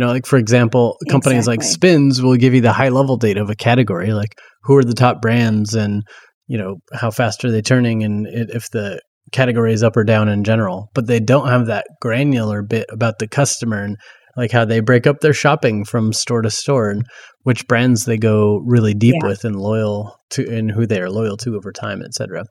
you 0.00 0.06
know, 0.06 0.12
like 0.12 0.24
for 0.24 0.38
example, 0.38 0.96
companies 1.10 1.40
exactly. 1.40 1.58
like 1.58 1.74
Spins 1.74 2.22
will 2.22 2.36
give 2.36 2.54
you 2.54 2.62
the 2.62 2.72
high 2.72 2.88
level 2.88 3.18
data 3.18 3.42
of 3.42 3.50
a 3.50 3.54
category, 3.54 4.14
like 4.14 4.38
who 4.62 4.74
are 4.74 4.82
the 4.82 4.94
top 4.94 5.20
brands 5.20 5.74
and 5.74 6.04
you 6.46 6.56
know 6.56 6.76
how 6.94 7.10
fast 7.10 7.44
are 7.44 7.50
they 7.50 7.60
turning 7.60 8.02
and 8.02 8.26
if 8.26 8.70
the 8.70 9.02
category 9.30 9.74
is 9.74 9.82
up 9.82 9.98
or 9.98 10.04
down 10.04 10.30
in 10.30 10.42
general. 10.42 10.88
But 10.94 11.06
they 11.06 11.20
don't 11.20 11.48
have 11.48 11.66
that 11.66 11.84
granular 12.00 12.62
bit 12.62 12.86
about 12.90 13.18
the 13.18 13.28
customer 13.28 13.82
and 13.82 13.98
like 14.38 14.52
how 14.52 14.64
they 14.64 14.80
break 14.80 15.06
up 15.06 15.20
their 15.20 15.34
shopping 15.34 15.84
from 15.84 16.14
store 16.14 16.40
to 16.40 16.50
store 16.50 16.88
and 16.88 17.04
which 17.42 17.68
brands 17.68 18.06
they 18.06 18.16
go 18.16 18.62
really 18.64 18.94
deep 18.94 19.16
yeah. 19.20 19.28
with 19.28 19.44
and 19.44 19.56
loyal 19.56 20.16
to 20.30 20.48
and 20.48 20.70
who 20.70 20.86
they 20.86 21.02
are 21.02 21.10
loyal 21.10 21.36
to 21.36 21.56
over 21.56 21.72
time, 21.72 22.00
etc. 22.00 22.46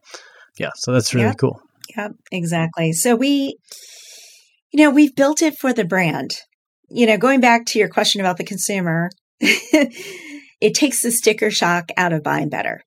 Yeah, 0.60 0.70
so 0.76 0.94
that's 0.94 1.16
really 1.16 1.30
yep. 1.30 1.38
cool. 1.40 1.60
Yep, 1.98 2.12
exactly. 2.32 2.94
So 2.94 3.16
we 3.16 3.56
you 4.72 4.84
know, 4.84 4.92
we've 4.92 5.16
built 5.16 5.42
it 5.42 5.58
for 5.58 5.74
the 5.74 5.84
brand. 5.84 6.30
You 6.90 7.08
know, 7.08 7.18
going 7.18 7.40
back 7.40 7.66
to 7.68 7.80
your 7.80 7.90
question 7.90 8.22
about 8.22 8.38
the 8.38 8.44
consumer, 8.44 9.10
it 9.40 10.74
takes 10.74 11.02
the 11.02 11.12
sticker 11.12 11.52
shock 11.52 11.92
out 11.98 12.14
of 12.14 12.24
buying 12.24 12.50
better. 12.50 12.82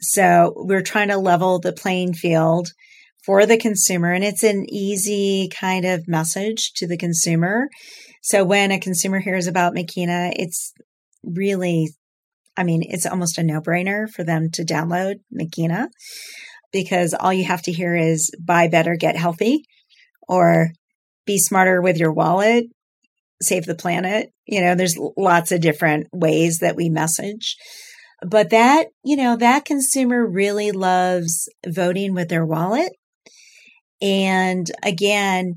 So 0.00 0.52
we're 0.56 0.82
trying 0.82 1.08
to 1.08 1.18
level 1.18 1.58
the 1.58 1.72
playing 1.72 2.14
field 2.14 2.68
for 3.24 3.44
the 3.44 3.58
consumer 3.58 4.12
and 4.12 4.24
it's 4.24 4.42
an 4.42 4.64
easy 4.70 5.50
kind 5.54 5.84
of 5.84 6.08
message 6.08 6.72
to 6.76 6.86
the 6.86 6.96
consumer 6.96 7.68
so 8.22 8.44
when 8.44 8.70
a 8.70 8.78
consumer 8.78 9.18
hears 9.18 9.46
about 9.46 9.74
Makeena, 9.74 10.32
it's 10.36 10.74
really, 11.24 11.88
I 12.56 12.64
mean, 12.64 12.82
it's 12.86 13.06
almost 13.06 13.38
a 13.38 13.42
no 13.42 13.60
brainer 13.60 14.08
for 14.10 14.24
them 14.24 14.50
to 14.52 14.64
download 14.64 15.20
Makeena 15.32 15.88
because 16.70 17.14
all 17.14 17.32
you 17.32 17.44
have 17.44 17.62
to 17.62 17.72
hear 17.72 17.96
is 17.96 18.30
buy 18.38 18.68
better, 18.68 18.94
get 18.96 19.16
healthy, 19.16 19.64
or 20.28 20.68
be 21.24 21.38
smarter 21.38 21.80
with 21.80 21.96
your 21.96 22.12
wallet, 22.12 22.66
save 23.42 23.66
the 23.66 23.74
planet. 23.74 24.32
You 24.46 24.60
know, 24.60 24.74
there's 24.74 24.98
lots 25.16 25.52
of 25.52 25.60
different 25.60 26.08
ways 26.12 26.58
that 26.58 26.76
we 26.76 26.88
message. 26.88 27.56
But 28.22 28.50
that, 28.50 28.88
you 29.02 29.16
know, 29.16 29.36
that 29.36 29.64
consumer 29.64 30.26
really 30.26 30.72
loves 30.72 31.48
voting 31.66 32.14
with 32.14 32.28
their 32.28 32.44
wallet. 32.44 32.92
And 34.02 34.70
again, 34.82 35.54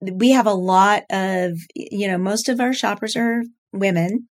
we 0.00 0.30
have 0.30 0.46
a 0.46 0.54
lot 0.54 1.04
of, 1.10 1.52
you 1.74 2.08
know, 2.08 2.18
most 2.18 2.48
of 2.48 2.60
our 2.60 2.72
shoppers 2.72 3.16
are 3.16 3.42
women 3.72 4.28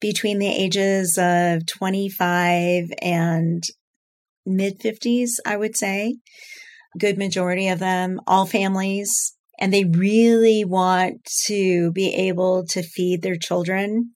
between 0.00 0.38
the 0.38 0.48
ages 0.48 1.18
of 1.18 1.66
25 1.66 2.84
and 3.00 3.62
mid 4.46 4.80
50s, 4.80 5.30
I 5.46 5.56
would 5.56 5.76
say. 5.76 6.16
Good 6.98 7.18
majority 7.18 7.68
of 7.68 7.78
them, 7.78 8.20
all 8.26 8.46
families. 8.46 9.33
And 9.58 9.72
they 9.72 9.84
really 9.84 10.64
want 10.64 11.24
to 11.46 11.92
be 11.92 12.14
able 12.14 12.64
to 12.70 12.82
feed 12.82 13.22
their 13.22 13.36
children 13.36 14.14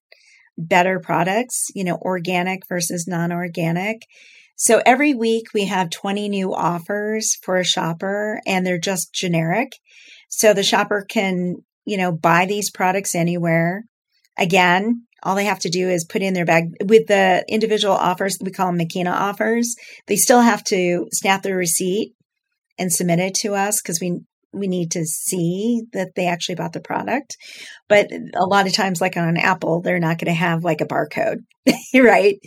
better 0.58 0.98
products, 0.98 1.68
you 1.74 1.84
know, 1.84 1.96
organic 2.02 2.66
versus 2.68 3.06
non 3.06 3.32
organic. 3.32 4.02
So 4.56 4.82
every 4.84 5.14
week 5.14 5.46
we 5.54 5.66
have 5.66 5.90
20 5.90 6.28
new 6.28 6.52
offers 6.52 7.36
for 7.42 7.58
a 7.58 7.64
shopper 7.64 8.40
and 8.44 8.66
they're 8.66 8.78
just 8.78 9.14
generic. 9.14 9.70
So 10.28 10.52
the 10.52 10.64
shopper 10.64 11.06
can, 11.08 11.58
you 11.84 11.96
know, 11.96 12.10
buy 12.10 12.44
these 12.44 12.70
products 12.70 13.14
anywhere. 13.14 13.84
Again, 14.36 15.06
all 15.22 15.36
they 15.36 15.44
have 15.44 15.60
to 15.60 15.70
do 15.70 15.88
is 15.88 16.04
put 16.04 16.22
in 16.22 16.34
their 16.34 16.44
bag 16.44 16.72
with 16.84 17.06
the 17.06 17.44
individual 17.48 17.94
offers. 17.94 18.38
We 18.40 18.50
call 18.50 18.66
them 18.66 18.78
Makeena 18.78 19.10
offers. 19.10 19.74
They 20.06 20.16
still 20.16 20.40
have 20.40 20.64
to 20.64 21.06
snap 21.12 21.42
their 21.42 21.56
receipt 21.56 22.14
and 22.78 22.92
submit 22.92 23.20
it 23.20 23.34
to 23.36 23.54
us 23.54 23.80
because 23.80 24.00
we 24.00 24.20
we 24.52 24.66
need 24.66 24.92
to 24.92 25.04
see 25.04 25.82
that 25.92 26.14
they 26.14 26.26
actually 26.26 26.54
bought 26.54 26.72
the 26.72 26.80
product. 26.80 27.36
But 27.88 28.10
a 28.34 28.46
lot 28.46 28.66
of 28.66 28.72
times, 28.72 29.00
like 29.00 29.16
on 29.16 29.36
Apple, 29.36 29.80
they're 29.80 29.98
not 29.98 30.18
going 30.18 30.32
to 30.32 30.38
have 30.38 30.64
like 30.64 30.80
a 30.80 30.86
barcode, 30.86 31.44
right? 31.94 32.38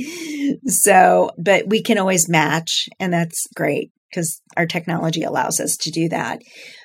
So, 0.66 1.32
but 1.38 1.68
we 1.68 1.82
can 1.82 1.98
always 1.98 2.30
match, 2.30 2.90
and 3.00 3.14
that's 3.14 3.48
great 3.56 3.92
because 4.10 4.42
our 4.58 4.66
technology 4.66 5.24
allows 5.24 5.60
us 5.60 5.78
to 5.78 5.92
do 5.92 6.10
that. 6.10 6.42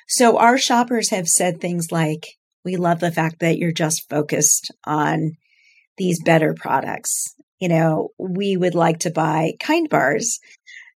So 0.07 0.37
our 0.37 0.57
shoppers 0.57 1.09
have 1.09 1.27
said 1.27 1.59
things 1.59 1.91
like, 1.91 2.25
we 2.63 2.77
love 2.77 2.99
the 2.99 3.11
fact 3.11 3.39
that 3.39 3.57
you're 3.57 3.71
just 3.71 4.09
focused 4.09 4.71
on 4.85 5.33
these 5.97 6.21
better 6.23 6.53
products. 6.53 7.33
You 7.59 7.69
know, 7.69 8.09
we 8.19 8.55
would 8.55 8.75
like 8.75 8.99
to 8.99 9.11
buy 9.11 9.53
kind 9.59 9.89
bars 9.89 10.39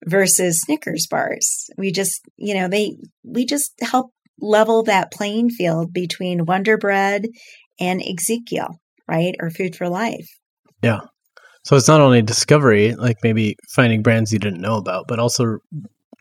versus 0.07 0.61
Snickers 0.61 1.07
bars. 1.11 1.71
We 1.77 1.93
just, 1.93 2.21
you 2.37 2.55
know, 2.55 2.69
they, 2.69 2.97
we 3.25 3.45
just 3.45 3.73
help 3.81 4.13
level 4.41 4.85
that 4.85 5.13
playing 5.13 5.51
field 5.51 5.93
between 5.93 6.47
Wonder 6.47 6.79
Bread 6.79 7.27
and 7.81 8.03
Ezekiel, 8.03 8.81
right? 9.09 9.35
Or 9.41 9.51
Food 9.51 9.77
for 9.77 9.89
Life. 9.89 10.29
Yeah. 10.83 11.01
So 11.65 11.77
it's 11.77 11.89
not 11.89 12.01
only 12.01 12.23
discovery, 12.23 12.95
like 12.95 13.17
maybe 13.23 13.57
finding 13.75 14.03
brands 14.03 14.33
you 14.33 14.39
didn't 14.39 14.61
know 14.61 14.77
about, 14.77 15.07
but 15.09 15.19
also 15.19 15.59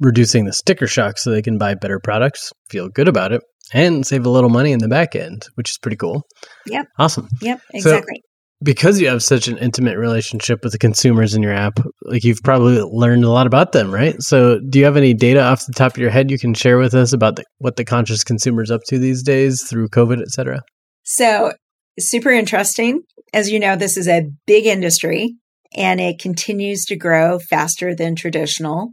reducing 0.02 0.46
the 0.46 0.54
sticker 0.54 0.88
shock 0.88 1.18
so 1.18 1.32
they 1.32 1.42
can 1.42 1.58
buy 1.58 1.76
better 1.76 2.00
products, 2.00 2.52
feel 2.70 2.90
good 2.90 3.08
about 3.08 3.32
it, 3.32 3.42
and 3.74 4.06
save 4.06 4.26
a 4.26 4.30
little 4.30 4.50
money 4.50 4.72
in 4.72 4.80
the 4.80 4.88
back 4.88 5.16
end, 5.16 5.46
which 5.56 5.72
is 5.72 5.78
pretty 5.78 5.98
cool. 5.98 6.24
Yep. 6.66 6.88
Awesome. 6.98 7.30
Yep, 7.42 7.62
exactly. 7.74 8.22
Because 8.64 9.00
you 9.00 9.08
have 9.08 9.22
such 9.22 9.48
an 9.48 9.58
intimate 9.60 9.98
relationship 9.98 10.64
with 10.64 10.72
the 10.72 10.80
consumers 10.80 11.36
in 11.36 11.44
your 11.44 11.54
app, 11.54 11.80
like 12.06 12.24
you've 12.24 12.42
probably 12.44 12.82
learned 12.82 13.24
a 13.24 13.30
lot 13.30 13.46
about 13.46 13.72
them, 13.72 13.94
right? 13.94 14.20
So, 14.20 14.60
do 14.60 14.80
you 14.80 14.86
have 14.86 14.98
any 14.98 15.14
data 15.14 15.44
off 15.44 15.68
the 15.68 15.74
top 15.74 15.92
of 15.92 16.00
your 16.00 16.10
head 16.10 16.32
you 16.32 16.40
can 16.40 16.56
share 16.56 16.80
with 16.80 16.96
us 16.96 17.14
about 17.14 17.36
the, 17.36 17.44
what 17.60 17.76
the 17.76 17.86
conscious 17.86 18.24
consumer's 18.24 18.72
up 18.72 18.82
to 18.88 18.98
these 18.98 19.22
days 19.22 19.62
through 19.62 19.90
COVID, 19.90 20.22
et 20.22 20.30
cetera? 20.30 20.62
So, 21.04 21.54
super 22.00 22.32
interesting. 22.32 23.04
As 23.32 23.52
you 23.52 23.60
know, 23.60 23.76
this 23.76 23.96
is 23.96 24.08
a 24.08 24.28
big 24.48 24.66
industry 24.66 25.36
and 25.76 26.00
it 26.00 26.20
continues 26.20 26.86
to 26.86 26.96
grow 26.96 27.40
faster 27.40 27.94
than 27.94 28.16
traditional. 28.16 28.90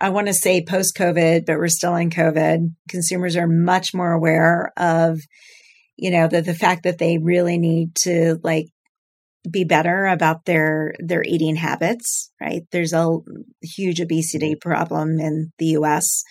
I 0.00 0.10
want 0.10 0.26
to 0.26 0.34
say 0.34 0.64
post 0.64 0.96
COVID, 0.96 1.46
but 1.46 1.56
we're 1.56 1.68
still 1.68 1.94
in 1.94 2.10
COVID. 2.10 2.74
Consumers 2.88 3.36
are 3.36 3.46
much 3.46 3.94
more 3.94 4.12
aware 4.12 4.72
of, 4.76 5.20
you 5.96 6.10
know, 6.10 6.26
the, 6.26 6.42
the 6.42 6.54
fact 6.54 6.82
that 6.82 6.98
they 6.98 7.18
really 7.18 7.58
need 7.58 7.94
to 8.02 8.40
like 8.42 8.66
be 9.50 9.64
better 9.64 10.06
about 10.06 10.44
their 10.44 10.94
their 10.98 11.22
eating 11.22 11.56
habits 11.56 12.30
right 12.40 12.62
there's 12.72 12.92
a 12.92 13.18
huge 13.62 14.00
obesity 14.00 14.54
problem 14.54 15.20
in 15.20 15.52
the 15.58 15.66
US 15.78 16.22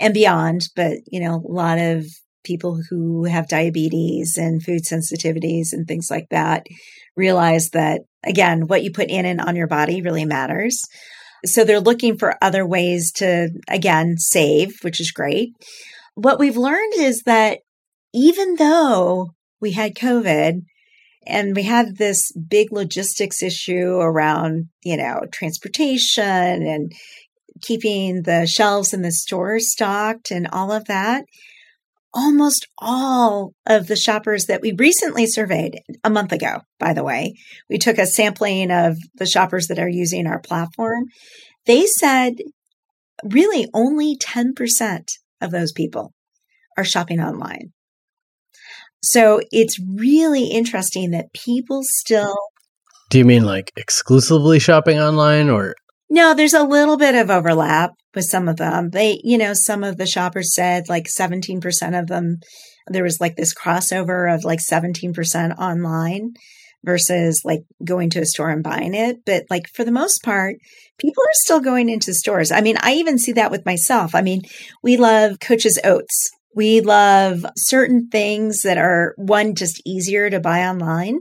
and 0.00 0.12
beyond 0.14 0.62
but 0.74 0.94
you 1.06 1.20
know 1.20 1.36
a 1.36 1.52
lot 1.52 1.78
of 1.78 2.04
people 2.44 2.80
who 2.88 3.24
have 3.24 3.48
diabetes 3.48 4.36
and 4.36 4.62
food 4.62 4.82
sensitivities 4.84 5.72
and 5.72 5.86
things 5.86 6.10
like 6.10 6.26
that 6.30 6.66
realize 7.16 7.70
that 7.70 8.02
again 8.24 8.66
what 8.66 8.82
you 8.82 8.90
put 8.90 9.08
in 9.08 9.26
and 9.26 9.40
on 9.40 9.56
your 9.56 9.66
body 9.66 10.02
really 10.02 10.24
matters 10.24 10.84
so 11.44 11.64
they're 11.64 11.80
looking 11.80 12.18
for 12.18 12.36
other 12.42 12.66
ways 12.66 13.12
to, 13.12 13.50
again, 13.68 14.16
save, 14.18 14.78
which 14.82 15.00
is 15.00 15.12
great. 15.12 15.52
What 16.14 16.38
we've 16.38 16.56
learned 16.56 16.94
is 16.98 17.22
that 17.22 17.60
even 18.12 18.56
though 18.56 19.30
we 19.60 19.72
had 19.72 19.94
COVID 19.94 20.62
and 21.28 21.54
we 21.54 21.64
had 21.64 21.96
this 21.96 22.32
big 22.32 22.72
logistics 22.72 23.42
issue 23.42 23.98
around, 24.00 24.68
you 24.82 24.96
know, 24.96 25.20
transportation 25.30 26.24
and 26.24 26.92
keeping 27.60 28.22
the 28.22 28.46
shelves 28.46 28.94
in 28.94 29.02
the 29.02 29.12
stores 29.12 29.70
stocked 29.70 30.30
and 30.30 30.48
all 30.52 30.72
of 30.72 30.86
that, 30.86 31.24
almost 32.14 32.66
all 32.78 33.52
of 33.66 33.86
the 33.86 33.96
shoppers 33.96 34.46
that 34.46 34.62
we 34.62 34.72
recently 34.72 35.26
surveyed 35.26 35.80
a 36.02 36.10
month 36.10 36.32
ago, 36.32 36.60
by 36.78 36.94
the 36.94 37.04
way, 37.04 37.34
we 37.68 37.78
took 37.78 37.98
a 37.98 38.06
sampling 38.06 38.70
of 38.70 38.96
the 39.16 39.26
shoppers 39.26 39.66
that 39.66 39.78
are 39.78 39.88
using 39.88 40.26
our 40.26 40.40
platform. 40.40 41.04
They 41.66 41.86
said 41.86 42.36
really 43.22 43.68
only 43.74 44.16
10% 44.16 45.08
of 45.40 45.50
those 45.50 45.72
people 45.72 46.14
are 46.76 46.84
shopping 46.84 47.20
online. 47.20 47.72
So 49.02 49.40
it's 49.52 49.78
really 49.96 50.46
interesting 50.46 51.10
that 51.10 51.32
people 51.32 51.82
still. 51.82 52.36
Do 53.10 53.18
you 53.18 53.24
mean 53.24 53.44
like 53.44 53.72
exclusively 53.76 54.58
shopping 54.58 54.98
online 54.98 55.48
or 55.48 55.74
No, 56.10 56.34
there's 56.34 56.54
a 56.54 56.64
little 56.64 56.96
bit 56.96 57.14
of 57.14 57.30
overlap 57.30 57.92
with 58.14 58.24
some 58.24 58.48
of 58.48 58.56
them. 58.56 58.90
They, 58.90 59.20
you 59.22 59.38
know, 59.38 59.54
some 59.54 59.84
of 59.84 59.96
the 59.96 60.06
shoppers 60.06 60.54
said 60.54 60.88
like 60.88 61.06
17% 61.06 61.98
of 61.98 62.06
them, 62.08 62.38
there 62.88 63.04
was 63.04 63.20
like 63.20 63.36
this 63.36 63.54
crossover 63.54 64.34
of 64.34 64.44
like 64.44 64.60
17% 64.60 65.58
online 65.58 66.32
versus 66.84 67.42
like 67.44 67.60
going 67.84 68.10
to 68.10 68.20
a 68.20 68.26
store 68.26 68.50
and 68.50 68.62
buying 68.62 68.94
it. 68.94 69.24
But 69.24 69.44
like 69.50 69.68
for 69.74 69.84
the 69.84 69.92
most 69.92 70.22
part, 70.22 70.56
people 70.98 71.22
are 71.22 71.42
still 71.44 71.60
going 71.60 71.88
into 71.88 72.14
stores. 72.14 72.50
I 72.50 72.60
mean, 72.60 72.76
I 72.80 72.94
even 72.94 73.18
see 73.18 73.32
that 73.32 73.50
with 73.50 73.66
myself. 73.66 74.14
I 74.14 74.22
mean, 74.22 74.42
we 74.82 74.96
love 74.96 75.40
Coach's 75.40 75.78
Oats. 75.84 76.30
We 76.58 76.80
love 76.80 77.46
certain 77.56 78.08
things 78.08 78.62
that 78.62 78.78
are 78.78 79.14
one, 79.16 79.54
just 79.54 79.80
easier 79.86 80.28
to 80.28 80.40
buy 80.40 80.66
online. 80.66 81.20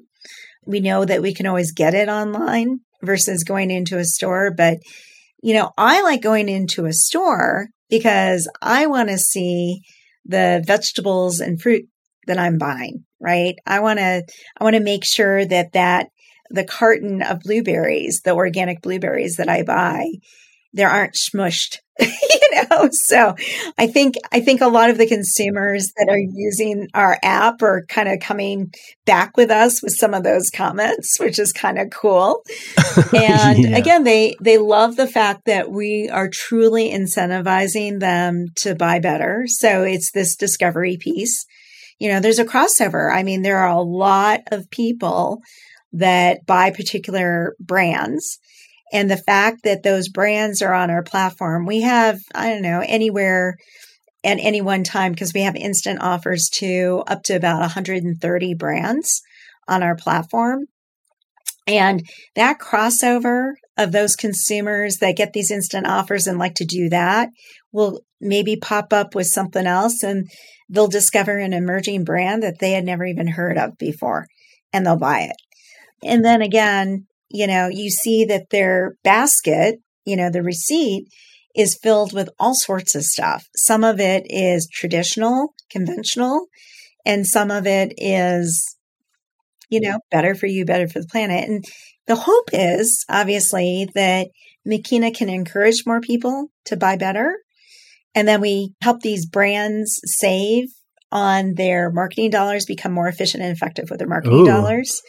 We 0.66 0.80
know 0.80 1.06
that 1.06 1.22
we 1.22 1.32
can 1.32 1.46
always 1.46 1.74
get 1.74 1.94
it 1.94 2.10
online 2.10 2.80
versus 3.04 3.44
going 3.44 3.70
into 3.70 4.00
a 4.00 4.04
store. 4.04 4.52
But, 4.52 4.80
you 5.44 5.54
know, 5.54 5.74
I 5.78 6.02
like 6.02 6.24
going 6.24 6.50
into 6.50 6.86
a 6.86 6.92
store 6.92 7.68
because 7.88 8.50
I 8.64 8.88
want 8.88 9.10
to 9.10 9.20
see 9.20 9.82
the 10.26 10.64
vegetables 10.66 11.40
and 11.40 11.62
fruit 11.62 11.86
that 12.26 12.40
I'm 12.40 12.58
buying, 12.58 13.06
right? 13.22 13.54
I 13.68 13.82
want 13.82 14.00
to, 14.00 14.24
I 14.60 14.64
want 14.64 14.76
to 14.76 14.82
make 14.82 15.06
sure 15.06 15.46
that 15.46 15.74
that 15.74 16.08
the 16.50 16.66
carton 16.66 17.22
of 17.22 17.42
blueberries, 17.42 18.22
the 18.26 18.34
organic 18.34 18.82
blueberries 18.82 19.36
that 19.36 19.50
I 19.50 19.62
buy, 19.62 20.14
there 20.74 20.90
aren't 20.90 21.16
smushed 21.16 21.80
you 22.00 22.08
know? 22.52 22.90
So 22.92 23.36
i 23.78 23.88
think 23.88 24.16
i 24.32 24.40
think 24.40 24.62
a 24.62 24.68
lot 24.68 24.90
of 24.90 24.98
the 24.98 25.08
consumers 25.08 25.92
that 25.98 26.10
are 26.10 26.20
using 26.20 26.88
our 26.94 27.18
app 27.24 27.62
are 27.62 27.86
kind 27.90 28.08
of 28.08 28.20
coming 28.20 28.72
back 29.06 29.36
with 29.36 29.50
us 29.50 29.82
with 29.82 29.94
some 29.94 30.14
of 30.14 30.24
those 30.24 30.50
comments 30.50 31.20
which 31.20 31.40
is 31.40 31.52
kind 31.52 31.80
of 31.80 31.90
cool. 31.90 32.44
And 33.14 33.64
yeah. 33.64 33.78
again 33.78 34.04
they 34.04 34.36
they 34.42 34.58
love 34.58 34.96
the 34.96 35.08
fact 35.08 35.46
that 35.46 35.72
we 35.72 36.10
are 36.10 36.30
truly 36.32 36.92
incentivizing 36.92 38.00
them 38.00 38.48
to 38.58 38.76
buy 38.76 39.00
better. 39.00 39.46
So 39.48 39.84
it's 39.84 40.12
this 40.12 40.36
discovery 40.36 40.98
piece. 41.00 41.46
You 42.00 42.10
know 42.10 42.20
there's 42.20 42.40
a 42.40 42.46
crossover. 42.46 43.12
I 43.14 43.24
mean 43.24 43.42
there 43.42 43.58
are 43.58 43.76
a 43.76 43.82
lot 43.82 44.42
of 44.52 44.70
people 44.70 45.42
that 45.94 46.46
buy 46.46 46.72
particular 46.72 47.56
brands 47.60 48.40
and 48.94 49.10
the 49.10 49.18
fact 49.18 49.64
that 49.64 49.84
those 49.84 50.10
brands 50.10 50.62
are 50.62 50.74
on 50.74 50.90
our 50.90 51.04
platform, 51.04 51.66
we 51.66 51.82
have, 51.82 52.20
I 52.34 52.50
don't 52.50 52.62
know, 52.62 52.84
anywhere 52.86 53.56
at 54.24 54.40
any 54.40 54.62
one 54.62 54.84
time, 54.84 55.12
because 55.12 55.34
we 55.34 55.42
have 55.42 55.56
instant 55.56 56.02
offers 56.02 56.50
to 56.56 57.04
up 57.08 57.24
to 57.24 57.36
about 57.36 57.60
130 57.60 58.54
brands 58.56 59.22
on 59.68 59.84
our 59.84 59.96
platform. 59.96 60.66
And 61.68 62.08
that 62.36 62.60
crossover 62.60 63.52
of 63.78 63.92
those 63.92 64.16
consumers 64.16 64.98
that 64.98 65.18
get 65.18 65.34
these 65.34 65.52
instant 65.52 65.86
offers 65.86 66.26
and 66.26 66.40
like 66.40 66.56
to 66.56 66.66
do 66.66 66.90
that 66.90 67.30
will 67.74 68.02
maybe 68.22 68.56
pop 68.56 68.94
up 68.94 69.14
with 69.14 69.28
something 69.28 69.68
else 69.68 70.02
and 70.02 70.28
they'll 70.70 70.88
discover 70.88 71.38
an 71.38 71.54
emerging 71.54 72.06
brand 72.06 72.42
that 72.42 72.60
they 72.60 72.72
had 72.72 72.86
never 72.86 73.06
even 73.06 73.28
heard 73.28 73.58
of 73.58 73.78
before 73.78 74.28
and 74.72 74.86
they'll 74.86 74.98
buy 74.98 75.22
it. 75.22 75.36
And 76.04 76.24
then 76.24 76.42
again, 76.42 77.06
you 77.30 77.48
know, 77.48 77.68
you 77.68 77.90
see 77.90 78.26
that 78.26 78.50
their 78.50 78.96
basket, 79.04 79.80
you 80.06 80.16
know, 80.16 80.30
the 80.30 80.44
receipt 80.44 81.08
is 81.56 81.78
filled 81.82 82.14
with 82.14 82.30
all 82.40 82.54
sorts 82.54 82.96
of 82.96 83.04
stuff. 83.04 83.48
Some 83.56 83.84
of 83.84 84.00
it 84.00 84.26
is 84.30 84.70
traditional, 84.72 85.54
conventional, 85.70 86.48
and 87.06 87.26
some 87.26 87.52
of 87.52 87.66
it 87.66 87.94
is, 87.98 88.78
you 89.70 89.82
know, 89.82 90.00
better 90.12 90.36
for 90.36 90.46
you, 90.46 90.66
better 90.66 90.88
for 90.88 91.00
the 91.00 91.08
planet. 91.08 91.50
And 91.50 91.66
the 92.06 92.16
hope 92.16 92.50
is 92.54 93.04
obviously 93.10 93.90
that 93.96 94.28
Makeena 94.66 95.12
can 95.12 95.30
encourage 95.30 95.86
more 95.86 96.00
people 96.00 96.50
to 96.66 96.78
buy 96.78 96.96
better. 96.96 97.38
And 98.14 98.28
then 98.28 98.40
we 98.40 98.74
help 98.82 99.02
these 99.02 99.26
brands 99.26 100.00
save 100.06 100.68
on 101.12 101.54
their 101.56 101.92
marketing 101.92 102.30
dollars, 102.30 102.66
become 102.66 102.92
more 102.92 103.08
efficient 103.08 103.44
and 103.44 103.52
effective 103.56 103.90
with 103.90 104.00
their 104.00 104.08
marketing 104.08 104.42
Ooh. 104.42 104.46
dollars 104.46 105.02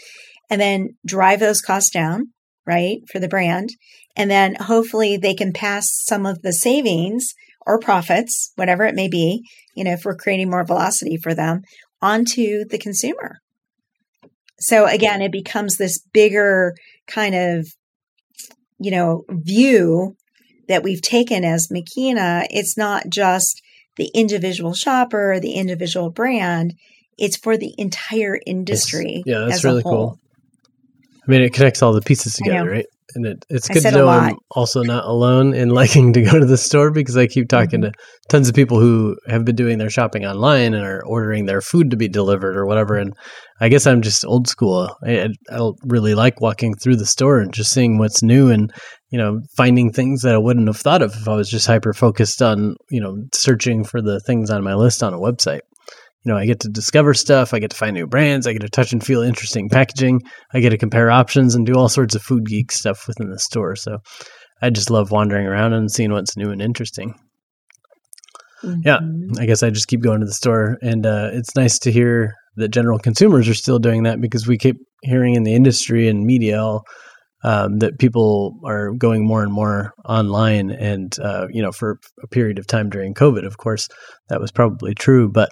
and 0.50 0.60
then 0.60 0.96
drive 1.06 1.40
those 1.40 1.60
costs 1.60 1.90
down, 1.90 2.32
right, 2.66 3.00
for 3.10 3.18
the 3.18 3.28
brand. 3.28 3.70
And 4.16 4.30
then 4.30 4.56
hopefully 4.56 5.16
they 5.16 5.34
can 5.34 5.52
pass 5.52 5.88
some 5.90 6.26
of 6.26 6.42
the 6.42 6.52
savings 6.52 7.34
or 7.66 7.78
profits, 7.78 8.52
whatever 8.56 8.84
it 8.84 8.94
may 8.94 9.08
be, 9.08 9.42
you 9.74 9.84
know, 9.84 9.92
if 9.92 10.04
we're 10.04 10.16
creating 10.16 10.50
more 10.50 10.64
velocity 10.64 11.16
for 11.16 11.34
them 11.34 11.62
onto 12.00 12.64
the 12.64 12.78
consumer. 12.78 13.38
So 14.60 14.86
again, 14.86 15.22
it 15.22 15.30
becomes 15.30 15.76
this 15.76 15.98
bigger 16.12 16.74
kind 17.06 17.34
of, 17.34 17.68
you 18.78 18.90
know, 18.90 19.24
view 19.28 20.16
that 20.68 20.82
we've 20.82 21.02
taken 21.02 21.44
as 21.44 21.68
Makeena. 21.70 22.46
It's 22.50 22.76
not 22.76 23.08
just 23.08 23.62
the 23.96 24.10
individual 24.14 24.74
shopper, 24.74 25.32
or 25.32 25.40
the 25.40 25.52
individual 25.52 26.10
brand. 26.10 26.74
It's 27.18 27.36
for 27.36 27.56
the 27.56 27.74
entire 27.78 28.38
industry. 28.46 29.22
yeah, 29.26 29.46
that's 29.48 29.64
really 29.64 29.82
cool. 29.82 30.18
I 31.28 31.30
mean, 31.30 31.42
it 31.42 31.52
connects 31.52 31.82
all 31.82 31.92
the 31.92 32.00
pieces 32.00 32.34
together, 32.34 32.70
right? 32.70 32.86
And 33.14 33.26
it, 33.26 33.44
it's 33.48 33.68
good 33.68 33.82
to 33.82 33.90
know 33.90 34.08
I'm 34.08 34.36
also 34.50 34.82
not 34.82 35.04
alone 35.04 35.54
in 35.54 35.68
liking 35.80 36.12
to 36.14 36.22
go 36.22 36.38
to 36.38 36.46
the 36.46 36.56
store 36.56 36.90
because 36.90 37.16
I 37.16 37.26
keep 37.26 37.48
talking 37.48 37.82
mm-hmm. 37.82 37.90
to 37.90 38.28
tons 38.28 38.48
of 38.48 38.54
people 38.54 38.80
who 38.80 39.16
have 39.28 39.44
been 39.44 39.56
doing 39.56 39.78
their 39.78 39.90
shopping 39.90 40.24
online 40.24 40.74
and 40.74 40.84
are 40.84 41.04
ordering 41.04 41.46
their 41.46 41.60
food 41.60 41.90
to 41.90 41.96
be 41.96 42.08
delivered 42.08 42.56
or 42.56 42.66
whatever. 42.66 42.96
And 42.96 43.14
I 43.60 43.68
guess 43.68 43.86
I'm 43.86 44.02
just 44.02 44.24
old 44.24 44.48
school. 44.48 44.94
I, 45.06 45.28
I 45.50 45.70
really 45.84 46.14
like 46.14 46.40
walking 46.40 46.74
through 46.74 46.96
the 46.96 47.06
store 47.06 47.40
and 47.40 47.52
just 47.52 47.72
seeing 47.72 47.98
what's 47.98 48.22
new 48.22 48.50
and, 48.50 48.72
you 49.10 49.18
know, 49.18 49.40
finding 49.56 49.90
things 49.90 50.22
that 50.22 50.34
I 50.34 50.38
wouldn't 50.38 50.68
have 50.68 50.78
thought 50.78 51.02
of 51.02 51.14
if 51.14 51.28
I 51.28 51.34
was 51.34 51.50
just 51.50 51.66
hyper 51.66 51.92
focused 51.92 52.40
on, 52.40 52.76
you 52.90 53.00
know, 53.00 53.16
searching 53.34 53.84
for 53.84 54.00
the 54.00 54.20
things 54.20 54.50
on 54.50 54.64
my 54.64 54.74
list 54.74 55.02
on 55.02 55.12
a 55.12 55.18
website 55.18 55.60
you 56.24 56.32
know, 56.32 56.38
I 56.38 56.46
get 56.46 56.60
to 56.60 56.68
discover 56.68 57.14
stuff, 57.14 57.54
I 57.54 57.58
get 57.58 57.70
to 57.70 57.76
find 57.76 57.94
new 57.94 58.06
brands, 58.06 58.46
I 58.46 58.52
get 58.52 58.62
to 58.62 58.68
touch 58.68 58.92
and 58.92 59.04
feel 59.04 59.22
interesting 59.22 59.68
packaging, 59.68 60.22
I 60.52 60.60
get 60.60 60.70
to 60.70 60.78
compare 60.78 61.10
options 61.10 61.54
and 61.54 61.64
do 61.64 61.74
all 61.74 61.88
sorts 61.88 62.14
of 62.14 62.22
food 62.22 62.46
geek 62.46 62.72
stuff 62.72 63.06
within 63.06 63.30
the 63.30 63.38
store. 63.38 63.76
So 63.76 63.98
I 64.60 64.70
just 64.70 64.90
love 64.90 65.10
wandering 65.10 65.46
around 65.46 65.72
and 65.72 65.90
seeing 65.90 66.12
what's 66.12 66.36
new 66.36 66.50
and 66.50 66.60
interesting. 66.60 67.14
Mm-hmm. 68.64 68.80
Yeah, 68.84 68.98
I 69.40 69.46
guess 69.46 69.62
I 69.62 69.70
just 69.70 69.86
keep 69.86 70.02
going 70.02 70.20
to 70.20 70.26
the 70.26 70.32
store, 70.32 70.78
and 70.82 71.06
uh, 71.06 71.30
it's 71.32 71.54
nice 71.54 71.78
to 71.80 71.92
hear 71.92 72.34
that 72.56 72.70
general 72.70 72.98
consumers 72.98 73.48
are 73.48 73.54
still 73.54 73.78
doing 73.78 74.02
that 74.02 74.20
because 74.20 74.48
we 74.48 74.58
keep 74.58 74.76
hearing 75.02 75.36
in 75.36 75.44
the 75.44 75.54
industry 75.54 76.08
and 76.08 76.24
media 76.24 76.60
all, 76.60 76.82
um, 77.44 77.78
that 77.78 78.00
people 78.00 78.58
are 78.64 78.92
going 78.94 79.24
more 79.24 79.44
and 79.44 79.52
more 79.52 79.92
online, 80.04 80.72
and 80.72 81.16
uh, 81.20 81.46
you 81.50 81.62
know, 81.62 81.70
for 81.70 82.00
a 82.24 82.26
period 82.26 82.58
of 82.58 82.66
time 82.66 82.90
during 82.90 83.14
COVID, 83.14 83.46
of 83.46 83.58
course, 83.58 83.88
that 84.28 84.40
was 84.40 84.50
probably 84.50 84.92
true, 84.92 85.30
but 85.30 85.50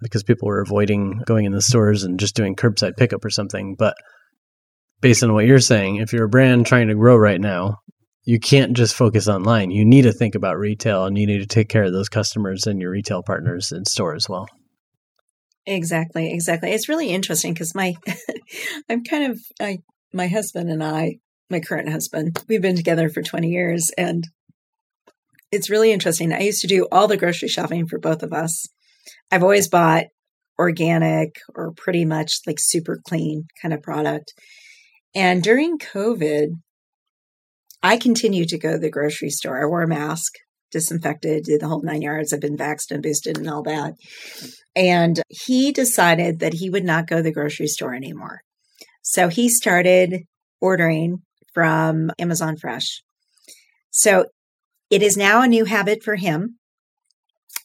because 0.00 0.22
people 0.22 0.48
were 0.48 0.60
avoiding 0.60 1.22
going 1.24 1.44
in 1.44 1.52
the 1.52 1.62
stores 1.62 2.04
and 2.04 2.20
just 2.20 2.36
doing 2.36 2.54
curbside 2.54 2.96
pickup 2.96 3.24
or 3.24 3.30
something. 3.30 3.74
But 3.78 3.94
based 5.00 5.22
on 5.22 5.32
what 5.32 5.46
you're 5.46 5.60
saying, 5.60 5.96
if 5.96 6.12
you're 6.12 6.24
a 6.24 6.28
brand 6.28 6.66
trying 6.66 6.88
to 6.88 6.94
grow 6.94 7.16
right 7.16 7.40
now, 7.40 7.78
you 8.24 8.40
can't 8.40 8.76
just 8.76 8.94
focus 8.94 9.28
online. 9.28 9.70
You 9.70 9.84
need 9.84 10.02
to 10.02 10.12
think 10.12 10.34
about 10.34 10.58
retail 10.58 11.04
and 11.06 11.16
you 11.16 11.26
need 11.26 11.38
to 11.38 11.46
take 11.46 11.68
care 11.68 11.84
of 11.84 11.92
those 11.92 12.08
customers 12.08 12.66
and 12.66 12.80
your 12.80 12.90
retail 12.90 13.22
partners 13.22 13.72
in 13.72 13.84
store 13.84 14.14
as 14.14 14.28
well. 14.28 14.48
Exactly, 15.64 16.32
exactly. 16.32 16.72
It's 16.72 16.88
really 16.88 17.08
interesting 17.08 17.52
because 17.52 17.74
my, 17.74 17.94
I'm 18.90 19.04
kind 19.04 19.32
of, 19.32 19.40
I, 19.60 19.78
my 20.12 20.26
husband 20.26 20.70
and 20.70 20.82
I, 20.82 21.18
my 21.50 21.60
current 21.60 21.88
husband, 21.88 22.42
we've 22.48 22.62
been 22.62 22.76
together 22.76 23.08
for 23.08 23.22
20 23.22 23.48
years 23.48 23.90
and 23.96 24.24
it's 25.52 25.70
really 25.70 25.92
interesting. 25.92 26.32
I 26.32 26.40
used 26.40 26.60
to 26.62 26.66
do 26.66 26.88
all 26.90 27.06
the 27.06 27.16
grocery 27.16 27.48
shopping 27.48 27.86
for 27.86 27.98
both 27.98 28.22
of 28.22 28.32
us. 28.32 28.66
I've 29.30 29.42
always 29.42 29.68
bought 29.68 30.04
organic 30.58 31.36
or 31.54 31.72
pretty 31.76 32.04
much 32.04 32.40
like 32.46 32.56
super 32.58 33.00
clean 33.06 33.44
kind 33.60 33.74
of 33.74 33.82
product. 33.82 34.32
And 35.14 35.42
during 35.42 35.78
COVID, 35.78 36.48
I 37.82 37.96
continued 37.96 38.48
to 38.48 38.58
go 38.58 38.72
to 38.72 38.78
the 38.78 38.90
grocery 38.90 39.30
store. 39.30 39.62
I 39.62 39.66
wore 39.66 39.82
a 39.82 39.88
mask, 39.88 40.32
disinfected, 40.72 41.44
did 41.44 41.60
the 41.60 41.68
whole 41.68 41.82
nine 41.82 42.02
yards. 42.02 42.32
I've 42.32 42.40
been 42.40 42.56
vaxxed 42.56 42.90
and 42.90 43.02
boosted 43.02 43.38
and 43.38 43.48
all 43.48 43.62
that. 43.62 43.94
And 44.74 45.22
he 45.28 45.72
decided 45.72 46.40
that 46.40 46.54
he 46.54 46.70
would 46.70 46.84
not 46.84 47.06
go 47.06 47.16
to 47.16 47.22
the 47.22 47.32
grocery 47.32 47.68
store 47.68 47.94
anymore. 47.94 48.40
So 49.02 49.28
he 49.28 49.48
started 49.48 50.22
ordering 50.60 51.22
from 51.54 52.10
Amazon 52.18 52.56
Fresh. 52.56 53.02
So 53.90 54.26
it 54.90 55.02
is 55.02 55.16
now 55.16 55.42
a 55.42 55.48
new 55.48 55.64
habit 55.64 56.02
for 56.02 56.16
him 56.16 56.58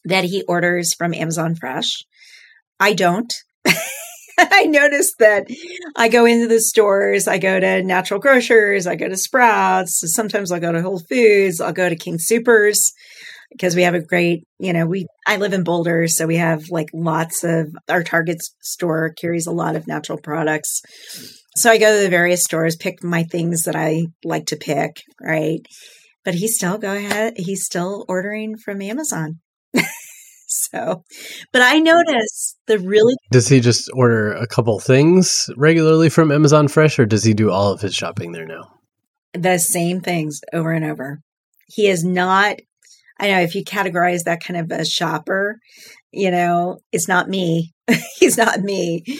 that 0.05 0.25
he 0.25 0.43
orders 0.43 0.93
from 0.93 1.13
Amazon 1.13 1.55
Fresh. 1.55 2.03
I 2.79 2.93
don't. 2.93 3.31
I 4.39 4.63
noticed 4.63 5.15
that 5.19 5.47
I 5.95 6.07
go 6.07 6.25
into 6.25 6.47
the 6.47 6.59
stores, 6.59 7.27
I 7.27 7.37
go 7.37 7.59
to 7.59 7.83
natural 7.83 8.19
grocers, 8.19 8.87
I 8.87 8.95
go 8.95 9.07
to 9.07 9.17
Sprouts, 9.17 10.01
sometimes 10.13 10.51
I'll 10.51 10.59
go 10.59 10.71
to 10.71 10.81
Whole 10.81 10.99
Foods, 10.99 11.61
I'll 11.61 11.73
go 11.73 11.89
to 11.89 11.95
King 11.95 12.17
Supers 12.17 12.91
because 13.51 13.75
we 13.75 13.83
have 13.83 13.93
a 13.93 14.01
great, 14.01 14.43
you 14.57 14.73
know, 14.73 14.87
we 14.87 15.05
I 15.27 15.37
live 15.37 15.53
in 15.53 15.63
Boulder, 15.63 16.07
so 16.07 16.25
we 16.25 16.37
have 16.37 16.69
like 16.69 16.89
lots 16.93 17.43
of 17.43 17.75
our 17.87 18.01
Target 18.01 18.41
store 18.61 19.13
carries 19.19 19.45
a 19.45 19.51
lot 19.51 19.75
of 19.75 19.87
natural 19.87 20.17
products. 20.17 20.81
So 21.55 21.69
I 21.69 21.77
go 21.77 21.95
to 21.95 22.01
the 22.01 22.09
various 22.09 22.43
stores, 22.43 22.77
pick 22.77 23.03
my 23.03 23.23
things 23.23 23.63
that 23.63 23.75
I 23.75 24.07
like 24.23 24.47
to 24.47 24.55
pick, 24.55 25.01
right? 25.19 25.59
but 26.23 26.35
he's 26.35 26.55
still 26.55 26.77
go 26.77 26.93
ahead. 26.93 27.33
He's 27.37 27.65
still 27.65 28.05
ordering 28.07 28.57
from 28.57 28.81
Amazon. 28.81 29.39
so, 30.71 31.03
but 31.53 31.61
I 31.61 31.79
notice 31.79 32.57
the 32.67 32.79
really. 32.79 33.15
Does 33.31 33.47
he 33.47 33.59
just 33.59 33.89
order 33.93 34.33
a 34.33 34.47
couple 34.47 34.79
things 34.79 35.49
regularly 35.55 36.09
from 36.09 36.31
Amazon 36.31 36.67
Fresh 36.67 36.99
or 36.99 37.05
does 37.05 37.23
he 37.23 37.33
do 37.33 37.49
all 37.49 37.71
of 37.71 37.81
his 37.81 37.95
shopping 37.95 38.31
there 38.31 38.45
now? 38.45 38.67
The 39.33 39.57
same 39.57 40.01
things 40.01 40.41
over 40.51 40.71
and 40.71 40.83
over. 40.83 41.21
He 41.67 41.87
is 41.87 42.03
not, 42.03 42.59
I 43.19 43.29
know 43.29 43.39
if 43.39 43.55
you 43.55 43.63
categorize 43.63 44.23
that 44.25 44.43
kind 44.43 44.59
of 44.59 44.77
a 44.77 44.83
shopper, 44.83 45.57
you 46.11 46.31
know, 46.31 46.79
it's 46.91 47.07
not 47.07 47.29
me. 47.29 47.71
He's 48.19 48.37
not 48.37 48.61
me. 48.61 49.03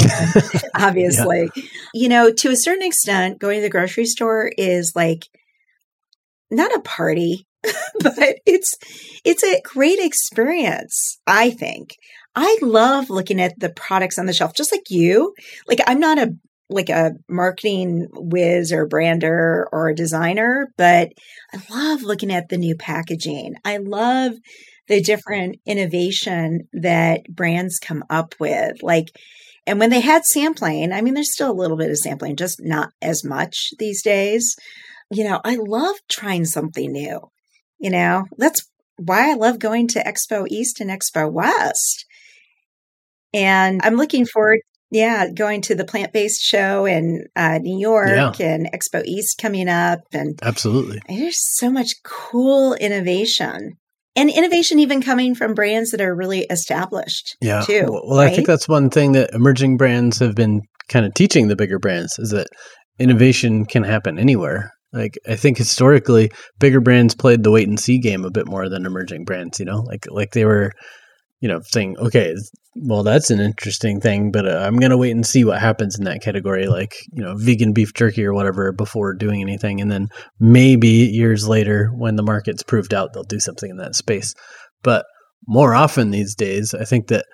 Um, 0.00 0.42
obviously. 0.76 1.50
Yeah. 1.56 1.62
You 1.92 2.08
know, 2.08 2.32
to 2.32 2.50
a 2.50 2.56
certain 2.56 2.86
extent, 2.86 3.40
going 3.40 3.58
to 3.58 3.62
the 3.62 3.70
grocery 3.70 4.04
store 4.04 4.52
is 4.56 4.92
like 4.94 5.24
not 6.50 6.72
a 6.72 6.80
party, 6.80 7.47
but 8.00 8.36
it's 8.46 8.74
it's 9.24 9.42
a 9.42 9.60
great 9.62 9.98
experience, 9.98 11.18
I 11.26 11.50
think. 11.50 11.96
I 12.34 12.58
love 12.62 13.10
looking 13.10 13.40
at 13.40 13.58
the 13.58 13.70
products 13.70 14.18
on 14.18 14.26
the 14.26 14.32
shelf 14.32 14.54
just 14.54 14.72
like 14.72 14.90
you. 14.90 15.34
Like 15.66 15.80
I'm 15.86 16.00
not 16.00 16.18
a 16.18 16.34
like 16.70 16.90
a 16.90 17.12
marketing 17.28 18.08
whiz 18.12 18.72
or 18.72 18.86
brander 18.86 19.66
or 19.72 19.88
a 19.88 19.94
designer, 19.94 20.70
but 20.76 21.12
I 21.52 21.60
love 21.70 22.02
looking 22.02 22.30
at 22.30 22.48
the 22.48 22.58
new 22.58 22.76
packaging. 22.76 23.54
I 23.64 23.78
love 23.78 24.34
the 24.86 25.00
different 25.00 25.56
innovation 25.66 26.68
that 26.74 27.24
brands 27.28 27.78
come 27.78 28.04
up 28.10 28.34
with. 28.38 28.82
Like 28.82 29.08
and 29.66 29.78
when 29.78 29.90
they 29.90 30.00
had 30.00 30.24
sampling, 30.24 30.92
I 30.92 31.02
mean, 31.02 31.12
there's 31.12 31.32
still 31.32 31.50
a 31.50 31.52
little 31.52 31.76
bit 31.76 31.90
of 31.90 31.98
sampling, 31.98 32.36
just 32.36 32.58
not 32.62 32.90
as 33.02 33.22
much 33.22 33.74
these 33.78 34.02
days. 34.02 34.56
You 35.10 35.24
know, 35.24 35.42
I 35.44 35.56
love 35.56 35.96
trying 36.08 36.46
something 36.46 36.90
new. 36.90 37.20
You 37.78 37.90
know, 37.90 38.24
that's 38.36 38.68
why 38.96 39.30
I 39.30 39.34
love 39.34 39.58
going 39.58 39.88
to 39.88 40.02
Expo 40.02 40.46
East 40.48 40.80
and 40.80 40.90
Expo 40.90 41.30
West. 41.30 42.04
And 43.32 43.80
I'm 43.84 43.94
looking 43.94 44.26
forward, 44.26 44.60
yeah, 44.90 45.30
going 45.30 45.60
to 45.62 45.74
the 45.74 45.84
plant 45.84 46.12
based 46.12 46.42
show 46.42 46.86
in 46.86 47.26
uh, 47.36 47.58
New 47.58 47.78
York 47.78 48.38
yeah. 48.38 48.46
and 48.46 48.70
Expo 48.72 49.04
East 49.04 49.38
coming 49.40 49.68
up. 49.68 50.00
And 50.12 50.38
absolutely, 50.42 51.00
there's 51.08 51.38
so 51.56 51.70
much 51.70 51.92
cool 52.02 52.74
innovation 52.74 53.76
and 54.18 54.30
innovation 54.30 54.80
even 54.80 55.00
coming 55.00 55.34
from 55.34 55.54
brands 55.54 55.92
that 55.92 56.00
are 56.00 56.14
really 56.14 56.40
established 56.50 57.36
yeah 57.40 57.62
too 57.62 57.84
well 57.86 58.18
right? 58.18 58.32
i 58.32 58.34
think 58.34 58.46
that's 58.46 58.68
one 58.68 58.90
thing 58.90 59.12
that 59.12 59.30
emerging 59.32 59.76
brands 59.76 60.18
have 60.18 60.34
been 60.34 60.60
kind 60.88 61.06
of 61.06 61.14
teaching 61.14 61.48
the 61.48 61.56
bigger 61.56 61.78
brands 61.78 62.18
is 62.18 62.30
that 62.30 62.48
innovation 62.98 63.64
can 63.64 63.84
happen 63.84 64.18
anywhere 64.18 64.72
like 64.92 65.18
i 65.28 65.36
think 65.36 65.58
historically 65.58 66.30
bigger 66.58 66.80
brands 66.80 67.14
played 67.14 67.42
the 67.42 67.50
wait 67.50 67.68
and 67.68 67.78
see 67.78 67.98
game 67.98 68.24
a 68.24 68.30
bit 68.30 68.46
more 68.46 68.68
than 68.68 68.86
emerging 68.86 69.24
brands 69.24 69.58
you 69.58 69.66
know 69.66 69.80
like 69.80 70.06
like 70.10 70.32
they 70.32 70.44
were 70.44 70.72
you 71.40 71.48
know, 71.48 71.60
saying, 71.62 71.96
okay, 71.98 72.34
well, 72.74 73.02
that's 73.02 73.30
an 73.30 73.40
interesting 73.40 74.00
thing, 74.00 74.30
but 74.32 74.46
uh, 74.46 74.58
I'm 74.58 74.78
to 74.78 74.96
wait 74.96 75.12
and 75.12 75.26
see 75.26 75.44
what 75.44 75.60
happens 75.60 75.98
in 75.98 76.04
that 76.04 76.22
category, 76.22 76.66
like, 76.66 76.96
you 77.12 77.22
know, 77.22 77.34
vegan 77.36 77.72
beef 77.72 77.94
jerky 77.94 78.24
or 78.24 78.34
whatever 78.34 78.72
before 78.72 79.14
doing 79.14 79.40
anything. 79.40 79.80
And 79.80 79.90
then 79.90 80.08
maybe 80.40 80.88
years 80.88 81.46
later, 81.46 81.90
when 81.94 82.16
the 82.16 82.22
market's 82.22 82.62
proved 82.62 82.92
out, 82.92 83.12
they'll 83.12 83.22
do 83.22 83.40
something 83.40 83.70
in 83.70 83.76
that 83.76 83.94
space. 83.94 84.34
But 84.82 85.06
more 85.46 85.74
often 85.74 86.10
these 86.10 86.34
days, 86.34 86.74
I 86.74 86.84
think 86.84 87.08
that 87.08 87.26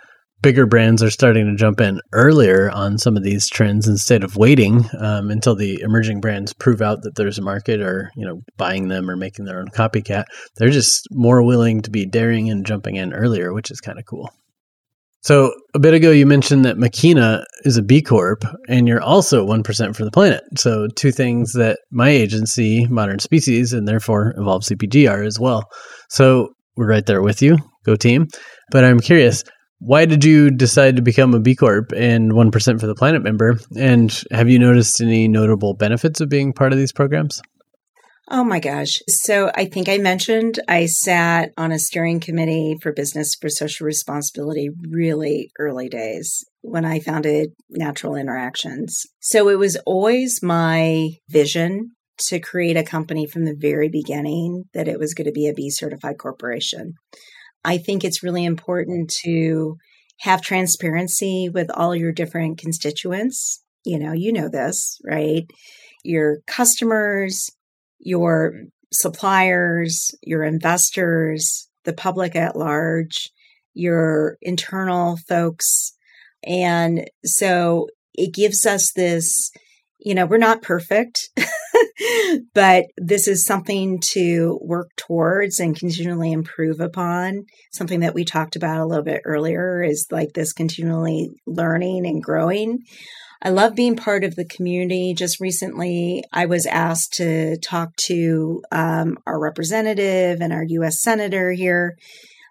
bigger 0.45 0.66
brands 0.66 1.03
are 1.03 1.11
starting 1.11 1.47
to 1.47 1.57
jump 1.57 1.80
in 1.80 1.99
earlier 2.12 2.70
on 2.70 2.99
some 2.99 3.16
of 3.16 3.22
these 3.22 3.49
trends 3.49 3.88
instead 3.88 4.22
of 4.22 4.36
waiting 4.36 4.84
um, 5.01 5.30
until 5.30 5.57
the 5.57 5.80
emerging 5.80 6.20
brands 6.20 6.53
prove 6.53 6.82
out 6.82 7.01
that 7.01 7.14
there's 7.16 7.38
a 7.38 7.42
market 7.42 7.80
or 7.80 8.11
you 8.14 8.26
know 8.26 8.42
buying 8.59 8.88
them 8.88 9.09
or 9.09 9.16
making 9.16 9.47
their 9.47 9.59
own 9.59 9.68
copycat 9.68 10.24
they're 10.57 10.68
just 10.68 11.09
more 11.11 11.42
willing 11.42 11.80
to 11.80 11.90
be 11.90 12.05
daring 12.05 12.51
and 12.51 12.66
jumping 12.66 12.97
in 12.97 13.14
earlier 13.14 13.55
which 13.55 13.70
is 13.70 13.80
kind 13.80 13.99
of 13.99 14.05
cool 14.05 14.30
so 15.22 15.55
a 15.72 15.78
bit 15.78 15.95
ago 15.95 16.11
you 16.11 16.26
mentioned 16.26 16.66
that 16.66 16.76
Makeena 16.76 17.45
is 17.64 17.78
a 17.78 17.82
B 17.82 18.03
Corp 18.03 18.45
and 18.68 18.86
you're 18.86 19.01
also 19.01 19.47
1% 19.47 19.97
for 19.97 20.05
the 20.05 20.11
planet. 20.11 20.42
So 20.59 20.86
two 20.97 21.12
things 21.12 21.55
that 21.55 21.78
my 21.90 22.11
agency, 22.11 22.86
Modern 22.88 23.18
Species, 23.20 23.72
and 23.72 23.88
therefore 23.88 24.34
Evolve 24.36 24.64
CPG 24.64 25.11
are 25.11 25.22
as 25.22 25.40
well. 25.40 25.64
So 26.11 26.51
we're 26.76 26.90
right 26.90 27.07
there 27.07 27.22
with 27.22 27.40
you. 27.40 27.57
Go 27.86 27.97
team. 27.97 28.26
But 28.70 28.84
I'm 28.84 29.01
curious, 29.01 29.45
why 29.85 30.07
did 30.07 30.24
you 30.24 30.51
decide 30.51 30.97
to 30.97 31.03
become 31.03 31.35
a 31.35 31.41
B 31.41 31.55
Corp 31.55 31.93
and 31.93 32.32
1% 32.32 32.80
for 32.80 32.87
the 32.87 32.95
Planet 32.95 33.22
member? 33.22 33.59
And 33.76 34.11
have 34.30 34.49
you 34.49 34.59
noticed 34.59 35.01
any 35.01 35.28
notable 35.28 35.74
benefits 35.74 36.20
of 36.20 36.30
being 36.30 36.55
part 36.55 36.72
of 36.72 36.78
these 36.78 36.93
programs? 36.93 37.43
Oh 38.30 38.45
my 38.45 38.59
gosh. 38.59 39.03
So 39.07 39.51
I 39.55 39.66
think 39.66 39.91
I 39.91 39.99
mentioned 39.99 40.59
I 40.66 40.87
sat 40.87 41.53
on 41.59 41.70
a 41.70 41.78
steering 41.78 42.20
committee 42.20 42.76
for 42.80 42.93
business 42.93 43.35
for 43.39 43.51
social 43.51 43.85
responsibility 43.85 44.70
really 44.89 45.51
early 45.59 45.91
days 45.91 46.43
when 46.62 46.87
I 46.87 47.01
founded 47.01 47.51
Natural 47.68 48.16
Interactions. 48.16 49.03
So 49.20 49.51
it 49.51 49.59
was 49.59 49.76
always 49.85 50.43
my 50.43 51.11
vision 51.28 51.91
to 52.28 52.41
create 52.41 52.78
a 52.78 52.82
company 52.82 53.26
from 53.26 53.45
the 53.45 53.57
very 53.59 53.91
beginning 53.91 54.64
that 54.72 54.89
it 54.89 54.99
was 54.99 55.12
going 55.12 55.26
to 55.26 55.32
be 55.32 55.49
a 55.49 55.53
B 55.53 55.68
certified 55.68 56.16
corporation. 56.16 56.95
I 57.65 57.79
think 57.79 58.05
it's 58.05 58.23
really 58.23 58.45
important 58.45 59.12
to 59.25 59.77
have 60.21 60.43
transparency 60.43 61.49
with 61.49 61.71
all 61.71 61.95
your 61.95 62.12
different 62.12 62.59
constituents. 62.59 63.62
You 63.85 63.99
know, 63.99 64.12
you 64.12 64.33
know 64.33 64.49
this, 64.49 64.99
right? 65.05 65.45
Your 66.05 66.39
customers, 66.47 67.51
your 67.99 68.65
suppliers, 68.93 70.11
your 70.23 70.45
investors, 70.45 71.69
the 71.85 71.93
public 71.93 72.37
at 72.37 72.57
large, 72.57 73.31
your 73.75 74.39
internal 74.41 75.17
folks. 75.29 75.93
And 76.47 77.09
so 77.25 77.89
it 78.15 78.33
gives 78.33 78.65
us 78.67 78.93
this, 78.95 79.51
you 79.99 80.15
know, 80.15 80.27
we're 80.27 80.39
not 80.39 80.62
perfect. 80.62 81.31
but 82.55 82.86
this 82.97 83.28
is 83.28 83.47
something 83.47 84.01
to 84.12 84.59
work 84.62 84.90
towards 84.97 85.61
and 85.61 85.76
continually 85.76 86.32
improve 86.32 86.80
upon. 86.80 87.47
Something 87.72 88.01
that 88.01 88.14
we 88.14 88.24
talked 88.24 88.57
about 88.57 88.80
a 88.80 88.86
little 88.86 89.05
bit 89.05 89.22
earlier 89.24 89.82
is 89.82 90.07
like 90.11 90.32
this 90.32 90.53
continually 90.53 91.30
learning 91.47 92.07
and 92.07 92.22
growing. 92.22 92.80
I 93.42 93.51
love 93.51 93.74
being 93.74 93.97
part 93.97 94.24
of 94.24 94.36
the 94.36 94.47
community. 94.47 95.12
Just 95.14 95.38
recently, 95.38 96.24
I 96.32 96.47
was 96.47 96.64
asked 96.66 97.14
to 97.14 97.59
talk 97.59 97.95
to 98.07 98.62
um, 98.72 99.18
our 99.26 99.38
representative 99.38 100.40
and 100.40 100.53
our 100.53 100.64
U.S. 100.64 101.03
Senator 101.03 101.53
here 101.53 101.97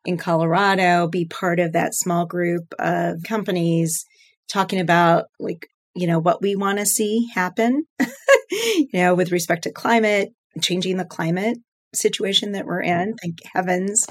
in 0.06 0.18
Colorado, 0.18 1.08
be 1.08 1.26
part 1.26 1.60
of 1.60 1.74
that 1.74 1.96
small 1.96 2.26
group 2.26 2.74
of 2.78 3.24
companies 3.24 4.06
talking 4.50 4.80
about 4.80 5.26
like 5.40 5.68
you 5.96 6.08
know, 6.08 6.20
what 6.20 6.42
we 6.42 6.56
want 6.56 6.80
to 6.80 6.86
see 6.86 7.30
happen, 7.34 7.86
you 8.52 8.90
know, 8.94 9.16
with 9.16 9.32
respect 9.32 9.64
to 9.64 9.72
climate, 9.72 10.34
changing 10.62 10.98
the 10.98 11.06
climate 11.06 11.58
situation 11.94 12.54
that 12.54 12.66
we're 12.66 12.82
in. 12.82 13.10
Mm-hmm. 13.10 13.18
Thank 13.22 13.38
heavens, 13.54 14.08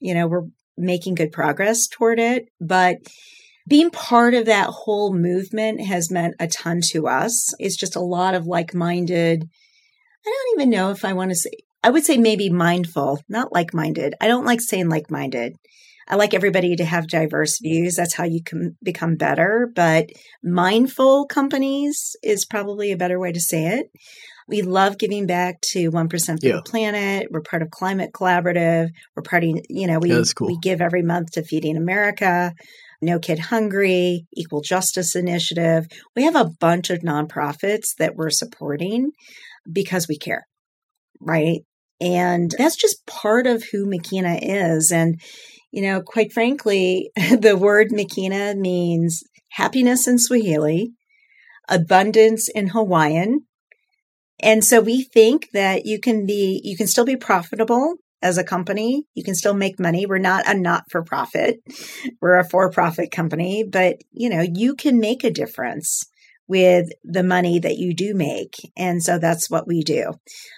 you 0.00 0.14
know, 0.14 0.26
we're 0.26 0.46
making 0.76 1.14
good 1.14 1.32
progress 1.32 1.86
toward 1.86 2.18
it. 2.18 2.48
But 2.60 2.98
being 3.66 3.90
part 3.90 4.34
of 4.34 4.46
that 4.46 4.68
whole 4.68 5.14
movement 5.14 5.80
has 5.80 6.10
meant 6.10 6.34
a 6.38 6.46
ton 6.46 6.80
to 6.90 7.08
us. 7.08 7.54
It's 7.58 7.76
just 7.76 7.96
a 7.96 8.00
lot 8.00 8.34
of 8.34 8.46
like 8.46 8.74
minded, 8.74 9.48
I 10.26 10.30
don't 10.30 10.60
even 10.60 10.70
know 10.70 10.90
if 10.90 11.04
I 11.04 11.14
want 11.14 11.30
to 11.30 11.36
say, 11.36 11.50
I 11.82 11.90
would 11.90 12.04
say 12.04 12.16
maybe 12.16 12.48
mindful, 12.50 13.20
not 13.28 13.52
like 13.52 13.74
minded. 13.74 14.14
I 14.20 14.26
don't 14.26 14.46
like 14.46 14.60
saying 14.60 14.88
like 14.88 15.10
minded 15.10 15.54
I 16.08 16.16
like 16.16 16.34
everybody 16.34 16.76
to 16.76 16.84
have 16.84 17.08
diverse 17.08 17.58
views. 17.60 17.94
That's 17.96 18.14
how 18.14 18.24
you 18.24 18.42
can 18.42 18.76
become 18.82 19.16
better. 19.16 19.70
But 19.74 20.10
mindful 20.42 21.26
companies 21.26 22.16
is 22.22 22.44
probably 22.44 22.92
a 22.92 22.96
better 22.96 23.18
way 23.18 23.32
to 23.32 23.40
say 23.40 23.78
it. 23.78 23.90
We 24.46 24.62
love 24.62 24.98
giving 24.98 25.26
back 25.26 25.60
to 25.72 25.90
1% 25.90 26.10
for 26.10 26.46
yeah. 26.46 26.56
the 26.56 26.62
planet. 26.62 27.28
We're 27.30 27.40
part 27.40 27.62
of 27.62 27.70
Climate 27.70 28.12
Collaborative. 28.12 28.88
We're 29.16 29.22
part 29.22 29.44
of, 29.44 29.60
you 29.70 29.86
know, 29.86 29.98
we, 29.98 30.10
yeah, 30.10 30.22
cool. 30.34 30.48
we 30.48 30.58
give 30.58 30.82
every 30.82 31.02
month 31.02 31.32
to 31.32 31.44
Feeding 31.44 31.78
America, 31.78 32.52
No 33.00 33.18
Kid 33.18 33.38
Hungry, 33.38 34.26
Equal 34.34 34.60
Justice 34.60 35.16
Initiative. 35.16 35.86
We 36.14 36.24
have 36.24 36.36
a 36.36 36.50
bunch 36.60 36.90
of 36.90 36.98
nonprofits 36.98 37.94
that 37.98 38.16
we're 38.16 38.30
supporting 38.30 39.12
because 39.70 40.08
we 40.08 40.18
care, 40.18 40.46
right? 41.20 41.60
And 42.00 42.54
that's 42.58 42.76
just 42.76 43.06
part 43.06 43.46
of 43.46 43.64
who 43.72 43.86
Makeena 43.86 44.38
is. 44.42 44.92
And 44.92 45.20
you 45.74 45.82
know, 45.82 46.00
quite 46.00 46.32
frankly, 46.32 47.10
the 47.16 47.56
word 47.56 47.88
Makeena 47.90 48.54
means 48.54 49.24
happiness 49.50 50.06
in 50.06 50.20
Swahili, 50.20 50.92
abundance 51.68 52.48
in 52.48 52.68
Hawaiian. 52.68 53.46
And 54.38 54.64
so 54.64 54.80
we 54.80 55.02
think 55.02 55.48
that 55.52 55.84
you 55.84 55.98
can 55.98 56.26
be, 56.26 56.60
you 56.62 56.76
can 56.76 56.86
still 56.86 57.04
be 57.04 57.16
profitable 57.16 57.94
as 58.22 58.38
a 58.38 58.44
company. 58.44 59.02
You 59.14 59.24
can 59.24 59.34
still 59.34 59.52
make 59.52 59.80
money. 59.80 60.06
We're 60.06 60.18
not 60.18 60.46
a 60.46 60.54
not 60.54 60.84
for 60.92 61.02
profit. 61.02 61.56
We're 62.20 62.38
a 62.38 62.48
for 62.48 62.70
profit 62.70 63.10
company, 63.10 63.64
but 63.64 63.96
you 64.12 64.30
know, 64.30 64.42
you 64.42 64.76
can 64.76 65.00
make 65.00 65.24
a 65.24 65.30
difference 65.30 66.04
with 66.46 66.90
the 67.02 67.22
money 67.22 67.58
that 67.58 67.78
you 67.78 67.94
do 67.94 68.14
make. 68.14 68.54
And 68.76 69.02
so 69.02 69.18
that's 69.18 69.48
what 69.48 69.66
we 69.66 69.82
do. 69.82 70.12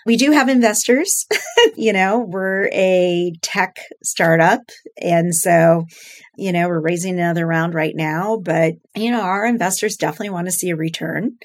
We 0.05 0.17
do 0.17 0.33
have 0.33 0.49
investors. 0.49 1.27
you 1.77 1.93
know, 1.93 2.19
we're 2.19 2.69
a 2.73 3.33
tech 3.43 3.77
startup. 4.03 4.61
And 5.01 5.35
so, 5.35 5.87
you 6.37 6.53
know, 6.53 6.69
we're 6.69 6.81
raising 6.81 7.15
another 7.15 7.47
round 7.47 7.75
right 7.75 7.95
now, 7.95 8.37
but, 8.37 8.75
you 8.97 9.11
know, 9.11 9.23
our 9.23 9.47
investors 9.47 9.97
definitely 9.97 10.31
want 10.31 10.49
to 10.49 10.53
see 10.53 10.71
a 10.71 10.77
return. 10.77 11.37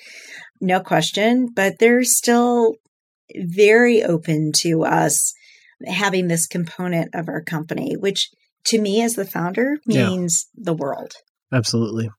No 0.59 0.79
question, 0.79 1.49
but 1.53 1.79
they're 1.79 2.03
still 2.03 2.75
very 3.35 4.03
open 4.03 4.51
to 4.57 4.83
us 4.83 5.33
having 5.85 6.27
this 6.27 6.47
component 6.47 7.13
of 7.13 7.29
our 7.29 7.41
company, 7.41 7.95
which 7.95 8.29
to 8.65 8.79
me 8.79 9.01
as 9.01 9.15
the 9.15 9.25
founder 9.25 9.77
means 9.85 10.47
yeah. 10.55 10.63
the 10.65 10.73
world. 10.73 11.13
Absolutely. 11.51 12.09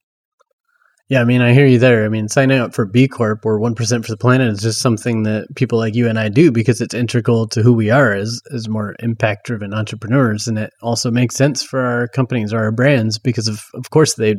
Yeah, 1.09 1.21
I 1.21 1.25
mean, 1.25 1.41
I 1.41 1.53
hear 1.53 1.65
you 1.65 1.79
there. 1.79 2.05
I 2.05 2.09
mean, 2.09 2.29
signing 2.29 2.59
up 2.59 2.73
for 2.73 2.85
B 2.85 3.09
Corp 3.09 3.45
or 3.45 3.59
1% 3.59 4.05
for 4.05 4.11
the 4.11 4.17
planet 4.17 4.47
is 4.47 4.61
just 4.61 4.79
something 4.81 5.23
that 5.23 5.47
people 5.55 5.77
like 5.77 5.95
you 5.95 6.07
and 6.07 6.17
I 6.17 6.29
do 6.29 6.49
because 6.49 6.79
it's 6.79 6.93
integral 6.93 7.47
to 7.49 7.61
who 7.61 7.73
we 7.73 7.89
are 7.89 8.13
as, 8.13 8.41
as 8.53 8.69
more 8.69 8.95
impact 8.99 9.45
driven 9.45 9.73
entrepreneurs. 9.73 10.47
And 10.47 10.57
it 10.57 10.71
also 10.81 11.11
makes 11.11 11.35
sense 11.35 11.61
for 11.61 11.81
our 11.81 12.07
companies 12.07 12.53
or 12.53 12.59
our 12.59 12.71
brands 12.71 13.19
because, 13.19 13.49
of, 13.49 13.61
of 13.75 13.89
course, 13.89 14.15
they'd, 14.15 14.37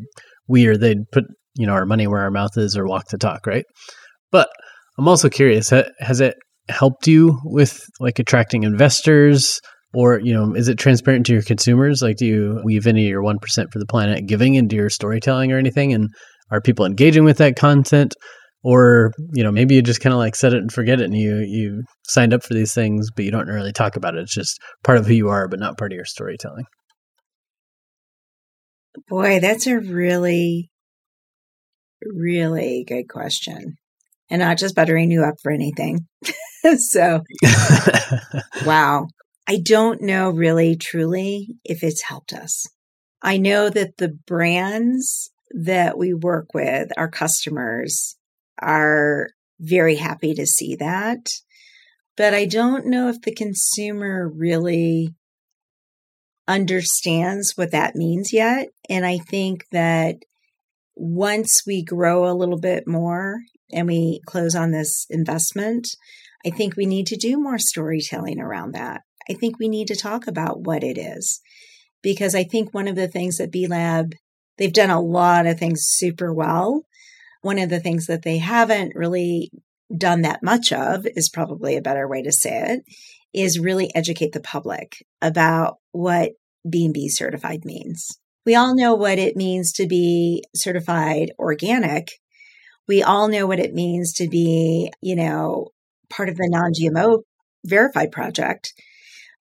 we 0.49 0.67
or 0.67 0.77
they'd 0.79 1.11
put, 1.13 1.25
you 1.55 1.67
know, 1.67 1.75
our 1.75 1.87
money 1.87 2.07
where 2.07 2.23
our 2.23 2.31
mouth 2.31 2.57
is 2.57 2.79
or 2.79 2.87
walk 2.87 3.09
the 3.09 3.19
talk, 3.19 3.47
right? 3.47 3.67
But 4.33 4.49
I'm 4.99 5.07
also 5.07 5.29
curious, 5.29 5.71
has 6.01 6.21
it 6.21 6.35
helped 6.71 7.07
you 7.07 7.39
with 7.45 7.79
like 8.01 8.19
attracting 8.19 8.63
investors? 8.63 9.61
or 9.97 10.19
you 10.19 10.35
know 10.35 10.55
is 10.55 10.67
it 10.67 10.77
transparent 10.77 11.25
to 11.25 11.33
your 11.33 11.43
consumers 11.43 12.03
like 12.03 12.17
do 12.17 12.27
you 12.27 12.61
weave 12.65 12.87
any 12.87 13.05
of 13.05 13.09
your 13.09 13.23
1% 13.23 13.39
for 13.73 13.79
the 13.79 13.87
planet 13.87 14.27
giving 14.27 14.57
into 14.57 14.75
your 14.75 14.91
storytelling 14.91 15.53
or 15.53 15.59
anything 15.59 15.93
and 15.93 16.09
are 16.51 16.61
people 16.61 16.87
engaging 16.87 17.25
with 17.25 17.39
that 17.39 17.57
content? 17.57 18.15
Or 18.63 19.13
you 19.35 19.45
know 19.45 19.53
maybe 19.53 19.75
you 19.75 19.83
just 19.83 20.01
kind 20.01 20.15
of 20.15 20.19
like 20.19 20.35
set 20.35 20.55
it 20.55 20.59
and 20.59 20.73
forget 20.73 21.01
it 21.01 21.05
and 21.05 21.17
you 21.17 21.37
you 21.41 21.83
signed 22.07 22.33
up 22.33 22.43
for 22.43 22.55
these 22.55 22.73
things 22.73 23.11
but 23.15 23.27
you 23.27 23.31
don't 23.31 23.47
really 23.47 23.73
talk 23.73 23.97
about 23.97 24.15
it. 24.15 24.23
It's 24.23 24.35
just 24.35 24.59
part 24.83 24.97
of 24.97 25.07
who 25.07 25.13
you 25.13 25.29
are 25.29 25.49
but 25.49 25.61
not 25.61 25.77
part 25.77 25.93
of 25.93 25.97
your 25.97 26.07
storytelling. 26.07 26.65
Boy 29.09 29.39
that's 29.41 29.67
a 29.67 29.79
really 29.79 30.71
really 32.03 32.85
good 32.89 33.09
question. 33.09 33.77
And 34.31 34.41
not 34.41 34.57
just 34.57 34.75
buttering 34.75 35.11
you 35.11 35.23
up 35.25 35.35
for 35.43 35.53
anything. 35.53 36.07
So 36.79 37.21
wow. 38.65 39.07
I 39.47 39.59
don't 39.63 40.01
know 40.01 40.31
really 40.31 40.77
truly 40.77 41.57
if 41.63 41.85
it's 41.85 42.01
helped 42.01 42.33
us. 42.33 42.67
I 43.21 43.37
know 43.37 43.69
that 43.69 43.99
the 43.99 44.17
brands 44.27 45.31
that 45.55 45.97
we 45.97 46.13
work 46.13 46.49
with, 46.53 46.91
our 46.97 47.09
customers, 47.09 48.17
are 48.61 49.29
very 49.61 49.97
happy 49.97 50.35
to 50.35 50.47
see 50.47 50.75
that. 50.77 51.27
But 52.17 52.35
I 52.35 52.45
don't 52.45 52.87
know 52.87 53.09
if 53.09 53.23
the 53.23 53.35
consumer 53.35 54.29
really 54.29 55.15
understands 56.47 57.53
what 57.57 57.71
that 57.71 57.97
means 57.97 58.33
yet. 58.33 58.69
And 58.91 59.07
I 59.07 59.19
think 59.19 59.65
that 59.73 60.17
once 60.95 61.63
we 61.67 61.83
grow 61.83 62.31
a 62.31 62.35
little 62.35 62.59
bit 62.59 62.87
more 62.87 63.39
and 63.73 63.89
we 63.89 64.21
close 64.27 64.55
on 64.55 64.71
this 64.71 65.07
investment, 65.09 65.89
I 66.47 66.51
think 66.51 66.77
we 66.77 66.87
need 66.87 67.07
to 67.09 67.17
do 67.17 67.41
more 67.41 67.59
storytelling 67.59 68.41
around 68.41 68.73
that. 68.73 69.03
I 69.29 69.35
think 69.35 69.59
we 69.59 69.69
need 69.69 69.89
to 69.89 69.97
talk 69.97 70.27
about 70.27 70.61
what 70.61 70.85
it 70.85 70.99
is. 70.99 71.41
Because 72.03 72.35
I 72.35 72.45
think 72.45 72.75
one 72.75 72.87
of 72.87 72.97
the 72.97 73.09
things 73.09 73.39
that 73.39 73.51
B 73.51 73.67
Lab 73.67 74.13
They've 74.59 74.73
done 74.73 74.91
a 74.91 75.01
lot 75.01 75.47
of 75.47 75.59
things 75.59 75.83
super 75.85 76.33
well. 76.33 76.85
One 77.43 77.59
of 77.59 77.71
the 77.71 77.81
things 77.81 78.07
that 78.07 78.23
they 78.23 78.39
haven't 78.39 78.95
really 78.95 79.51
done 79.95 80.23
that 80.23 80.43
much 80.43 80.73
of 80.73 81.07
is 81.15 81.29
probably 81.29 81.77
a 81.77 81.83
better 81.83 82.09
way 82.09 82.23
to 82.23 82.33
say 82.33 82.63
it 82.69 82.85
is 83.33 83.59
really 83.59 83.95
educate 83.95 84.33
the 84.33 84.41
public 84.41 85.05
about 85.21 85.79
what 85.93 86.33
B&B 86.69 87.09
certified 87.09 87.65
means. 87.65 88.19
We 88.47 88.55
all 88.55 88.75
know 88.75 88.95
what 88.95 89.19
it 89.19 89.37
means 89.37 89.73
to 89.75 89.87
be 89.87 90.45
certified 90.55 91.33
organic. 91.39 92.13
We 92.87 93.03
all 93.03 93.29
know 93.29 93.47
what 93.47 93.59
it 93.59 93.75
means 93.75 94.13
to 94.15 94.29
be, 94.29 94.91
you 95.01 95.17
know, 95.17 95.69
part 96.11 96.29
of 96.29 96.37
the 96.37 96.49
non-GMO 96.49 97.23
verified 97.65 98.13
project. 98.13 98.73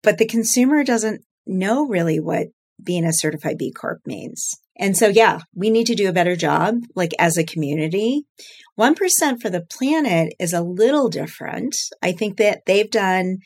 But 0.02 0.18
the 0.18 0.26
consumer 0.26 0.84
doesn't 0.84 1.22
know 1.46 1.86
really 1.86 2.20
what 2.20 2.48
being 2.82 3.04
a 3.04 3.12
certified 3.12 3.58
B 3.58 3.72
Corp 3.72 4.00
means. 4.06 4.54
And 4.78 4.96
so, 4.96 5.08
yeah, 5.08 5.40
we 5.54 5.70
need 5.70 5.86
to 5.88 5.94
do 5.94 6.08
a 6.08 6.14
better 6.14 6.36
job, 6.36 6.76
like 6.94 7.12
as 7.18 7.36
a 7.36 7.44
community. 7.44 8.22
1% 8.78 8.96
for 9.40 9.50
the 9.50 9.66
planet 9.70 10.32
is 10.40 10.52
a 10.52 10.62
little 10.62 11.08
different. 11.08 11.76
I 12.02 12.12
think 12.12 12.38
that 12.38 12.62
they've 12.66 12.90
done 12.90 13.38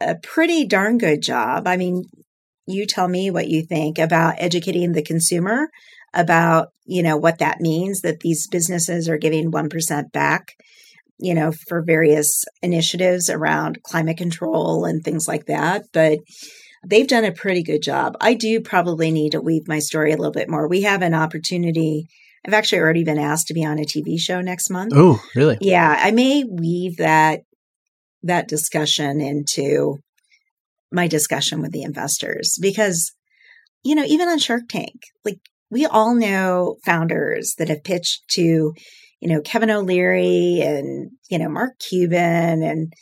a 0.00 0.16
pretty 0.16 0.66
darn 0.66 0.98
good 0.98 1.22
job. 1.22 1.68
I 1.68 1.76
mean, 1.76 2.02
you 2.66 2.86
tell 2.86 3.08
me 3.08 3.30
what 3.30 3.48
you 3.48 3.62
think 3.62 3.98
about 3.98 4.34
educating 4.38 4.92
the 4.92 5.02
consumer 5.02 5.68
about, 6.12 6.68
you 6.84 7.02
know, 7.02 7.16
what 7.16 7.38
that 7.38 7.60
means 7.60 8.00
that 8.00 8.20
these 8.20 8.46
businesses 8.48 9.08
are 9.08 9.18
giving 9.18 9.50
1% 9.50 10.12
back, 10.12 10.54
you 11.18 11.34
know, 11.34 11.52
for 11.68 11.82
various 11.82 12.44
initiatives 12.62 13.30
around 13.30 13.82
climate 13.82 14.16
control 14.16 14.84
and 14.84 15.02
things 15.02 15.28
like 15.28 15.46
that. 15.46 15.84
But 15.92 16.18
they've 16.86 17.06
done 17.06 17.24
a 17.24 17.32
pretty 17.32 17.62
good 17.62 17.82
job. 17.82 18.16
I 18.20 18.34
do 18.34 18.60
probably 18.60 19.10
need 19.10 19.32
to 19.32 19.40
weave 19.40 19.68
my 19.68 19.78
story 19.78 20.12
a 20.12 20.16
little 20.16 20.32
bit 20.32 20.48
more. 20.48 20.68
We 20.68 20.82
have 20.82 21.02
an 21.02 21.14
opportunity. 21.14 22.06
I've 22.46 22.54
actually 22.54 22.80
already 22.80 23.04
been 23.04 23.18
asked 23.18 23.48
to 23.48 23.54
be 23.54 23.64
on 23.64 23.78
a 23.78 23.84
TV 23.84 24.18
show 24.18 24.40
next 24.40 24.70
month. 24.70 24.92
Oh, 24.94 25.22
really? 25.34 25.58
Yeah, 25.60 25.96
I 25.98 26.10
may 26.10 26.44
weave 26.44 26.98
that 26.98 27.40
that 28.22 28.48
discussion 28.48 29.20
into 29.20 29.98
my 30.90 31.08
discussion 31.08 31.60
with 31.60 31.72
the 31.72 31.82
investors 31.82 32.56
because 32.60 33.12
you 33.84 33.94
know, 33.94 34.04
even 34.04 34.28
on 34.28 34.38
Shark 34.38 34.62
Tank, 34.68 35.02
like 35.24 35.38
we 35.70 35.86
all 35.86 36.14
know 36.14 36.76
founders 36.84 37.54
that 37.58 37.68
have 37.68 37.84
pitched 37.84 38.22
to, 38.30 38.42
you 38.42 39.28
know, 39.28 39.40
Kevin 39.42 39.70
O'Leary 39.70 40.60
and, 40.62 41.10
you 41.30 41.38
know, 41.38 41.48
Mark 41.48 41.78
Cuban 41.78 42.62
and 42.62 42.92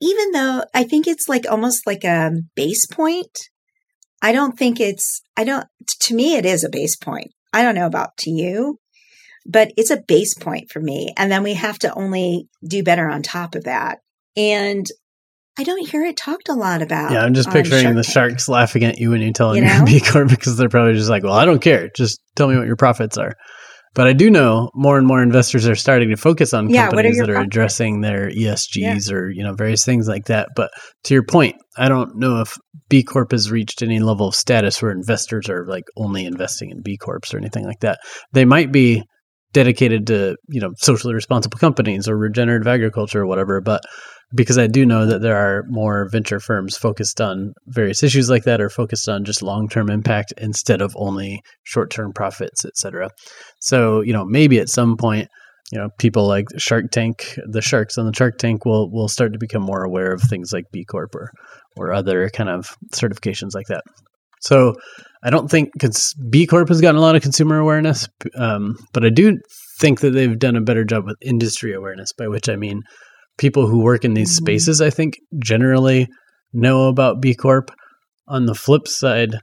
even 0.00 0.32
though 0.32 0.64
I 0.74 0.84
think 0.84 1.06
it's 1.06 1.28
like 1.28 1.44
almost 1.50 1.86
like 1.86 2.04
a 2.04 2.32
base 2.54 2.86
point, 2.86 3.38
I 4.22 4.32
don't 4.32 4.58
think 4.58 4.80
it's, 4.80 5.20
I 5.36 5.44
don't, 5.44 5.66
to 6.00 6.14
me, 6.14 6.36
it 6.36 6.44
is 6.44 6.64
a 6.64 6.70
base 6.70 6.96
point. 6.96 7.32
I 7.52 7.62
don't 7.62 7.74
know 7.74 7.86
about 7.86 8.16
to 8.18 8.30
you, 8.30 8.78
but 9.46 9.72
it's 9.76 9.90
a 9.90 10.02
base 10.08 10.34
point 10.34 10.70
for 10.70 10.80
me. 10.80 11.12
And 11.16 11.30
then 11.30 11.42
we 11.42 11.54
have 11.54 11.78
to 11.80 11.94
only 11.94 12.48
do 12.66 12.82
better 12.82 13.08
on 13.08 13.22
top 13.22 13.54
of 13.54 13.64
that. 13.64 13.98
And 14.36 14.86
I 15.58 15.64
don't 15.64 15.88
hear 15.88 16.04
it 16.04 16.18
talked 16.18 16.50
a 16.50 16.54
lot 16.54 16.82
about. 16.82 17.12
Yeah, 17.12 17.20
I'm 17.20 17.32
just 17.32 17.50
picturing 17.50 17.82
Shark 17.84 17.96
the 17.96 18.02
Tank. 18.02 18.12
sharks 18.12 18.48
laughing 18.48 18.84
at 18.84 18.98
you 18.98 19.10
when 19.10 19.22
you 19.22 19.32
tell 19.32 19.52
them 19.52 19.62
you 19.62 19.62
know? 19.68 19.76
you're 19.76 19.86
B 19.86 20.00
Corp 20.00 20.28
because 20.28 20.58
they're 20.58 20.68
probably 20.68 20.94
just 20.94 21.08
like, 21.08 21.22
well, 21.22 21.32
I 21.32 21.46
don't 21.46 21.62
care. 21.62 21.88
Just 21.96 22.20
tell 22.34 22.48
me 22.48 22.56
what 22.58 22.66
your 22.66 22.76
profits 22.76 23.16
are. 23.16 23.34
But 23.96 24.06
I 24.06 24.12
do 24.12 24.28
know 24.28 24.70
more 24.74 24.98
and 24.98 25.06
more 25.06 25.22
investors 25.22 25.66
are 25.66 25.74
starting 25.74 26.10
to 26.10 26.16
focus 26.16 26.52
on 26.52 26.68
yeah, 26.68 26.88
companies 26.88 27.16
that 27.18 27.30
are 27.30 27.40
addressing 27.40 28.02
their 28.02 28.28
ESGs 28.28 29.10
yeah. 29.10 29.16
or 29.16 29.30
you 29.30 29.42
know 29.42 29.54
various 29.54 29.86
things 29.86 30.06
like 30.06 30.26
that. 30.26 30.50
But 30.54 30.70
to 31.04 31.14
your 31.14 31.24
point, 31.24 31.56
I 31.78 31.88
don't 31.88 32.14
know 32.16 32.42
if 32.42 32.58
B 32.90 33.02
Corp 33.02 33.32
has 33.32 33.50
reached 33.50 33.80
any 33.80 33.98
level 33.98 34.28
of 34.28 34.34
status 34.34 34.82
where 34.82 34.92
investors 34.92 35.48
are 35.48 35.64
like 35.66 35.84
only 35.96 36.26
investing 36.26 36.70
in 36.70 36.82
B 36.82 36.98
Corps 36.98 37.32
or 37.32 37.38
anything 37.38 37.64
like 37.64 37.80
that. 37.80 37.98
They 38.32 38.44
might 38.44 38.70
be 38.70 39.02
dedicated 39.54 40.08
to 40.08 40.36
you 40.46 40.60
know 40.60 40.72
socially 40.76 41.14
responsible 41.14 41.58
companies 41.58 42.06
or 42.06 42.18
regenerative 42.18 42.68
agriculture 42.68 43.22
or 43.22 43.26
whatever, 43.26 43.62
but 43.62 43.80
because 44.34 44.58
I 44.58 44.66
do 44.66 44.84
know 44.84 45.06
that 45.06 45.22
there 45.22 45.36
are 45.36 45.64
more 45.68 46.08
venture 46.10 46.40
firms 46.40 46.76
focused 46.76 47.20
on 47.20 47.52
various 47.68 48.02
issues 48.02 48.28
like 48.28 48.44
that 48.44 48.60
or 48.60 48.68
focused 48.68 49.08
on 49.08 49.24
just 49.24 49.42
long-term 49.42 49.88
impact 49.88 50.32
instead 50.38 50.82
of 50.82 50.92
only 50.96 51.40
short-term 51.64 52.12
profits, 52.12 52.64
etc. 52.64 53.10
So, 53.60 54.00
you 54.00 54.12
know, 54.12 54.24
maybe 54.24 54.58
at 54.58 54.68
some 54.68 54.96
point, 54.96 55.28
you 55.72 55.78
know, 55.78 55.88
people 55.98 56.26
like 56.26 56.46
Shark 56.58 56.90
Tank, 56.90 57.38
the 57.50 57.62
sharks 57.62 57.98
on 57.98 58.06
the 58.06 58.12
Shark 58.12 58.38
Tank 58.38 58.64
will 58.64 58.90
will 58.90 59.08
start 59.08 59.32
to 59.32 59.38
become 59.38 59.62
more 59.62 59.84
aware 59.84 60.12
of 60.12 60.22
things 60.22 60.52
like 60.52 60.64
B 60.72 60.84
Corp 60.84 61.14
or, 61.14 61.30
or 61.76 61.92
other 61.92 62.28
kind 62.30 62.48
of 62.48 62.76
certifications 62.94 63.50
like 63.54 63.66
that. 63.68 63.82
So, 64.40 64.74
I 65.24 65.30
don't 65.30 65.50
think 65.50 65.70
cons- 65.80 66.14
B 66.30 66.46
Corp 66.46 66.68
has 66.68 66.80
gotten 66.80 66.98
a 66.98 67.00
lot 67.00 67.16
of 67.16 67.22
consumer 67.22 67.58
awareness, 67.58 68.08
um, 68.36 68.76
but 68.92 69.04
I 69.04 69.08
do 69.08 69.38
think 69.80 70.00
that 70.00 70.10
they've 70.10 70.38
done 70.38 70.56
a 70.56 70.60
better 70.60 70.84
job 70.84 71.04
with 71.04 71.16
industry 71.20 71.74
awareness, 71.74 72.12
by 72.12 72.28
which 72.28 72.48
I 72.48 72.56
mean 72.56 72.82
people 73.38 73.66
who 73.66 73.82
work 73.82 74.04
in 74.04 74.14
these 74.14 74.30
mm-hmm. 74.30 74.44
spaces, 74.44 74.80
I 74.80 74.90
think, 74.90 75.18
generally 75.42 76.08
know 76.52 76.88
about 76.88 77.20
B 77.20 77.34
Corp. 77.34 77.70
On 78.28 78.46
the 78.46 78.56
flip 78.56 78.88
side, 78.88 79.36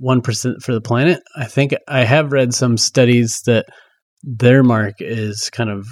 1% 0.00 0.62
for 0.62 0.72
the 0.72 0.80
planet, 0.80 1.20
I 1.36 1.46
think 1.46 1.74
I 1.88 2.04
have 2.04 2.32
read 2.32 2.54
some 2.54 2.76
studies 2.76 3.40
that 3.46 3.66
their 4.22 4.62
mark 4.62 4.94
is 5.00 5.50
kind 5.50 5.70
of 5.70 5.86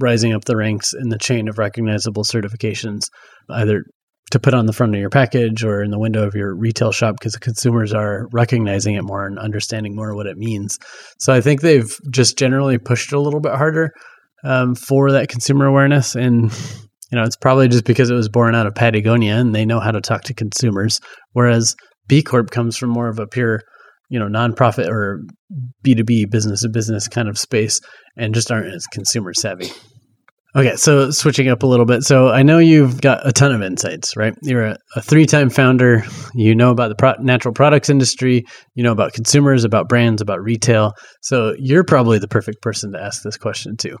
rising 0.00 0.32
up 0.32 0.44
the 0.44 0.56
ranks 0.56 0.92
in 0.92 1.08
the 1.08 1.18
chain 1.18 1.48
of 1.48 1.58
recognizable 1.58 2.22
certifications, 2.22 3.02
either 3.50 3.82
to 4.30 4.38
put 4.38 4.54
on 4.54 4.66
the 4.66 4.72
front 4.72 4.94
of 4.94 5.00
your 5.00 5.10
package 5.10 5.64
or 5.64 5.82
in 5.82 5.90
the 5.90 5.98
window 5.98 6.26
of 6.26 6.34
your 6.34 6.54
retail 6.54 6.92
shop 6.92 7.16
because 7.18 7.32
the 7.32 7.40
consumers 7.40 7.94
are 7.94 8.26
recognizing 8.32 8.94
it 8.94 9.02
more 9.02 9.26
and 9.26 9.38
understanding 9.38 9.96
more 9.96 10.14
what 10.14 10.26
it 10.26 10.36
means. 10.36 10.78
So 11.18 11.32
I 11.32 11.40
think 11.40 11.60
they've 11.60 11.96
just 12.10 12.38
generally 12.38 12.78
pushed 12.78 13.12
a 13.12 13.20
little 13.20 13.40
bit 13.40 13.54
harder 13.54 13.90
um, 14.44 14.74
for 14.74 15.12
that 15.12 15.28
consumer 15.28 15.66
awareness. 15.66 16.14
And, 16.14 16.52
you 17.10 17.18
know, 17.18 17.24
it's 17.24 17.36
probably 17.36 17.68
just 17.68 17.84
because 17.84 18.10
it 18.10 18.14
was 18.14 18.28
born 18.28 18.54
out 18.54 18.66
of 18.66 18.74
Patagonia 18.74 19.36
and 19.36 19.54
they 19.54 19.64
know 19.64 19.80
how 19.80 19.90
to 19.90 20.00
talk 20.00 20.22
to 20.24 20.34
consumers. 20.34 21.00
Whereas 21.32 21.74
B 22.06 22.22
Corp 22.22 22.50
comes 22.50 22.76
from 22.76 22.90
more 22.90 23.08
of 23.08 23.18
a 23.18 23.26
pure, 23.26 23.62
you 24.10 24.18
know, 24.18 24.26
nonprofit 24.26 24.88
or 24.88 25.22
B2B 25.84 26.30
business 26.30 26.62
to 26.62 26.68
business 26.68 27.08
kind 27.08 27.28
of 27.28 27.38
space 27.38 27.80
and 28.16 28.34
just 28.34 28.50
aren't 28.50 28.74
as 28.74 28.86
consumer 28.86 29.32
savvy. 29.34 29.70
Okay, 30.56 30.76
so 30.76 31.10
switching 31.10 31.48
up 31.48 31.62
a 31.62 31.66
little 31.66 31.84
bit. 31.84 32.02
So 32.02 32.30
I 32.30 32.42
know 32.42 32.58
you've 32.58 33.02
got 33.02 33.26
a 33.26 33.32
ton 33.32 33.52
of 33.52 33.62
insights, 33.62 34.16
right? 34.16 34.34
You're 34.42 34.64
a, 34.64 34.76
a 34.96 35.02
three 35.02 35.26
time 35.26 35.50
founder. 35.50 36.04
You 36.34 36.54
know 36.54 36.70
about 36.70 36.88
the 36.88 36.94
pro- 36.94 37.20
natural 37.20 37.52
products 37.52 37.90
industry, 37.90 38.44
you 38.74 38.82
know 38.82 38.92
about 38.92 39.12
consumers, 39.12 39.64
about 39.64 39.88
brands, 39.88 40.22
about 40.22 40.42
retail. 40.42 40.94
So 41.22 41.54
you're 41.58 41.84
probably 41.84 42.18
the 42.18 42.28
perfect 42.28 42.62
person 42.62 42.92
to 42.92 43.00
ask 43.00 43.22
this 43.22 43.36
question 43.36 43.76
to. 43.78 43.98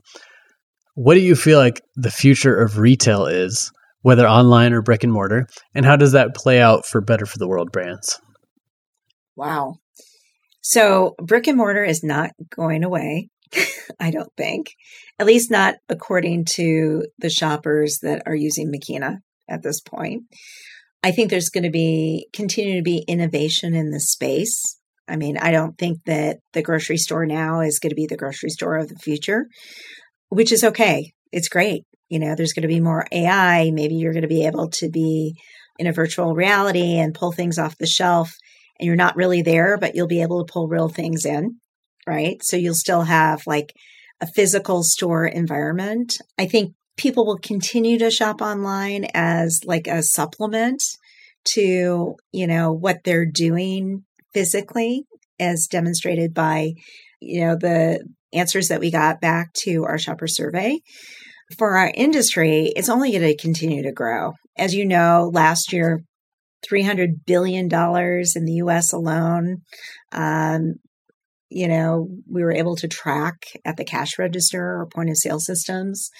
What 1.00 1.14
do 1.14 1.20
you 1.20 1.36
feel 1.36 1.60
like 1.60 1.80
the 1.94 2.10
future 2.10 2.60
of 2.60 2.78
retail 2.78 3.26
is, 3.26 3.70
whether 4.02 4.26
online 4.26 4.72
or 4.72 4.82
brick 4.82 5.04
and 5.04 5.12
mortar? 5.12 5.46
And 5.72 5.86
how 5.86 5.94
does 5.94 6.10
that 6.10 6.34
play 6.34 6.60
out 6.60 6.86
for 6.86 7.00
Better 7.00 7.24
for 7.24 7.38
the 7.38 7.46
World 7.46 7.70
brands? 7.70 8.20
Wow. 9.36 9.76
So 10.60 11.14
brick 11.22 11.46
and 11.46 11.56
mortar 11.56 11.84
is 11.84 12.02
not 12.02 12.32
going 12.50 12.82
away. 12.82 13.28
I 14.00 14.10
don't 14.10 14.32
think, 14.36 14.72
at 15.20 15.26
least 15.26 15.52
not 15.52 15.76
according 15.88 16.46
to 16.56 17.04
the 17.20 17.30
shoppers 17.30 18.00
that 18.02 18.24
are 18.26 18.34
using 18.34 18.68
Makeena 18.68 19.18
at 19.48 19.62
this 19.62 19.80
point. 19.80 20.24
I 21.04 21.12
think 21.12 21.30
there's 21.30 21.50
going 21.50 21.62
to 21.62 21.70
be 21.70 22.26
continue 22.32 22.74
to 22.74 22.82
be 22.82 23.04
innovation 23.06 23.72
in 23.72 23.92
the 23.92 24.00
space. 24.00 24.80
I 25.06 25.14
mean, 25.14 25.38
I 25.38 25.52
don't 25.52 25.78
think 25.78 26.00
that 26.06 26.38
the 26.54 26.62
grocery 26.62 26.98
store 26.98 27.24
now 27.24 27.60
is 27.60 27.78
going 27.78 27.90
to 27.90 27.96
be 27.96 28.06
the 28.06 28.16
grocery 28.16 28.50
store 28.50 28.78
of 28.78 28.88
the 28.88 28.96
future, 28.96 29.46
which 30.28 30.52
is 30.52 30.64
okay. 30.64 31.12
It's 31.32 31.48
great. 31.48 31.84
You 32.08 32.18
know, 32.18 32.34
there's 32.34 32.52
going 32.52 32.62
to 32.62 32.68
be 32.68 32.80
more 32.80 33.06
AI. 33.12 33.70
Maybe 33.70 33.96
you're 33.96 34.12
going 34.12 34.22
to 34.22 34.28
be 34.28 34.46
able 34.46 34.70
to 34.70 34.88
be 34.88 35.34
in 35.78 35.86
a 35.86 35.92
virtual 35.92 36.34
reality 36.34 36.98
and 36.98 37.14
pull 37.14 37.32
things 37.32 37.58
off 37.58 37.78
the 37.78 37.86
shelf 37.86 38.32
and 38.80 38.86
you're 38.86 38.96
not 38.96 39.16
really 39.16 39.42
there, 39.42 39.76
but 39.78 39.94
you'll 39.94 40.06
be 40.06 40.22
able 40.22 40.44
to 40.44 40.52
pull 40.52 40.68
real 40.68 40.88
things 40.88 41.24
in 41.24 41.58
right? 42.08 42.42
So 42.42 42.56
you'll 42.56 42.74
still 42.74 43.02
have 43.02 43.46
like 43.46 43.74
a 44.20 44.26
physical 44.26 44.82
store 44.82 45.26
environment. 45.26 46.16
I 46.38 46.46
think 46.46 46.74
people 46.96 47.26
will 47.26 47.38
continue 47.38 47.98
to 47.98 48.10
shop 48.10 48.40
online 48.40 49.06
as 49.14 49.60
like 49.64 49.86
a 49.86 50.02
supplement 50.02 50.82
to, 51.52 52.16
you 52.32 52.46
know, 52.46 52.72
what 52.72 53.04
they're 53.04 53.26
doing 53.26 54.04
physically 54.32 55.04
as 55.38 55.68
demonstrated 55.70 56.34
by, 56.34 56.72
you 57.20 57.42
know, 57.42 57.56
the 57.56 58.04
answers 58.32 58.68
that 58.68 58.80
we 58.80 58.90
got 58.90 59.20
back 59.20 59.52
to 59.64 59.84
our 59.84 59.98
shopper 59.98 60.26
survey. 60.26 60.78
For 61.56 61.76
our 61.76 61.90
industry, 61.94 62.72
it's 62.76 62.90
only 62.90 63.10
going 63.10 63.22
to 63.22 63.36
continue 63.36 63.82
to 63.82 63.92
grow. 63.92 64.32
As 64.56 64.74
you 64.74 64.84
know, 64.84 65.30
last 65.32 65.72
year, 65.72 66.02
$300 66.70 67.24
billion 67.26 67.64
in 67.64 68.44
the 68.44 68.60
US 68.64 68.92
alone. 68.92 69.58
Um, 70.12 70.74
you 71.50 71.68
know, 71.68 72.08
we 72.30 72.42
were 72.42 72.52
able 72.52 72.76
to 72.76 72.88
track 72.88 73.46
at 73.64 73.76
the 73.76 73.84
cash 73.84 74.18
register 74.18 74.60
or 74.60 74.88
point 74.92 75.10
of 75.10 75.16
sale 75.16 75.40
systems, 75.40 76.10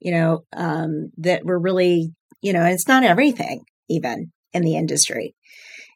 you 0.00 0.12
know, 0.12 0.40
um, 0.56 1.10
that 1.18 1.44
were 1.44 1.58
really, 1.58 2.10
you 2.40 2.52
know, 2.52 2.64
it's 2.64 2.88
not 2.88 3.02
everything 3.02 3.62
even 3.90 4.32
in 4.52 4.62
the 4.62 4.76
industry. 4.76 5.34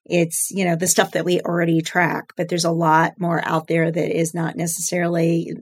It's, 0.05 0.49
you 0.51 0.65
know, 0.65 0.77
the 0.77 0.87
stuff 0.87 1.13
that 1.13 1.25
we 1.25 1.41
already 1.41 1.81
track, 1.81 2.33
but 2.37 2.49
there's 2.49 2.65
a 2.65 2.71
lot 2.71 3.13
more 3.19 3.41
out 3.45 3.69
there 3.69 3.91
that 3.91 4.19
is 4.19 4.35
not 4.35 4.57
necessarily, 4.57 5.53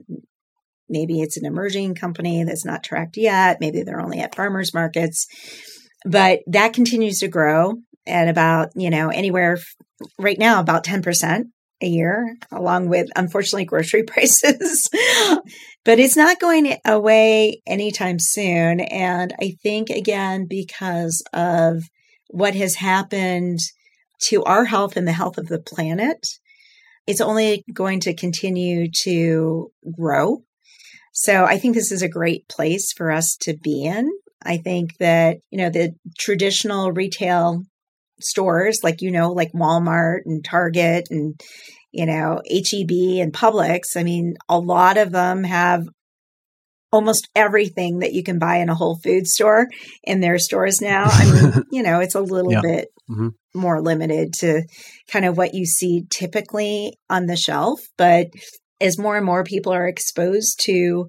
maybe 0.89 1.21
it's 1.21 1.37
an 1.37 1.45
emerging 1.45 1.95
company 1.95 2.43
that's 2.43 2.65
not 2.65 2.83
tracked 2.83 3.17
yet. 3.17 3.57
Maybe 3.59 3.83
they're 3.83 4.01
only 4.01 4.19
at 4.19 4.35
farmers 4.35 4.73
markets, 4.73 5.27
but 6.05 6.39
that 6.47 6.73
continues 6.73 7.19
to 7.19 7.27
grow 7.27 7.75
at 8.07 8.27
about, 8.27 8.69
you 8.75 8.89
know, 8.89 9.09
anywhere 9.09 9.59
right 10.17 10.39
now 10.39 10.59
about 10.59 10.83
10% 10.83 11.43
a 11.81 11.87
year, 11.87 12.35
along 12.51 12.89
with 12.89 13.09
unfortunately 13.15 13.65
grocery 13.71 14.03
prices. 14.03 14.89
but 15.83 15.99
it's 15.99 16.17
not 16.17 16.39
going 16.39 16.77
away 16.85 17.61
anytime 17.67 18.17
soon. 18.19 18.79
And 18.79 19.33
I 19.39 19.55
think, 19.63 19.89
again, 19.89 20.45
because 20.49 21.23
of 21.33 21.83
what 22.29 22.55
has 22.55 22.75
happened 22.75 23.59
to 24.29 24.43
our 24.43 24.65
health 24.65 24.97
and 24.97 25.07
the 25.07 25.13
health 25.13 25.37
of 25.37 25.47
the 25.47 25.59
planet, 25.59 26.27
it's 27.07 27.21
only 27.21 27.63
going 27.73 27.99
to 28.01 28.13
continue 28.13 28.89
to 29.03 29.71
grow. 29.91 30.43
So 31.13 31.43
I 31.45 31.57
think 31.57 31.75
this 31.75 31.91
is 31.91 32.01
a 32.01 32.09
great 32.09 32.47
place 32.47 32.93
for 32.93 33.11
us 33.11 33.35
to 33.41 33.55
be 33.57 33.83
in. 33.83 34.09
I 34.43 34.57
think 34.57 34.97
that, 34.97 35.37
you 35.49 35.57
know, 35.57 35.69
the 35.69 35.93
traditional 36.17 36.91
retail 36.91 37.63
stores 38.23 38.79
like 38.83 39.01
you 39.01 39.11
know 39.11 39.31
like 39.31 39.51
Walmart 39.51 40.21
and 40.25 40.43
Target 40.43 41.07
and 41.09 41.39
you 41.91 42.05
know 42.05 42.41
HEB 42.49 42.91
and 43.21 43.33
Publix 43.33 43.97
I 43.97 44.03
mean 44.03 44.35
a 44.47 44.59
lot 44.59 44.97
of 44.97 45.11
them 45.11 45.43
have 45.43 45.87
almost 46.91 47.27
everything 47.35 47.99
that 47.99 48.13
you 48.13 48.23
can 48.23 48.39
buy 48.39 48.57
in 48.57 48.69
a 48.69 48.75
Whole 48.75 48.97
Food 49.03 49.27
store 49.27 49.67
in 50.03 50.19
their 50.19 50.37
stores 50.37 50.81
now 50.81 51.05
I 51.05 51.31
mean 51.31 51.63
you 51.71 51.83
know 51.83 51.99
it's 51.99 52.15
a 52.15 52.21
little 52.21 52.51
yeah. 52.51 52.61
bit 52.61 52.87
mm-hmm. 53.09 53.29
more 53.53 53.81
limited 53.81 54.33
to 54.39 54.63
kind 55.11 55.25
of 55.25 55.37
what 55.37 55.53
you 55.53 55.65
see 55.65 56.03
typically 56.09 56.97
on 57.09 57.25
the 57.25 57.37
shelf 57.37 57.79
but 57.97 58.27
as 58.79 58.97
more 58.97 59.15
and 59.17 59.25
more 59.25 59.43
people 59.43 59.73
are 59.73 59.87
exposed 59.87 60.59
to 60.65 61.07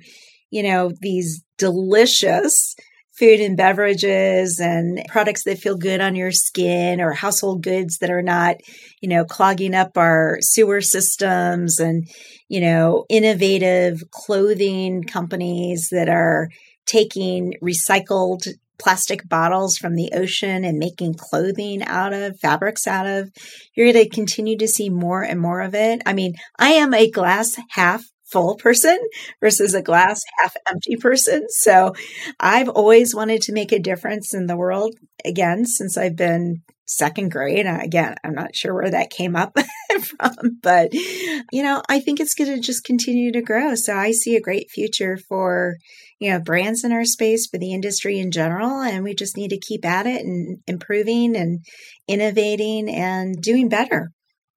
you 0.51 0.63
know 0.63 0.93
these 1.01 1.43
delicious 1.59 2.75
food 3.23 3.39
and 3.39 3.57
beverages 3.57 4.59
and 4.59 5.01
products 5.07 5.45
that 5.45 5.57
feel 5.57 5.77
good 5.77 6.01
on 6.01 6.17
your 6.17 6.33
skin 6.33 7.01
or 7.01 7.13
household 7.13 7.63
goods 7.63 7.99
that 7.99 8.11
are 8.11 8.21
not, 8.21 8.57
you 9.01 9.09
know, 9.09 9.25
clogging 9.25 9.77
up 9.77 9.97
our 9.97 10.39
sewer 10.41 10.81
systems 10.81 11.79
and, 11.79 12.09
you 12.49 12.61
know, 12.61 13.05
innovative 13.09 14.03
clothing 14.11 15.05
companies 15.05 15.87
that 15.93 16.09
are 16.09 16.49
taking 16.85 17.55
recycled 17.63 18.49
plastic 18.77 19.29
bottles 19.29 19.77
from 19.77 19.95
the 19.95 20.11
ocean 20.17 20.65
and 20.65 20.77
making 20.77 21.15
clothing 21.15 21.81
out 21.85 22.13
of, 22.13 22.37
fabrics 22.41 22.89
out 22.89 23.07
of. 23.07 23.31
You're 23.77 23.93
going 23.93 24.05
to 24.05 24.11
continue 24.11 24.59
to 24.59 24.67
see 24.67 24.91
more 24.91 25.23
and 25.23 25.39
more 25.39 25.61
of 25.61 25.77
it. 25.77 26.03
I 26.05 26.13
mean, 26.13 26.35
I 26.59 26.71
am 26.71 26.93
a 26.93 27.09
glass 27.09 27.57
half 27.71 28.03
full 28.33 28.57
person 28.57 28.99
versus 29.41 29.75
a 29.75 29.83
glass 29.83 30.21
half 30.41 30.57
empty 30.69 30.97
person. 30.97 31.47
So 31.49 31.95
I've 32.41 32.69
always 32.69 33.15
wanted 33.15 33.43
to 33.43 33.53
make 33.53 33.73
a 33.73 33.79
difference 33.79 34.35
in 34.35 34.47
the 34.47 34.57
world 34.57 34.95
again 35.25 35.67
since 35.67 35.97
I've 35.97 36.17
been 36.17 36.63
second 36.87 37.31
grade. 37.31 37.67
Again, 37.67 38.17
I'm 38.25 38.35
not 38.35 38.55
sure 38.55 38.75
where 38.75 38.91
that 38.91 39.11
came 39.11 39.37
up 39.37 39.57
from, 40.03 40.59
but 40.63 40.93
you 40.93 41.63
know, 41.63 41.83
I 41.89 42.01
think 42.01 42.21
it's 42.21 42.35
going 42.35 42.55
to 42.55 42.61
just 42.61 42.85
continue 42.85 43.33
to 43.33 43.43
grow. 43.43 43.75
So 43.75 43.95
I 43.95 44.13
see 44.13 44.37
a 44.37 44.41
great 44.41 44.71
future 44.71 45.19
for, 45.29 45.77
you 46.19 46.31
know, 46.31 46.41
brands 46.41 46.85
in 46.85 46.93
our 46.93 47.05
space, 47.05 47.47
for 47.47 47.59
the 47.59 47.73
industry 47.73 48.19
in 48.19 48.31
general. 48.31 48.81
And 48.81 49.05
we 49.05 49.15
just 49.15 49.37
need 49.37 49.51
to 49.51 49.59
keep 49.59 49.85
at 49.85 50.07
it 50.07 50.23
and 50.25 50.59
improving 50.67 51.37
and 51.37 51.65
innovating 52.09 52.89
and 52.89 53.41
doing 53.41 53.69
better. 53.69 54.11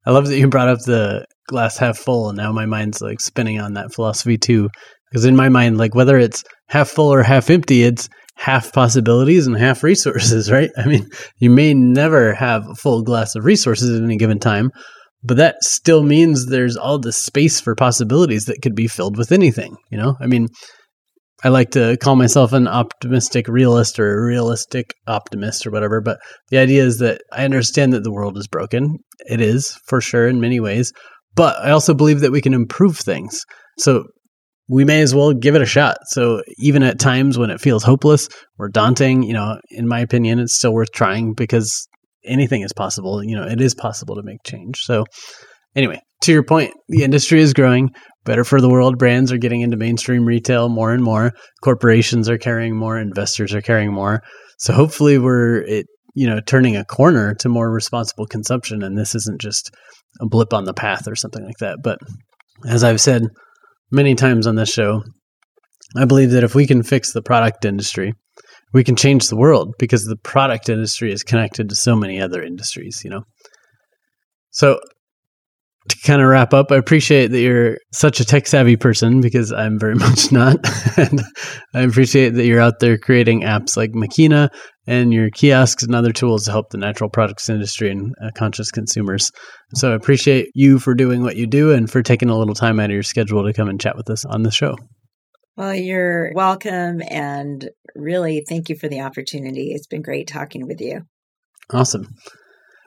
I 0.06 0.12
love 0.12 0.28
that 0.28 0.38
you 0.38 0.48
brought 0.48 0.70
up 0.70 0.80
the 0.80 1.26
glass 1.48 1.78
half 1.78 1.98
full, 1.98 2.30
and 2.30 2.38
now 2.38 2.52
my 2.52 2.66
mind's 2.66 3.02
like 3.02 3.22
spinning 3.22 3.60
on 3.60 3.74
that 3.74 3.94
philosophy 3.94 4.38
too. 4.38 4.70
Because 5.10 5.26
in 5.26 5.36
my 5.36 5.50
mind, 5.50 5.78
like 5.78 5.96
whether 5.96 6.18
it's 6.18 6.44
half 6.68 6.90
full 6.90 7.14
or 7.14 7.24
half 7.24 7.50
empty, 7.50 7.84
it's 7.84 8.10
half 8.38 8.74
possibilities 8.74 9.48
and 9.48 9.58
half 9.58 9.84
resources, 9.84 10.52
right? 10.52 10.72
I 10.78 10.86
mean, 10.86 11.08
you 11.40 11.50
may 11.50 11.74
never 11.74 12.34
have 12.34 12.68
a 12.68 12.76
full 12.76 13.04
glass 13.04 13.36
of 13.36 13.46
resources 13.46 13.98
at 13.98 14.04
any 14.04 14.18
given 14.18 14.40
time, 14.40 14.72
but 15.24 15.38
that 15.38 15.56
still 15.62 16.04
means 16.04 16.48
there's 16.48 16.78
all 16.78 17.00
the 17.00 17.14
space 17.14 17.60
for 17.60 17.76
possibilities 17.76 18.46
that 18.46 18.62
could 18.62 18.76
be 18.76 18.88
filled 18.88 19.18
with 19.18 19.32
anything, 19.32 19.76
you 19.90 19.98
know? 19.98 20.16
I 20.20 20.28
mean, 20.28 20.50
I 21.44 21.50
like 21.50 21.72
to 21.72 21.98
call 21.98 22.16
myself 22.16 22.54
an 22.54 22.68
optimistic 22.68 23.48
realist 23.48 24.00
or 24.00 24.18
a 24.18 24.26
realistic 24.26 24.94
optimist 25.08 25.68
or 25.68 25.72
whatever, 25.72 26.02
but 26.02 26.20
the 26.50 26.58
idea 26.58 26.84
is 26.84 27.00
that 27.00 27.22
I 27.32 27.46
understand 27.46 27.94
that 27.94 28.04
the 28.04 28.12
world 28.12 28.38
is 28.38 28.48
broken. 28.48 28.98
It 29.30 29.42
is 29.42 29.78
for 29.88 30.02
sure 30.02 30.28
in 30.28 30.40
many 30.40 30.60
ways, 30.60 30.92
but 31.36 31.58
I 31.64 31.72
also 31.72 31.94
believe 31.94 32.22
that 32.22 32.32
we 32.32 32.42
can 32.42 32.54
improve 32.54 32.98
things. 32.98 33.42
So 33.80 34.06
we 34.68 34.84
may 34.84 35.02
as 35.02 35.14
well 35.14 35.34
give 35.34 35.56
it 35.56 35.62
a 35.62 35.66
shot. 35.66 35.98
So 36.08 36.42
even 36.58 36.82
at 36.82 37.00
times 37.00 37.38
when 37.38 37.52
it 37.52 37.62
feels 37.62 37.84
hopeless 37.84 38.28
or 38.58 38.70
daunting, 38.70 39.24
you 39.24 39.34
know, 39.34 39.60
in 39.70 39.88
my 39.88 40.00
opinion, 40.00 40.40
it's 40.40 40.56
still 40.56 40.74
worth 40.74 40.92
trying 40.92 41.34
because 41.34 41.88
anything 42.26 42.62
is 42.62 42.74
possible. 42.74 43.24
You 43.24 43.36
know, 43.36 43.46
it 43.46 43.62
is 43.62 43.76
possible 43.76 44.16
to 44.16 44.24
make 44.24 44.44
change. 44.44 44.80
So 44.80 45.06
anyway, 45.76 46.02
to 46.22 46.32
your 46.32 46.44
point, 46.44 46.74
the 46.88 47.04
industry 47.04 47.42
is 47.42 47.54
growing. 47.54 47.92
Better 48.24 48.44
for 48.44 48.60
the 48.60 48.70
world 48.70 48.98
brands 48.98 49.32
are 49.32 49.38
getting 49.38 49.62
into 49.62 49.78
mainstream 49.78 50.26
retail 50.26 50.70
more 50.70 50.92
and 50.92 51.04
more. 51.04 51.34
Corporations 51.64 52.28
are 52.28 52.40
carrying 52.40 52.76
more, 52.76 52.98
investors 52.98 53.54
are 53.54 53.62
carrying 53.62 53.94
more. 53.94 54.24
So 54.58 54.74
hopefully 54.74 55.20
we're 55.20 55.62
it, 55.62 55.86
you 56.16 56.26
know, 56.26 56.40
turning 56.40 56.76
a 56.76 56.86
corner 56.86 57.36
to 57.36 57.50
more 57.50 57.72
responsible 57.72 58.26
consumption 58.26 58.82
and 58.82 58.98
this 58.98 59.14
isn't 59.14 59.40
just 59.40 59.70
a 60.20 60.28
blip 60.28 60.54
on 60.54 60.66
the 60.66 60.74
path 60.74 61.08
or 61.08 61.16
something 61.16 61.44
like 61.44 61.58
that. 61.60 61.80
But 61.84 62.00
as 62.68 62.84
I've 62.84 63.02
said 63.02 63.24
many 63.92 64.16
times 64.16 64.48
on 64.48 64.56
this 64.56 64.70
show, 64.70 65.04
I 65.96 66.06
believe 66.06 66.32
that 66.32 66.44
if 66.44 66.56
we 66.56 66.68
can 66.68 66.84
fix 66.84 67.14
the 67.14 67.22
product 67.22 67.66
industry, 67.66 68.14
we 68.74 68.84
can 68.84 68.96
change 68.96 69.28
the 69.28 69.38
world 69.38 69.74
because 69.80 70.06
the 70.06 70.18
product 70.18 70.70
industry 70.70 71.12
is 71.12 71.24
connected 71.24 71.70
to 71.70 71.76
so 71.76 71.96
many 71.96 72.20
other 72.20 72.42
industries, 72.42 73.02
you 73.04 73.10
know. 73.10 73.24
So 74.52 74.80
to 75.88 75.98
kind 76.06 76.22
of 76.22 76.28
wrap 76.28 76.54
up, 76.54 76.72
I 76.72 76.78
appreciate 76.78 77.28
that 77.28 77.40
you're 77.40 77.78
such 77.92 78.20
a 78.20 78.26
tech 78.26 78.48
savvy 78.48 78.76
person 78.76 79.22
because 79.22 79.52
I'm 79.52 79.80
very 79.80 79.96
much 79.96 80.32
not. 80.32 80.58
and 80.98 81.22
I 81.74 81.82
appreciate 81.82 82.30
that 82.32 82.46
you're 82.46 82.62
out 82.62 82.80
there 82.80 82.98
creating 82.98 83.42
apps 83.42 83.78
like 83.78 83.92
Makeena 83.92 84.50
and 84.88 85.14
your 85.14 85.30
kiosks 85.30 85.84
and 85.84 85.96
other 85.96 86.12
tools 86.12 86.46
to 86.46 86.52
help 86.52 86.70
the 86.70 86.78
natural 86.78 87.10
products 87.10 87.50
industry 87.50 87.92
and 87.92 88.14
uh, 88.22 88.30
conscious 88.36 88.72
consumers. 88.72 89.32
So 89.76 89.92
I 89.92 89.96
appreciate 89.96 90.50
you 90.54 90.80
for 90.80 90.94
doing 90.94 91.24
what 91.24 91.36
you 91.36 91.48
do 91.48 91.72
and 91.74 91.90
for 91.90 92.04
taking 92.04 92.30
a 92.30 92.38
little 92.38 92.56
time 92.56 92.80
out 92.80 92.90
of 92.90 92.94
your 92.94 93.04
schedule 93.04 93.46
to 93.46 93.54
come 93.54 93.70
and 93.70 93.82
chat 93.82 93.96
with 93.96 94.10
us 94.10 94.26
on 94.26 94.44
the 94.44 94.52
show. 94.52 94.76
Well, 95.58 95.74
you're 95.74 96.32
welcome. 96.36 97.02
And 97.10 97.70
really, 97.96 98.44
thank 98.48 98.70
you 98.70 98.76
for 98.76 98.90
the 98.90 99.02
opportunity. 99.02 99.72
It's 99.72 99.88
been 99.88 100.02
great 100.02 100.28
talking 100.28 100.68
with 100.68 100.82
you. 100.82 101.02
Awesome. 101.72 102.08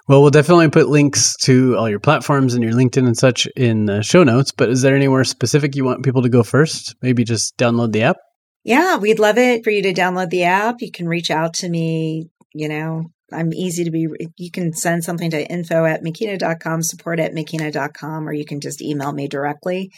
Well, 0.08 0.22
we'll 0.22 0.30
definitely 0.30 0.70
put 0.70 0.88
links 0.88 1.36
to 1.42 1.76
all 1.76 1.90
your 1.90 2.00
platforms 2.00 2.54
and 2.54 2.64
your 2.64 2.72
LinkedIn 2.72 3.06
and 3.06 3.16
such 3.16 3.46
in 3.48 3.84
the 3.84 4.02
show 4.02 4.24
notes. 4.24 4.52
But 4.52 4.70
is 4.70 4.80
there 4.80 4.96
anywhere 4.96 5.22
specific 5.22 5.76
you 5.76 5.84
want 5.84 6.02
people 6.02 6.22
to 6.22 6.30
go 6.30 6.42
first? 6.42 6.96
Maybe 7.02 7.24
just 7.24 7.58
download 7.58 7.92
the 7.92 8.04
app? 8.04 8.16
Yeah, 8.64 8.96
we'd 8.96 9.18
love 9.18 9.36
it 9.36 9.64
for 9.64 9.70
you 9.70 9.82
to 9.82 9.92
download 9.92 10.30
the 10.30 10.44
app. 10.44 10.76
You 10.80 10.90
can 10.90 11.08
reach 11.08 11.30
out 11.30 11.52
to 11.54 11.68
me. 11.68 12.30
You 12.54 12.70
know, 12.70 13.04
I'm 13.30 13.52
easy 13.52 13.84
to 13.84 13.90
be, 13.90 14.08
you 14.38 14.50
can 14.50 14.72
send 14.72 15.04
something 15.04 15.30
to 15.30 15.46
info 15.46 15.84
at 15.84 16.02
makeena.com, 16.02 16.82
support 16.82 17.20
at 17.20 17.34
makeena.com, 17.34 18.26
or 18.26 18.32
you 18.32 18.46
can 18.46 18.60
just 18.60 18.80
email 18.80 19.12
me 19.12 19.28
directly. 19.28 19.90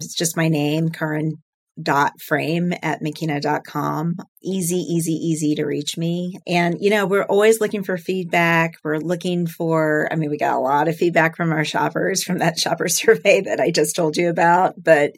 It's 0.00 0.14
just 0.14 0.36
my 0.36 0.46
name, 0.46 0.90
Karin 0.90 1.38
dot 1.80 2.20
frame 2.20 2.72
at 2.82 3.02
makeena.com 3.02 4.16
easy 4.42 4.76
easy 4.76 5.12
easy 5.12 5.54
to 5.54 5.64
reach 5.64 5.98
me. 5.98 6.38
And 6.46 6.76
you 6.80 6.90
know 6.90 7.06
we're 7.06 7.24
always 7.24 7.60
looking 7.60 7.82
for 7.82 7.98
feedback. 7.98 8.76
We're 8.82 8.98
looking 8.98 9.46
for 9.46 10.08
i 10.10 10.16
mean 10.16 10.30
we 10.30 10.38
got 10.38 10.56
a 10.56 10.60
lot 10.60 10.88
of 10.88 10.96
feedback 10.96 11.36
from 11.36 11.52
our 11.52 11.64
shoppers 11.64 12.22
from 12.24 12.38
that 12.38 12.58
shopper 12.66 12.88
survey 12.88 13.42
that 13.42 13.60
i 13.60 13.70
just 13.70 13.96
told 13.96 14.16
you 14.16 14.30
about 14.30 14.82
but 14.82 15.12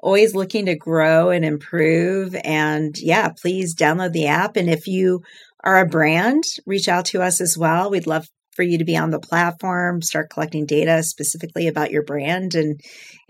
always 0.00 0.34
looking 0.34 0.66
to 0.66 0.76
grow 0.76 1.30
and 1.30 1.44
improve. 1.44 2.36
And 2.44 2.96
yeah 2.98 3.30
please 3.30 3.74
download 3.74 4.12
the 4.12 4.28
app. 4.28 4.56
And 4.56 4.70
if 4.70 4.86
you 4.86 5.22
are 5.64 5.80
a 5.80 5.86
brand 5.86 6.44
reach 6.66 6.88
out 6.88 7.06
to 7.06 7.22
us 7.22 7.40
as 7.40 7.56
well. 7.58 7.90
We'd 7.90 8.06
love 8.06 8.26
for 8.52 8.62
you 8.62 8.78
to 8.78 8.84
be 8.84 8.96
on 8.96 9.10
the 9.10 9.20
platform, 9.20 10.02
start 10.02 10.30
collecting 10.30 10.66
data 10.66 11.02
specifically 11.02 11.68
about 11.68 11.90
your 11.90 12.02
brand 12.02 12.54
and 12.54 12.80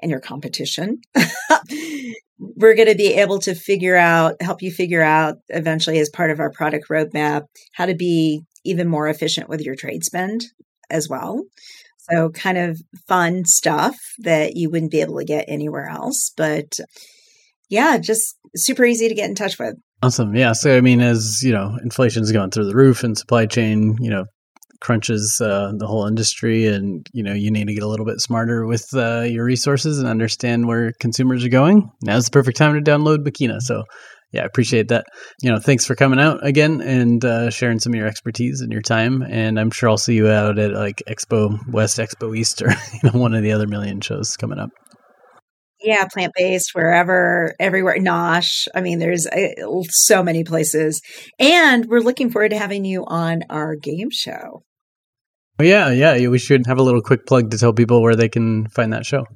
and 0.01 0.11
your 0.11 0.21
competition. 0.21 1.01
We're 2.39 2.77
going 2.77 2.89
to 2.89 2.95
be 2.95 3.15
able 3.15 3.41
to 3.41 3.55
figure 3.55 3.97
out, 3.97 4.41
help 4.41 4.63
you 4.63 4.71
figure 4.71 5.03
out 5.03 5.37
eventually 5.49 5.99
as 5.99 6.09
part 6.09 6.31
of 6.31 6.41
our 6.41 6.51
product 6.51 6.89
roadmap 6.89 7.43
how 7.73 7.87
to 7.87 7.95
be 7.95 8.43
even 8.65 8.89
more 8.89 9.09
efficient 9.09 9.49
with 9.49 9.61
your 9.61 9.75
trade 9.75 10.05
spend 10.05 10.45
as 10.91 11.09
well. 11.09 11.43
So, 12.11 12.31
kind 12.31 12.57
of 12.57 12.81
fun 13.07 13.45
stuff 13.45 13.97
that 14.21 14.57
you 14.57 14.71
wouldn't 14.71 14.93
be 14.93 15.03
able 15.03 15.19
to 15.19 15.25
get 15.25 15.45
anywhere 15.49 15.89
else. 15.89 16.33
But 16.37 16.79
yeah, 17.69 17.99
just 17.99 18.37
super 18.57 18.85
easy 18.85 19.09
to 19.09 19.15
get 19.15 19.29
in 19.29 19.35
touch 19.35 19.59
with. 19.59 19.75
Awesome. 20.03 20.35
Yeah. 20.35 20.53
So, 20.53 20.77
I 20.77 20.81
mean, 20.81 21.01
as 21.01 21.43
you 21.43 21.53
know, 21.53 21.77
inflation's 21.83 22.33
going 22.33 22.51
through 22.51 22.67
the 22.67 22.77
roof 22.77 23.05
and 23.05 23.19
supply 23.19 23.47
chain, 23.47 23.97
you 24.01 24.11
know, 24.11 24.25
crunches 24.81 25.41
uh, 25.41 25.73
the 25.77 25.87
whole 25.87 26.07
industry 26.07 26.67
and 26.67 27.07
you 27.13 27.23
know 27.23 27.33
you 27.33 27.51
need 27.51 27.67
to 27.67 27.75
get 27.75 27.83
a 27.83 27.89
little 27.89 28.07
bit 28.07 28.21
smarter 28.21 28.67
with 28.67 28.87
uh, 28.95 29.23
your 29.23 29.45
resources 29.45 29.99
and 29.99 30.09
understand 30.09 30.67
where 30.67 30.93
consumers 31.01 31.45
are 31.45 31.51
going 31.51 31.91
now's 32.03 32.27
the 32.27 32.31
perfect 32.31 32.57
time 32.57 32.75
to 32.75 32.91
download 32.91 33.25
makeena 33.25 33.61
so 33.61 33.85
yeah 34.33 34.43
i 34.43 34.45
appreciate 34.45 34.89
that 34.89 35.07
you 35.43 35.51
know 35.51 35.59
thanks 35.59 35.85
for 35.85 35.95
coming 35.95 36.21
out 36.21 36.45
again 36.47 36.81
and 36.81 37.25
uh, 37.25 37.51
sharing 37.51 37.79
some 37.79 37.93
of 37.93 37.99
your 37.99 38.07
expertise 38.07 38.61
and 38.61 38.73
your 38.73 38.83
time 38.83 39.23
and 39.23 39.59
i'm 39.59 39.71
sure 39.71 39.89
i'll 39.89 39.99
see 39.99 40.15
you 40.15 40.29
out 40.29 40.59
at 40.59 40.73
like 40.73 41.03
expo 41.09 41.59
west 41.71 41.99
expo 41.99 42.37
east 42.37 42.63
or 42.63 42.71
you 42.71 43.11
know 43.11 43.19
one 43.19 43.35
of 43.35 43.43
the 43.43 43.53
other 43.53 43.67
million 43.67 44.01
shows 44.01 44.37
coming 44.37 44.59
up 44.59 44.71
yeah, 45.81 46.07
plant 46.13 46.33
based, 46.37 46.71
wherever, 46.75 47.55
everywhere. 47.61 47.99
Nosh. 47.99 48.67
I 48.75 48.81
mean, 48.81 48.99
there's 48.99 49.27
uh, 49.27 49.49
so 49.91 50.23
many 50.23 50.43
places. 50.43 51.01
And 51.39 51.87
we're 51.87 52.01
looking 52.01 52.31
forward 52.31 52.51
to 52.51 52.59
having 52.59 52.85
you 52.85 53.05
on 53.07 53.43
our 53.49 53.77
game 53.77 54.11
show. 54.11 54.65
Yeah, 55.61 55.91
yeah. 55.91 56.29
We 56.29 56.39
should 56.39 56.67
have 56.67 56.79
a 56.79 56.83
little 56.83 57.03
quick 57.03 57.27
plug 57.27 57.51
to 57.51 57.59
tell 57.59 57.73
people 57.73 58.03
where 58.03 58.17
they 58.17 58.29
can 58.29 58.69
find 58.69 58.93
that 58.93 59.07
show. 59.07 59.27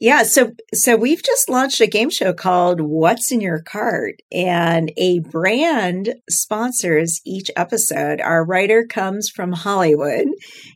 Yeah, 0.00 0.22
so 0.22 0.52
so 0.72 0.96
we've 0.96 1.24
just 1.24 1.48
launched 1.48 1.80
a 1.80 1.88
game 1.88 2.08
show 2.10 2.32
called 2.32 2.80
What's 2.80 3.32
in 3.32 3.40
Your 3.40 3.60
Cart 3.60 4.14
and 4.30 4.92
a 4.96 5.18
brand 5.18 6.14
sponsors 6.30 7.20
each 7.26 7.50
episode. 7.56 8.20
Our 8.20 8.44
writer 8.44 8.86
comes 8.88 9.28
from 9.28 9.52
Hollywood. 9.52 10.26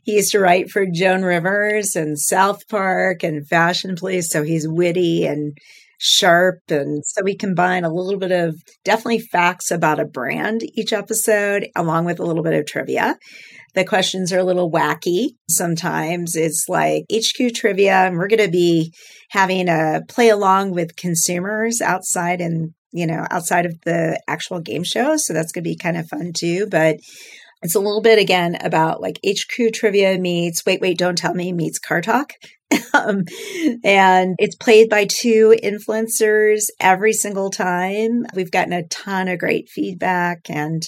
He 0.03 0.15
used 0.15 0.33
to 0.33 0.39
write 0.39 0.69
for 0.69 0.85
Joan 0.85 1.21
Rivers 1.23 1.95
and 1.95 2.19
South 2.19 2.67
Park 2.67 3.23
and 3.23 3.47
Fashion 3.47 3.95
Police, 3.95 4.29
so 4.29 4.43
he's 4.43 4.67
witty 4.67 5.25
and 5.25 5.57
sharp 6.05 6.59
and 6.69 7.01
so 7.05 7.21
we 7.23 7.33
combine 7.33 7.85
a 7.85 7.93
little 7.93 8.19
bit 8.19 8.33
of 8.33 8.55
definitely 8.83 9.19
facts 9.19 9.71
about 9.71 10.01
a 10.01 10.05
brand 10.05 10.61
each 10.75 10.91
episode 10.91 11.65
along 11.77 12.03
with 12.03 12.19
a 12.19 12.25
little 12.25 12.43
bit 12.43 12.53
of 12.53 12.65
trivia 12.65 13.15
the 13.75 13.83
questions 13.83 14.31
are 14.31 14.39
a 14.39 14.43
little 14.43 14.71
wacky 14.71 15.29
sometimes. 15.49 16.35
It's 16.35 16.65
like 16.67 17.05
HQ 17.11 17.53
trivia, 17.53 17.93
and 17.93 18.17
we're 18.17 18.27
going 18.27 18.45
to 18.45 18.51
be 18.51 18.93
having 19.29 19.69
a 19.69 20.01
play 20.07 20.29
along 20.29 20.71
with 20.71 20.95
consumers 20.95 21.81
outside 21.81 22.39
and, 22.39 22.73
you 22.91 23.07
know, 23.07 23.25
outside 23.31 23.65
of 23.65 23.79
the 23.81 24.21
actual 24.27 24.59
game 24.59 24.83
show. 24.83 25.15
So 25.17 25.33
that's 25.33 25.51
going 25.51 25.63
to 25.63 25.69
be 25.69 25.75
kind 25.75 25.97
of 25.97 26.07
fun 26.07 26.31
too. 26.35 26.67
But 26.69 26.97
it's 27.63 27.75
a 27.75 27.79
little 27.79 28.01
bit 28.01 28.19
again 28.19 28.57
about 28.61 29.01
like 29.01 29.19
HQ 29.25 29.73
trivia 29.73 30.19
meets 30.19 30.65
Wait, 30.65 30.81
Wait, 30.81 30.97
Don't 30.97 31.17
Tell 31.17 31.33
Me 31.33 31.53
meets 31.53 31.79
Car 31.79 32.01
Talk. 32.01 32.33
um, 32.93 33.23
and 33.83 34.35
it's 34.37 34.55
played 34.55 34.89
by 34.89 35.05
two 35.05 35.55
influencers 35.63 36.63
every 36.79 37.13
single 37.13 37.49
time. 37.49 38.25
We've 38.35 38.51
gotten 38.51 38.73
a 38.73 38.87
ton 38.87 39.29
of 39.29 39.39
great 39.39 39.69
feedback 39.69 40.49
and, 40.49 40.83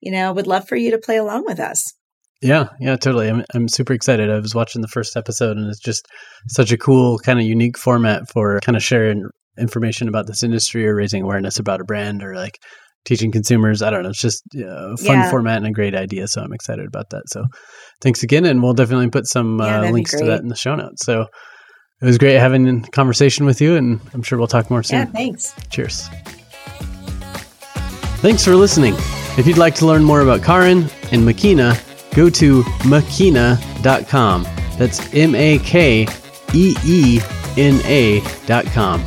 you 0.00 0.10
know, 0.10 0.32
would 0.32 0.46
love 0.46 0.66
for 0.66 0.76
you 0.76 0.90
to 0.92 0.98
play 0.98 1.16
along 1.16 1.44
with 1.44 1.60
us. 1.60 1.95
Yeah, 2.42 2.68
yeah, 2.80 2.96
totally. 2.96 3.28
I'm 3.28 3.44
I'm 3.54 3.68
super 3.68 3.92
excited. 3.92 4.30
I 4.30 4.38
was 4.38 4.54
watching 4.54 4.82
the 4.82 4.88
first 4.88 5.16
episode 5.16 5.56
and 5.56 5.68
it's 5.68 5.80
just 5.80 6.06
such 6.48 6.70
a 6.70 6.76
cool 6.76 7.18
kind 7.18 7.38
of 7.38 7.46
unique 7.46 7.78
format 7.78 8.30
for 8.30 8.60
kind 8.60 8.76
of 8.76 8.82
sharing 8.82 9.24
information 9.58 10.06
about 10.06 10.26
this 10.26 10.42
industry 10.42 10.86
or 10.86 10.94
raising 10.94 11.22
awareness 11.22 11.58
about 11.58 11.80
a 11.80 11.84
brand 11.84 12.22
or 12.22 12.34
like 12.34 12.58
teaching 13.06 13.32
consumers. 13.32 13.80
I 13.80 13.90
don't 13.90 14.02
know. 14.02 14.10
It's 14.10 14.20
just 14.20 14.42
a 14.54 14.96
fun 14.98 15.16
yeah. 15.16 15.30
format 15.30 15.58
and 15.58 15.66
a 15.66 15.70
great 15.70 15.94
idea. 15.94 16.28
So 16.28 16.42
I'm 16.42 16.52
excited 16.52 16.86
about 16.86 17.10
that. 17.10 17.22
So 17.28 17.44
thanks 18.02 18.22
again. 18.22 18.44
And 18.44 18.62
we'll 18.62 18.74
definitely 18.74 19.08
put 19.08 19.26
some 19.26 19.58
yeah, 19.58 19.80
uh, 19.80 19.90
links 19.90 20.10
to 20.10 20.24
that 20.26 20.42
in 20.42 20.48
the 20.48 20.56
show 20.56 20.74
notes. 20.74 21.06
So 21.06 21.22
it 22.02 22.04
was 22.04 22.18
great 22.18 22.36
having 22.36 22.68
a 22.68 22.88
conversation 22.90 23.46
with 23.46 23.62
you 23.62 23.76
and 23.76 24.00
I'm 24.12 24.22
sure 24.22 24.36
we'll 24.36 24.48
talk 24.48 24.70
more 24.70 24.82
soon. 24.82 24.98
Yeah, 24.98 25.04
thanks. 25.06 25.54
Cheers. 25.70 26.08
Thanks 28.18 28.44
for 28.44 28.56
listening. 28.56 28.94
If 29.38 29.46
you'd 29.46 29.58
like 29.58 29.74
to 29.76 29.86
learn 29.86 30.02
more 30.02 30.20
about 30.20 30.42
Karin 30.42 30.88
and 31.12 31.24
Makeena, 31.24 31.78
go 32.16 32.30
to 32.30 32.62
makeena.com. 32.88 34.46
That's 34.78 35.14
M 35.14 35.34
A 35.34 35.58
K 35.58 36.06
E 36.52 36.76
E 36.84 37.20
N 37.56 37.80
A.com. 37.84 39.04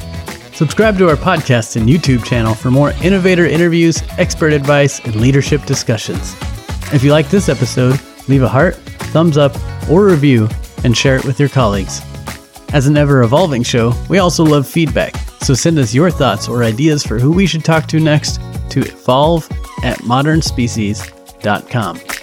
Subscribe 0.53 0.97
to 0.97 1.09
our 1.09 1.15
podcast 1.15 1.75
and 1.75 1.87
YouTube 1.87 2.25
channel 2.25 2.53
for 2.53 2.69
more 2.69 2.91
innovator 3.01 3.45
interviews, 3.45 4.03
expert 4.17 4.53
advice, 4.53 4.99
and 4.99 5.15
leadership 5.15 5.65
discussions. 5.65 6.35
If 6.93 7.03
you 7.03 7.11
like 7.11 7.29
this 7.29 7.49
episode, 7.49 7.99
leave 8.27 8.43
a 8.43 8.49
heart, 8.49 8.75
thumbs 9.13 9.37
up, 9.37 9.55
or 9.89 10.05
review 10.05 10.49
and 10.83 10.97
share 10.97 11.15
it 11.15 11.25
with 11.25 11.39
your 11.39 11.49
colleagues. 11.49 12.01
As 12.73 12.87
an 12.87 12.97
ever 12.97 13.23
evolving 13.23 13.63
show, 13.63 13.93
we 14.09 14.19
also 14.19 14.43
love 14.43 14.67
feedback, 14.67 15.15
so 15.41 15.53
send 15.53 15.79
us 15.79 15.93
your 15.93 16.11
thoughts 16.11 16.47
or 16.47 16.63
ideas 16.63 17.05
for 17.05 17.19
who 17.19 17.31
we 17.31 17.47
should 17.47 17.63
talk 17.63 17.87
to 17.87 17.99
next 17.99 18.39
to 18.69 18.81
evolve 18.81 19.49
at 19.83 19.97
modernspecies.com. 19.99 22.18